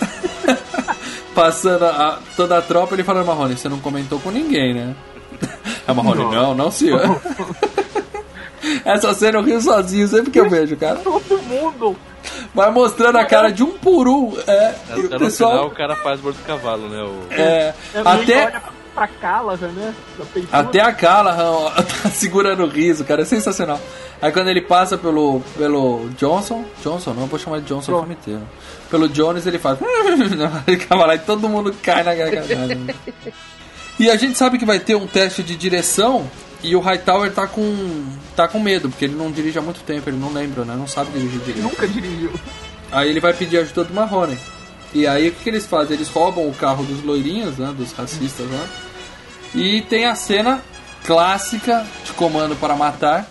[1.34, 4.94] Passando a- toda a tropa, ele falando, Marrone, você não comentou com ninguém, né?
[5.86, 7.00] A Marrone, não, não, senhor.
[8.84, 10.96] Essa cena eu rio sozinho sempre que eu vejo, cara.
[10.96, 11.96] todo mundo.
[12.54, 14.34] Vai mostrando a cara de um por um.
[14.46, 15.66] É, e o Até no final pessoal.
[15.66, 17.02] o cara faz morto do cavalo, né?
[17.02, 17.32] O...
[17.32, 18.62] É, É, até, olha
[18.94, 19.94] pra Callahan, né?
[20.50, 21.70] Até a Callahan
[22.02, 23.22] tá segurando o riso, cara.
[23.22, 23.80] É sensacional.
[24.20, 26.64] Aí quando ele passa pelo, pelo Johnson.
[26.82, 28.42] Johnson, não, vou chamar de Johnson o filme inteiro.
[28.90, 29.78] Pelo Jones, ele faz.
[30.66, 32.78] ele cava lá e todo mundo cai na gargalhada.
[33.98, 36.30] E a gente sabe que vai ter um teste de direção.
[36.62, 38.04] E o Hightower tá com.
[38.36, 40.76] tá com medo, porque ele não dirige há muito tempo, ele não lembra, né?
[40.76, 41.62] Não sabe dirigir direito.
[41.62, 42.32] Nunca dirigiu.
[42.92, 44.38] Aí ele vai pedir ajuda do Marrone.
[44.94, 45.96] E aí o que, que eles fazem?
[45.96, 47.72] Eles roubam o carro dos loirinhos, né?
[47.76, 48.66] Dos racistas lá.
[49.54, 50.62] E tem a cena
[51.04, 53.26] clássica de comando para matar.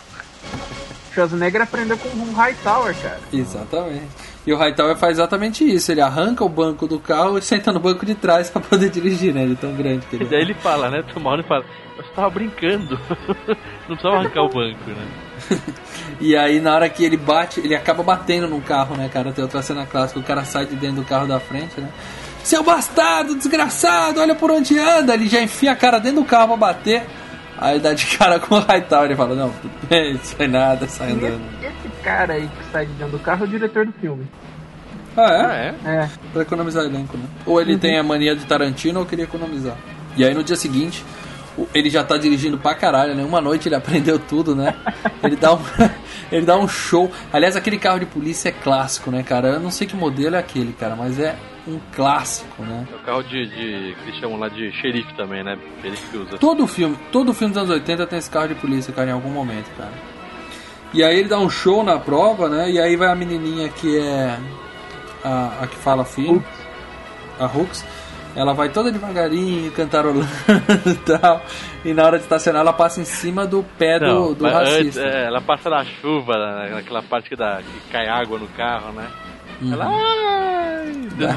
[1.14, 3.20] Schwarzenegger aprendeu com um Hightower, cara.
[3.34, 4.08] Exatamente.
[4.46, 5.92] E o Hightower faz exatamente isso.
[5.92, 9.34] Ele arranca o banco do carro e senta no banco de trás para poder dirigir,
[9.34, 9.44] né?
[9.44, 10.42] Ele é tão grande que E ele daí é.
[10.42, 11.04] ele fala, né?
[11.16, 11.66] O Marrone fala,
[11.98, 13.00] eu tava brincando.
[13.88, 15.08] não precisava arrancar o banco, né?
[16.20, 19.32] E aí na hora que ele bate, ele acaba batendo no carro, né, cara?
[19.32, 21.90] Tem outra cena clássica, o cara sai de dentro do carro da frente, né?
[22.44, 25.14] Seu bastardo, desgraçado, olha por onde anda.
[25.14, 27.04] Ele já enfia a cara dentro do carro pra bater.
[27.58, 30.48] Aí ele dá de cara com o Hightower e fala, não, tudo bem, isso foi
[30.48, 31.40] nada, sai andando.
[31.62, 34.28] esse, esse cara aí que sai de dentro do carro é o diretor do filme.
[35.16, 35.76] Ah, Ah, é?
[35.86, 35.96] é?
[35.98, 36.10] É.
[36.34, 37.26] Pra economizar elenco, né?
[37.46, 39.76] Ou ele tem a mania de Tarantino ou queria economizar.
[40.18, 41.06] E aí no dia seguinte,
[41.74, 43.24] ele já tá dirigindo pra caralho, né?
[43.24, 44.76] Uma noite ele aprendeu tudo, né?
[45.24, 45.60] Ele dá um,
[46.32, 47.12] ele dá um show.
[47.32, 49.50] Aliás, aquele carro de polícia é clássico, né, cara?
[49.50, 51.36] Eu não sei que modelo é aquele, cara, mas é
[51.68, 52.88] um clássico, né?
[52.92, 53.96] É o carro de, de.
[53.96, 55.58] que eles chamam lá de xerife também, né?
[55.82, 56.38] Xerife que usa.
[56.38, 59.30] Todo filme, todo filme dos anos 80 tem esse carro de polícia, cara, em algum
[59.30, 59.94] momento, cara.
[60.94, 62.70] E aí ele dá um show na prova, né?
[62.70, 64.38] E aí vai a menininha que é
[65.24, 66.44] a, a que fala fino,
[67.40, 67.86] a Hooks.
[68.36, 70.26] Ela vai toda devagarinho, cantarolando
[70.86, 71.42] e tal.
[71.84, 74.96] E na hora de estacionar, ela passa em cima do pé do, Não, do antes,
[74.96, 75.02] racista.
[75.02, 78.94] é, ela passa na chuva, na- naquela parte que, dá, que cai água no carro,
[78.94, 79.08] né?
[79.62, 79.74] Uhum.
[79.74, 79.92] Ela.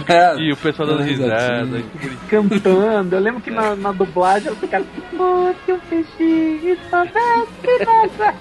[0.08, 1.82] É, e o pessoal dando dando risada.
[2.00, 2.16] que.
[2.30, 3.14] Cantando.
[3.16, 4.84] Eu lembro que na, na dublagem ela ficava.
[5.12, 8.34] Bote um peixinho, nossa.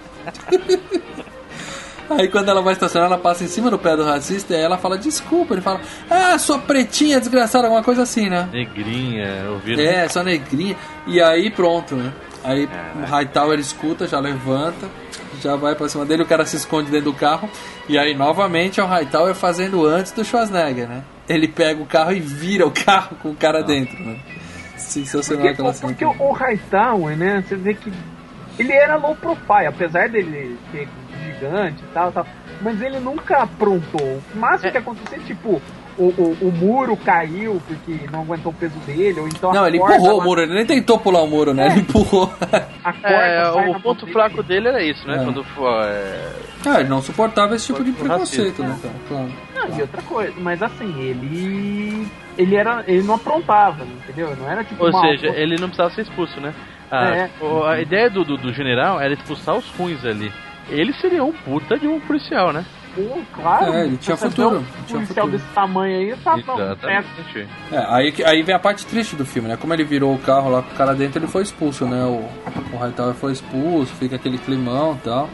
[2.17, 4.63] Aí quando ela vai estacionar, ela passa em cima do pé do racista e aí
[4.63, 5.53] ela fala desculpa.
[5.53, 8.47] Ele fala, ah, sua pretinha desgraçada, alguma coisa assim, né?
[8.51, 9.81] Negrinha, ouvindo.
[9.81, 10.75] É, só negrinha.
[11.07, 12.13] E aí pronto, né?
[12.43, 12.99] Aí Caraca.
[12.99, 14.87] o Hightower escuta, já levanta,
[15.41, 17.49] já vai pra cima dele, o cara se esconde dentro do carro.
[17.87, 21.03] E aí novamente é o Hightower fazendo antes do Schwarzenegger, né?
[21.27, 24.17] Ele pega o carro e vira o carro com o cara dentro, né?
[24.75, 25.93] Sensacional Porque, aquela cena.
[25.93, 27.43] porque o, o Hightower, né?
[27.47, 27.91] Você vê que
[28.59, 30.87] ele era low profile, apesar dele ser
[31.23, 32.25] gigante e tal, tal.
[32.61, 34.21] Mas ele nunca aprontou.
[34.33, 34.71] O máximo É.
[34.71, 35.61] que aconteceu, tipo,
[35.97, 39.67] o, o, o muro caiu porque não aguentou o peso dele, ou então a Não,
[39.67, 41.67] ele corda empurrou o lá- muro, ele nem tentou pular o muro, né?
[41.67, 42.33] Ele empurrou.
[42.83, 44.67] A corda É, o ponto fraco dele.
[44.69, 45.17] era isso, né?
[45.21, 45.23] É.
[45.23, 45.83] Quando for.
[45.83, 46.31] É...
[46.65, 48.09] ah, ele não suportava esse tipo de Racismo.
[48.09, 48.93] preconceito, né, cara?
[49.07, 49.31] Claro.
[49.55, 52.07] Não, e outra coisa, mas assim, ele.
[52.37, 52.83] Ele era.
[52.87, 54.35] Ele não aprontava, entendeu?
[54.35, 56.53] Não era tipo Ou uma- seja, ele não precisava ser expulso, né?
[56.89, 57.29] A, É.
[57.41, 60.31] o- a ideia do, do, do general era expulsar os ruins ali.
[60.69, 62.65] Ele seria um puta de um policial, né?
[62.95, 63.01] Pô,
[63.33, 63.73] claro.
[63.73, 65.31] É, ele tinha futuro, Um tinha policial futuro.
[65.31, 66.59] desse tamanho aí, tá bom.
[66.59, 67.47] É, Exatamente.
[67.71, 69.57] É, aí, aí vem a parte triste do filme, né?
[69.57, 72.03] Como ele virou o carro lá com o cara dentro, ele foi expulso, né?
[72.05, 72.29] O,
[72.71, 75.29] o Hightower foi expulso, fica aquele climão e tal.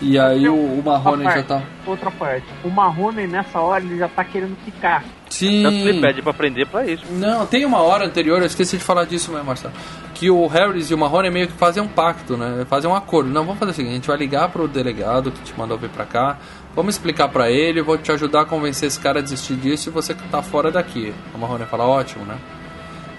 [0.00, 1.62] E aí o, o Marrone já tá.
[1.86, 2.46] Outra parte.
[2.64, 5.04] O Marrone, nessa hora, ele já tá querendo ficar.
[5.28, 5.62] Sim.
[5.62, 7.04] Tanto que ele pede pra aprender pra isso.
[7.10, 9.74] Não, tem uma hora anterior, eu esqueci de falar disso mesmo, Marcelo.
[10.14, 12.64] Que o Harris e o Marrone meio que fazem um pacto, né?
[12.68, 13.28] Fazem um acordo.
[13.30, 15.90] Não, vamos fazer o seguinte: a gente vai ligar pro delegado que te mandou vir
[15.90, 16.38] pra cá.
[16.74, 19.90] Vamos explicar pra ele, eu vou te ajudar a convencer esse cara a desistir disso
[19.90, 21.12] e você que tá fora daqui.
[21.34, 22.36] O Marrone fala: ótimo, né?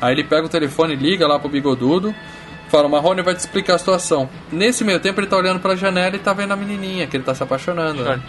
[0.01, 2.13] Aí ele pega o telefone, liga lá pro bigodudo,
[2.71, 4.29] fala: o Marrone vai te explicar a situação.
[4.51, 7.23] Nesse meio tempo ele tá olhando pra janela e tá vendo a menininha, que ele
[7.23, 8.03] tá se apaixonando.
[8.03, 8.19] Né?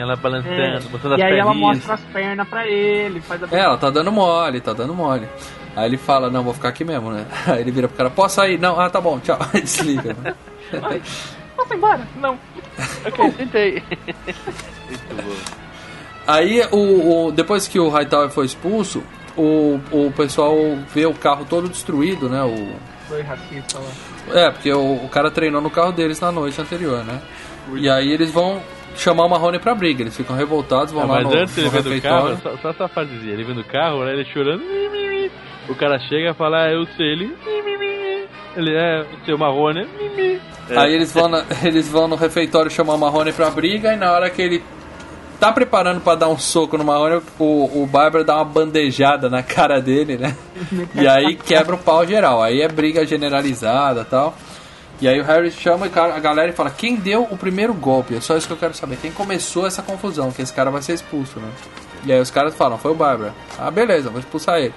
[0.00, 1.76] Ela balançando, É, botando as e aí ela perninhas.
[1.78, 5.26] mostra as pernas pra ele, faz a É, ela tá dando mole, tá dando mole.
[5.74, 7.26] Aí ele fala, não, vou ficar aqui mesmo, né?
[7.46, 8.58] Aí ele vira pro cara, posso sair?
[8.58, 9.38] Não, ah, tá bom, tchau.
[9.52, 10.14] Aí desliga.
[10.22, 10.34] né?
[10.82, 11.02] Ai,
[11.54, 12.00] Posso ir embora?
[12.16, 12.38] Não.
[13.06, 13.82] Ok, tentei.
[14.88, 15.32] Muito bom.
[16.26, 19.02] Aí, o, o- depois que o Hightower foi expulso,
[19.36, 20.54] o, o pessoal
[20.92, 22.42] vê o carro todo destruído, né?
[22.42, 22.68] O,
[23.08, 24.40] Foi racista lá.
[24.40, 27.20] é, porque o, o cara treinou no carro deles na noite anterior, né?
[27.74, 28.60] E aí eles vão
[28.96, 30.02] chamar o Marrone pra briga.
[30.02, 32.56] Eles ficam revoltados, vão Ah, lá mas no, antes ele no vem do carro, só,
[32.58, 34.62] só essa fasezinha, ele vem do carro, né, ele chorando,
[35.68, 37.36] o cara chega e fala, ah, eu sei, ele,
[38.56, 39.86] ele é o seu Marrone.
[40.70, 40.78] É.
[40.78, 44.12] Aí eles vão, na- eles vão no refeitório chamar o Marrone pra briga e na
[44.12, 44.62] hora que ele
[45.38, 49.42] tá preparando pra dar um soco no Marrone, o, o Bárbara dá uma bandejada na
[49.42, 50.36] cara dele, né?
[50.94, 52.42] E aí quebra o pau geral.
[52.42, 54.34] Aí é briga generalizada tal.
[55.00, 58.14] E aí o Harry chama a galera e fala: Quem deu o primeiro golpe?
[58.14, 58.96] É só isso que eu quero saber.
[58.96, 60.32] Quem começou essa confusão?
[60.32, 61.48] Que esse cara vai ser expulso, né?
[62.04, 63.34] E aí os caras falam: Foi o Bárbara.
[63.58, 64.74] Ah, beleza, vou expulsar ele.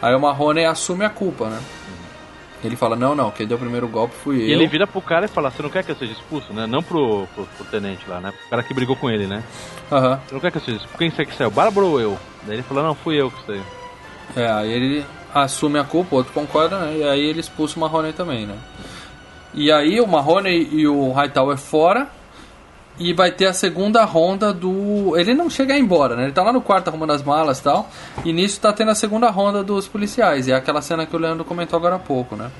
[0.00, 1.58] Aí o Marrone assume a culpa, né?
[2.62, 4.48] Ele fala: Não, não, quem deu o primeiro golpe fui eu.
[4.48, 6.66] E ele vira pro cara e fala, você não quer que eu seja expulso, né?
[6.66, 8.32] Não pro, pro, pro tenente lá, né?
[8.46, 9.42] O cara que brigou com ele, né?
[9.90, 10.20] Aham.
[10.26, 10.98] Você não quer que eu seja expulso?
[10.98, 12.18] Quem você que saiu, Bárbara ou eu?
[12.42, 13.62] Daí ele falou, não, fui eu que saiu.
[14.36, 15.04] É, aí ele
[15.34, 16.98] assume a culpa, o outro concorda, né?
[16.98, 18.56] E aí ele expulsa o Marrone também, né?
[19.54, 22.08] E aí o Marrone e o Hightower fora.
[23.00, 25.16] E vai ter a segunda ronda do.
[25.16, 26.24] Ele não chega a ir embora, né?
[26.24, 27.88] Ele tá lá no quarto arrumando as malas e tal.
[28.24, 30.46] E nisso tá tendo a segunda ronda dos policiais.
[30.46, 32.50] E é aquela cena que o Leandro comentou agora há pouco, né?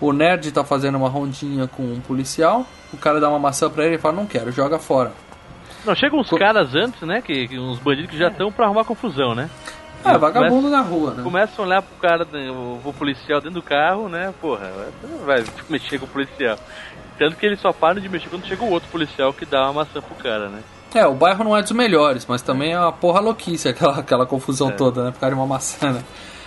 [0.00, 2.64] O nerd tá fazendo uma rondinha com um policial.
[2.94, 5.12] O cara dá uma maçã pra ele e fala: Não quero, joga fora.
[5.84, 7.20] Não, chegam uns Co- caras antes, né?
[7.20, 9.50] Que, que uns bandidos que já estão pra arrumar confusão, né?
[10.02, 11.22] É, vagabundo na rua, né?
[11.22, 14.32] Começam a olhar pro cara, o, o policial dentro do carro, né?
[14.40, 14.72] Porra,
[15.26, 16.56] vai mexer com o policial.
[17.20, 19.84] Tanto que eles só param de mexer quando chega o outro policial que dá uma
[19.84, 20.62] maçã pro cara, né?
[20.94, 24.24] É, o bairro não é dos melhores, mas também é uma porra louquice aquela, aquela
[24.24, 25.10] confusão toda, né?
[25.10, 26.02] Por causa de uma maçã, né?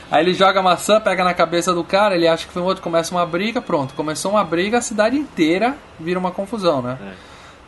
[0.10, 2.66] Aí ele joga a maçã, pega na cabeça do cara, ele acha que foi um
[2.66, 3.94] outro, começa uma briga, pronto.
[3.94, 6.98] Começou uma briga, a cidade inteira vira uma confusão, né?
[7.00, 7.12] É.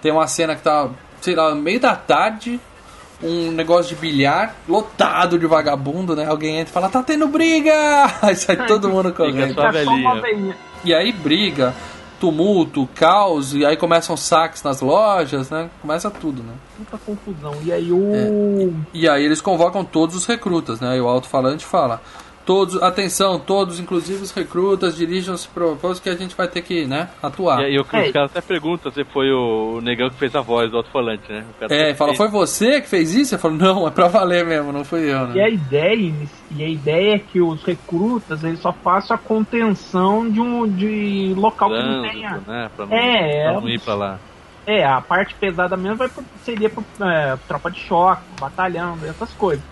[0.02, 0.90] Tem uma cena que tá,
[1.22, 2.60] sei lá, no meio da tarde,
[3.22, 6.26] um negócio de bilhar, lotado de vagabundo, né?
[6.26, 7.72] Alguém entra e fala, tá tendo briga!
[8.24, 9.54] Aí sai todo mundo correndo.
[9.54, 9.72] Tá.
[10.84, 11.74] E aí briga,
[12.26, 15.70] tumulto, caos, e aí começam saques nas lojas, né?
[15.80, 16.54] Começa tudo, né?
[16.76, 17.56] Muita confusão.
[17.64, 18.74] E aí o.
[18.92, 20.98] E aí eles convocam todos os recrutas, né?
[20.98, 22.02] E o alto-falante fala:
[22.46, 26.86] todos, atenção, todos, inclusive os recrutas, dirijam-se pro posto que a gente vai ter que,
[26.86, 27.62] né, atuar.
[27.62, 28.06] E aí o- É.
[28.08, 31.24] os caras até perguntam se foi o, o negão que fez a voz do alto-falante,
[31.32, 31.44] né?
[31.56, 33.36] O cara É, fala: foi você que fez isso?
[33.36, 35.50] Eu falo: não, é pra valer mesmo, não fui eu, E a né?
[35.52, 36.14] ideia,
[36.52, 41.34] e a ideia é que os recrutas eles só façam a contenção de um de
[41.36, 42.30] local que não tenha.
[42.30, 42.70] Trânsito, né?
[42.76, 43.54] Pra não, É, pra é.
[43.62, 44.20] não ir pra lá.
[44.68, 49.32] É, a parte pesada mesmo vai pro, seria pro, é, tropa de choque, batalhão, essas
[49.34, 49.64] coisas.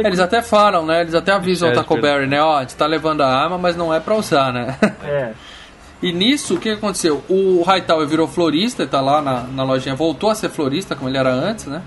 [0.00, 1.02] Os Eles até falam, né?
[1.02, 2.42] Eles até avisam o É, Tacoberry, né?
[2.42, 4.76] Ó, a gente tá levando a arma, mas não é pra usar, né?
[5.04, 5.32] É,
[6.02, 7.22] E nisso, o que aconteceu?
[7.28, 11.16] O Hightower virou florista, tá lá na, na lojinha, voltou a ser florista, como ele
[11.16, 11.80] era antes, né?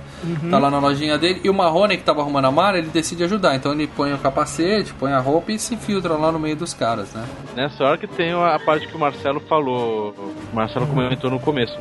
[0.49, 1.41] Tá lá na lojinha dele.
[1.43, 3.55] E o Marrone, que tava arrumando a mala, ele decide ajudar.
[3.55, 6.73] Então ele põe o capacete, põe a roupa e se infiltra lá no meio dos
[6.73, 7.25] caras, né?
[7.57, 10.15] Nessa hora que tem a parte que o Marcelo falou,
[10.53, 11.77] o Marcelo comentou no começo,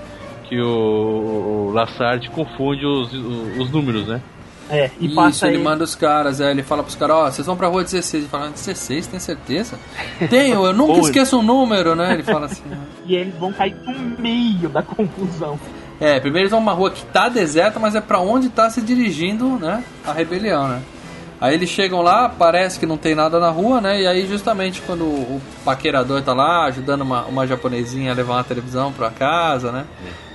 [0.49, 4.21] que o, o Lassard confunde os, os números, né?
[4.71, 5.63] É, e Isso, passa ele aí.
[5.63, 8.23] manda os caras, é, ele fala pros caras, ó, vocês vão pra rua 16.
[8.25, 9.79] Ele fala, 16, tem certeza?
[10.31, 12.15] Tenho, eu nunca esqueço um número, né?
[12.15, 12.63] Ele fala assim.
[12.67, 12.79] né?
[13.07, 15.61] E eles vão cair no meio da confusão.
[16.01, 18.71] É, primeiro eles vão pra uma rua que tá deserta, mas é pra onde tá
[18.71, 19.85] se dirigindo, né?
[20.07, 20.81] A rebelião, né?
[21.41, 24.01] Aí eles chegam lá, parece que não tem nada na rua, né?
[24.01, 28.45] E aí justamente quando o paquerador tá lá, ajudando uma, uma japonesinha a levar uma
[28.45, 29.85] televisão pra casa, né?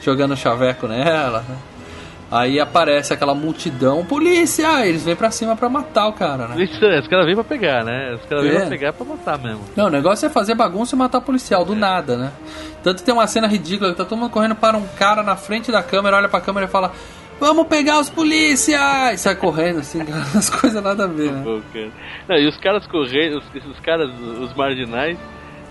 [0.01, 1.55] Jogando chaveco nela, né?
[2.31, 4.85] Aí aparece aquela multidão, polícia!
[4.85, 6.63] Eles vêm pra cima pra matar o cara, né?
[6.63, 8.13] Isso, é, os caras vêm pra pegar, né?
[8.13, 8.59] Os caras vêm É.
[8.59, 9.61] pra pegar pra matar mesmo.
[9.75, 12.31] Não, o negócio é fazer bagunça e matar policial, do nada, né?
[12.83, 15.71] Tanto tem uma cena ridícula que tá todo mundo correndo para um cara na frente
[15.71, 16.91] da câmera, olha pra câmera e fala:
[17.39, 18.79] Vamos pegar os polícias!
[19.13, 19.99] E sai correndo, assim,
[20.37, 21.43] as coisas nada a ver, né?
[22.27, 25.17] Não, e os caras correndo, os, esses caras, os marginais,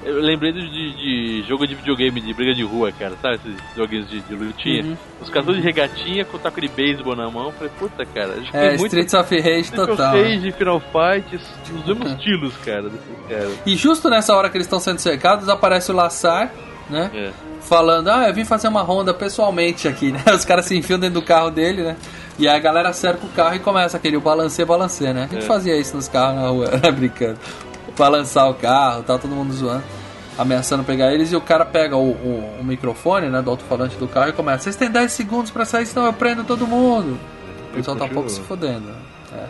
[0.05, 3.35] eu lembrei de, de jogo de videogame de briga de rua, cara, sabe?
[3.37, 4.85] Esses joguinhos de, de lutinha.
[4.85, 4.97] Uhum.
[5.21, 7.53] Os caras todos de regatinha com taco de beisebol na mão.
[7.53, 10.13] Falei, puta, cara, É, muito Streets of Rage Street of total.
[10.15, 10.23] né?
[10.35, 12.91] Rage, Final Fight, os mesmos estilos, cara,
[13.29, 13.59] caras.
[13.67, 16.51] E justo nessa hora que eles estão sendo cercados, aparece o Lassar,
[16.89, 17.11] né?
[17.15, 17.31] É.
[17.61, 20.23] Falando, ah, eu vim fazer uma ronda pessoalmente aqui, né?
[20.33, 21.97] Os caras se enfiam dentro do carro dele, né?
[22.39, 25.25] E aí a galera cerca o carro e começa aquele balancê, balancê, né?
[25.29, 25.47] A gente É.
[25.47, 26.91] fazia isso nos carros na rua, né?
[26.93, 27.37] Brincando.
[27.99, 29.83] Balançar o carro, tá todo mundo zoando.
[30.39, 34.07] Ameaçando pegar eles e o cara pega o, o- o microfone, né, do alto-falante do
[34.07, 37.19] carro e começa: Vocês têm 10 segundos pra sair, senão eu prendo todo mundo.
[37.73, 38.87] O pessoal tá um pouco se fodendo.
[38.87, 38.95] né?
[39.35, 39.45] É.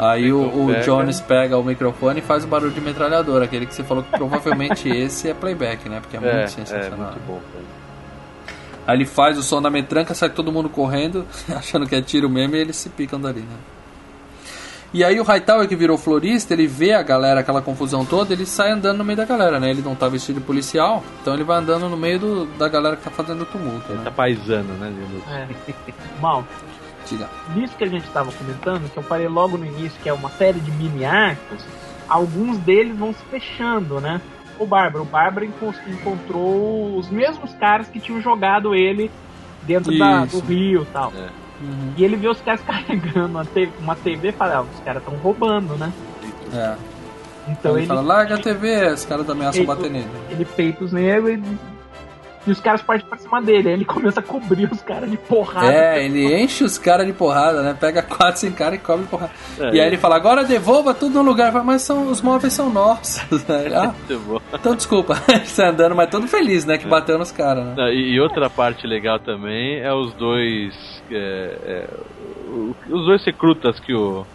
[0.00, 0.80] Aí o, o Pega.
[0.82, 4.10] Jones pega o microfone e faz o barulho de metralhadora, aquele que você falou que
[4.10, 6.00] provavelmente esse é playback, né?
[6.00, 6.98] Porque é, É, muito é, sensacional.
[6.98, 7.40] muito bom.
[8.86, 12.28] Aí ele faz o som da metranca, sai todo mundo correndo, achando que é tiro
[12.28, 13.56] mesmo, e eles se picam dali, né?
[14.92, 18.46] E aí o Hightower que virou florista, ele vê a galera, aquela confusão toda, ele
[18.46, 19.68] sai andando no meio da galera, né?
[19.70, 22.96] Ele não tá vestido de policial, então ele vai andando no meio do, da galera
[22.96, 24.04] que tá fazendo tumulto, Ele né?
[24.04, 25.22] tá paisano, né, Linus?
[25.30, 25.46] É.
[26.22, 26.42] Mal,
[27.06, 27.28] Diga.
[27.54, 30.30] nisso que a gente estava comentando, que eu falei logo no início, que é uma
[30.30, 31.62] série de mini arcos,
[32.08, 34.20] alguns deles vão se fechando, né?
[34.58, 39.10] O Bárbaro, o Bárbaro encon- encontrou os mesmos caras que tinham jogado ele
[39.62, 41.12] dentro da- do rio e tal.
[41.14, 41.28] É.
[41.60, 41.92] Uhum.
[41.96, 45.02] E ele vê os caras carregando uma TV, uma TV e fala, ah, os caras
[45.02, 45.92] estão roubando, né?
[46.52, 46.74] É.
[47.48, 50.08] Então ele, ele, fala, larga a TV, os caras ameaçam Ele- bater nele.
[50.30, 51.42] ele peita os negros e,
[52.48, 53.68] e os caras partem pra cima dele.
[53.68, 55.72] Aí ele começa a cobrir os caras de porrada.
[55.72, 57.76] É, ele enche os caras de porrada, né?
[57.78, 59.32] Pega quatro, cinco caras e cobre de porrada.
[59.58, 61.52] É, e aí ele fala, agora devolva tudo no lugar.
[61.52, 63.48] Fala, Mas são, os móveis são nossos.
[63.48, 63.94] Aí, ah,
[64.52, 65.20] então desculpa.
[65.28, 66.78] Ele sai andando, mas todo feliz, né?
[66.78, 67.74] Que bateu nos caras, né?
[67.76, 70.74] Não, e, e outra parte legal também é os dois.
[71.10, 71.88] é, é,
[72.90, 74.26] os dois recrutas que o,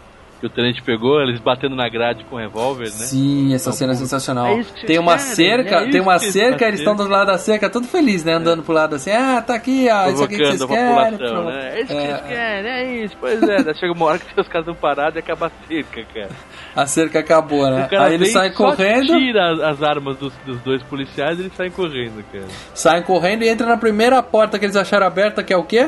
[0.43, 2.89] que o tenente pegou, eles batendo na grade com revólver, né?
[2.89, 4.47] Sim, essa cena é sensacional.
[4.47, 7.27] É isso que tem uma querem, cerca, é tem uma cerca, eles estão do lado
[7.27, 8.33] da cerca, todo feliz, né?
[8.33, 10.87] Andando pro lado assim, ah, tá aqui, ó, isso aqui que vocês querem.
[10.87, 11.49] população, pronto.
[11.49, 11.71] né?
[11.73, 13.63] É isso que É, vocês querem, é isso, pois é.
[13.63, 16.29] Daí chega uma hora que os caras estão parados e acaba a cerca, cara.
[16.75, 17.87] A cerca acabou, né?
[17.97, 21.71] Aí eles saem correndo, tira as, as armas dos, dos dois policiais e eles saem
[21.71, 22.47] correndo, cara.
[22.73, 25.87] saem correndo e entram na primeira porta que eles acharam aberta, que é o quê?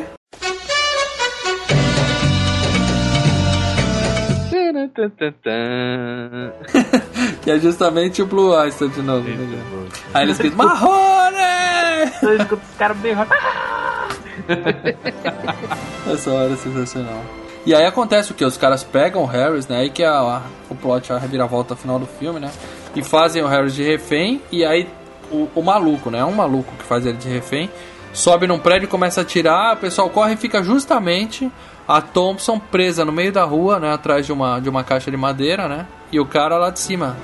[7.41, 9.27] Que é justamente o Blue Oyster de novo.
[9.29, 9.63] né?
[10.13, 11.35] Aí eles gritam, Marrone!
[12.23, 13.29] Ele escuta os caras berrando.
[13.33, 14.07] "Ah!"
[16.11, 17.21] Essa hora é sensacional.
[17.65, 18.45] E aí acontece o que?
[18.45, 19.79] Os caras pegam o Harris, né?
[19.79, 22.51] Aí que é a, o plot, a reviravolta final do filme, né?
[22.95, 24.39] E fazem o Harris de refém.
[24.51, 24.87] E aí
[25.31, 26.23] o, o maluco, né?
[26.23, 27.69] Um maluco que faz ele de refém.
[28.13, 29.73] Sobe num prédio e começa a atirar.
[29.73, 31.51] O pessoal corre e fica justamente
[31.87, 33.93] a Thompson presa no meio da rua, né?
[33.93, 35.85] Atrás de uma, de uma caixa de madeira, né?
[36.11, 37.15] E o cara lá de cima,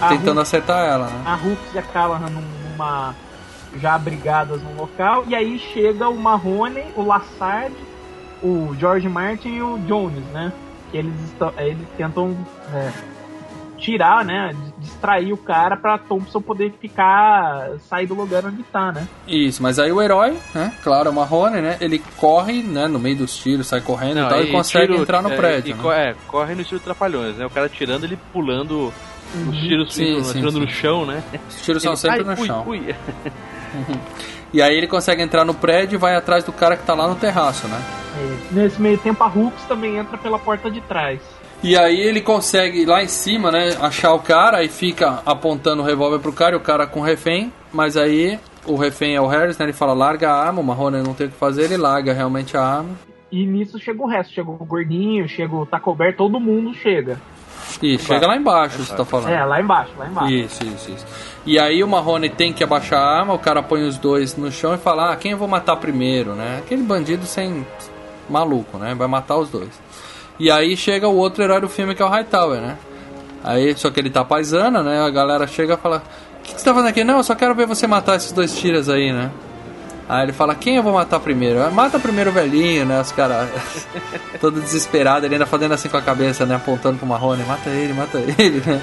[0.00, 1.22] A tentando Hulk- acertar ela, né?
[1.24, 3.14] A Hulk e a Callahan numa
[3.80, 7.74] já abrigadas num local e aí chega o Marrone, o Lassard,
[8.42, 10.52] o George Martin e o Jones, né?
[10.90, 12.36] Que eles estão, eles tentam
[12.72, 12.90] é,
[13.84, 14.54] tirar, né?
[14.78, 19.06] Distrair o cara pra Thompson poder ficar sair do lugar onde tá, né?
[19.28, 20.72] Isso, mas aí o herói, né?
[20.82, 21.76] Claro, o Marrone, né?
[21.80, 22.88] Ele corre, né?
[22.88, 25.76] No meio dos tiros, sai correndo e tal, e consegue tiro- entrar no é, prédio.
[25.78, 26.10] e né?
[26.10, 27.44] é, corre no estilo Trapalhões, né?
[27.46, 28.92] O cara tirando, ele pulando
[29.48, 30.60] os tiros, Sim, indo- sim, atirando sim.
[30.60, 31.22] no chão, né?
[31.48, 32.64] Os tiros são Ele, sempre ai, no fui, chão.
[32.64, 32.94] fui.
[34.52, 37.08] E aí ele consegue entrar no prédio e vai atrás do cara que tá lá
[37.08, 37.80] no terraço, né?
[38.16, 41.20] É, nesse meio tempo a Hulk também entra pela porta de trás.
[41.64, 45.84] E aí ele consegue lá em cima, né, achar o cara e fica apontando o
[45.84, 49.26] revólver pro cara e o cara com o refém, mas aí o refém é o
[49.26, 49.64] Harris, né?
[49.64, 52.54] Ele fala, larga a arma, o Marrone não tem o que fazer, ele larga realmente
[52.54, 52.90] a arma.
[53.32, 57.18] E nisso chega o resto, chega o Gordinho, chega o Taco Bell, todo mundo chega.
[57.82, 59.30] E chega lá embaixo, você tá falando.
[59.30, 60.32] É, lá embaixo, lá embaixo.
[60.34, 61.06] Isso, isso, isso.
[61.46, 64.52] E aí o Marrone tem que abaixar a arma, o cara põe os dois no
[64.52, 66.58] chão e fala, ah, quem eu vou matar primeiro, né?
[66.58, 67.66] Aquele bandido sem
[68.28, 68.94] maluco, né?
[68.94, 69.83] Vai matar os dois.
[70.38, 72.76] E aí chega o outro herói do filme que é o Hightower, né?
[73.42, 75.00] Aí, só que ele tá paisana, né?
[75.02, 77.04] A galera chega e fala, o que, que você tá fazendo aqui?
[77.04, 79.30] Não, eu só quero ver você matar esses dois tiras aí, né?
[80.08, 81.62] Aí ele fala, quem eu vou matar primeiro?
[81.62, 83.00] "Ah, Mata primeiro o velhinho, né?
[83.00, 83.48] Os caras
[84.40, 86.56] todo desesperado, ele ainda fazendo assim com a cabeça, né?
[86.56, 88.80] Apontando pro Marrone, mata ele, mata ele, né?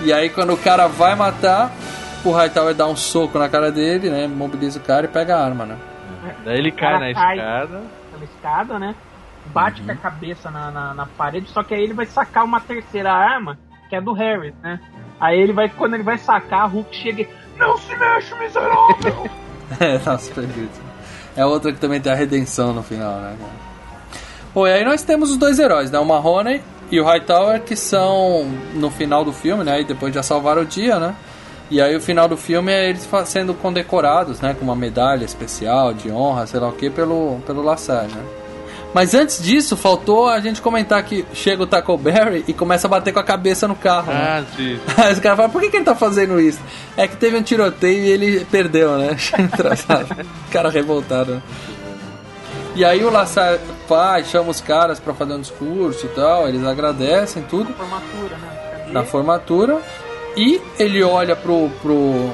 [0.00, 1.70] E aí quando o cara vai matar,
[2.24, 4.26] o Hightower dá um soco na cara dele, né?
[4.26, 5.76] Mobiliza o cara e pega a arma, né?
[6.44, 7.36] Daí ele cai na cai.
[7.36, 7.82] escada.
[8.12, 8.94] pela escada, né?
[9.46, 9.86] Bate Uhum.
[9.86, 13.12] com a cabeça na, na, na parede, só que aí ele vai sacar uma terceira
[13.12, 13.58] arma,
[13.88, 14.80] que é do Harry, né?
[15.20, 17.28] Aí ele vai, quando ele vai sacar, a Hulk chega e.
[17.58, 19.30] Não se mexe, miserável!
[19.80, 20.78] É, nossa, perfeito.
[21.34, 23.34] É outra que também tem a redenção no final, né?
[24.54, 25.98] Bom, e aí nós temos os dois heróis, né?
[25.98, 28.44] O Mahoney e o Hightower, que são
[28.74, 29.80] no final do filme, né?
[29.80, 31.14] E depois já salvaram o dia, né?
[31.70, 34.54] E aí o final do filme é eles sendo condecorados, né?
[34.54, 38.22] Com uma medalha especial de honra, sei lá o que, pelo, pelo Lassar, né?
[38.94, 42.90] Mas antes disso, faltou a gente comentar que chega o Taco Berry e começa a
[42.90, 44.40] bater com a cabeça no carro, né?
[44.40, 44.78] Ah, sim.
[44.96, 46.60] Aí os caras falam, por que, que ele tá fazendo isso?
[46.96, 49.16] É que teve um tiroteio e ele perdeu, né?
[50.52, 51.34] Cara revoltado.
[51.34, 51.42] né?
[52.76, 56.64] E aí o Lassar pai chama os caras pra fazer um discurso e tal, eles
[56.66, 58.86] agradecem tudo Formatura, né?
[58.88, 59.80] Na formatura
[60.36, 62.30] e ele olha pro, pro,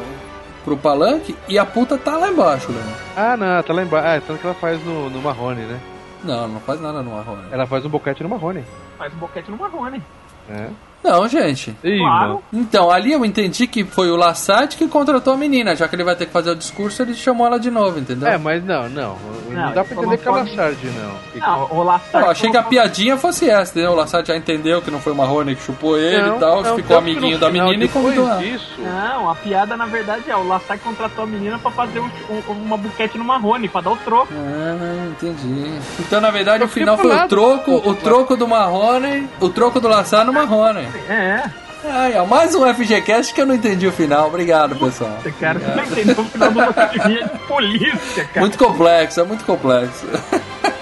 [0.64, 2.82] pro palanque e a puta tá lá embaixo, né?
[3.14, 4.06] Ah, não, tá lá embaixo.
[4.08, 5.78] Ah, tanto que ela faz no, no Marrone, né?
[6.24, 7.48] Não, não faz nada no Marrone.
[7.51, 8.64] Ela faz um boquete no Marrone.
[8.98, 10.02] Faz um boquete no Marrone.
[10.48, 10.70] É.
[11.02, 11.74] Não, gente.
[11.82, 12.43] Ih, Claro.
[12.52, 15.74] Então, ali eu entendi que foi o Lassat que contratou a menina.
[15.74, 18.28] Já que ele vai ter que fazer o discurso, ele chamou ela de novo, entendeu?
[18.28, 19.16] É, mas não, não.
[19.51, 21.40] Não, Não, dá pra entender que é o Lassard, não.
[21.40, 22.24] Não, o Lassard.
[22.27, 23.93] Eu achei que a piadinha fosse essa, entendeu?
[23.93, 26.62] O Lassat já entendeu que não foi o Marrone que chupou ele Não, e tal,
[26.62, 28.39] não, ficou amiguinho da menina e convidou ela.
[28.39, 32.10] disso, Não, a piada na verdade é o Lassard contratou a menina pra fazer um-
[32.31, 34.28] um- uma buquete no Marrone, pra dar o troco.
[34.32, 35.78] Ah, entendi.
[35.98, 39.89] Então, na verdade, o final foi o troco, o troco do Marrone, o troco do
[39.89, 40.89] Lassat no Marrone.
[41.08, 41.42] É,
[41.82, 44.28] Ai, ó, mais um FGCast que eu não entendi o final.
[44.28, 45.16] Obrigado, pessoal.
[45.24, 48.40] esse cara você não entendeu o final de uma atividade de polícia, cara.
[48.40, 50.06] Muito complexo, é muito complexo.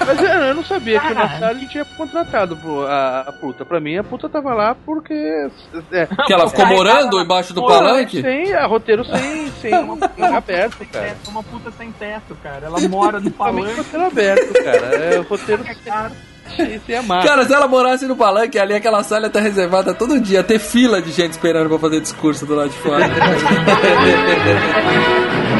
[0.08, 1.14] Mas eu, eu não sabia que o.
[1.14, 3.62] Lassard tinha contratado pro- a, a puta.
[3.64, 5.12] Pra mim, a puta tava lá porque.
[5.92, 8.22] É, Que ela ficou morando embaixo do palanque?
[8.22, 9.72] sem a roteiro sem, sem
[10.34, 11.08] aberto, cara.
[11.08, 12.66] É uma puta sem teto, cara.
[12.66, 13.74] Ela mora no palanque.
[13.76, 14.96] roteiro aberto, cara.
[14.96, 16.10] É o roteiro Cara,
[16.56, 17.24] sem amar.
[17.24, 20.42] Cara, se ela morasse no palanque, ali aquela sala tá reservada todo dia.
[20.42, 23.08] Ter fila de gente esperando pra fazer discurso do lado de fora.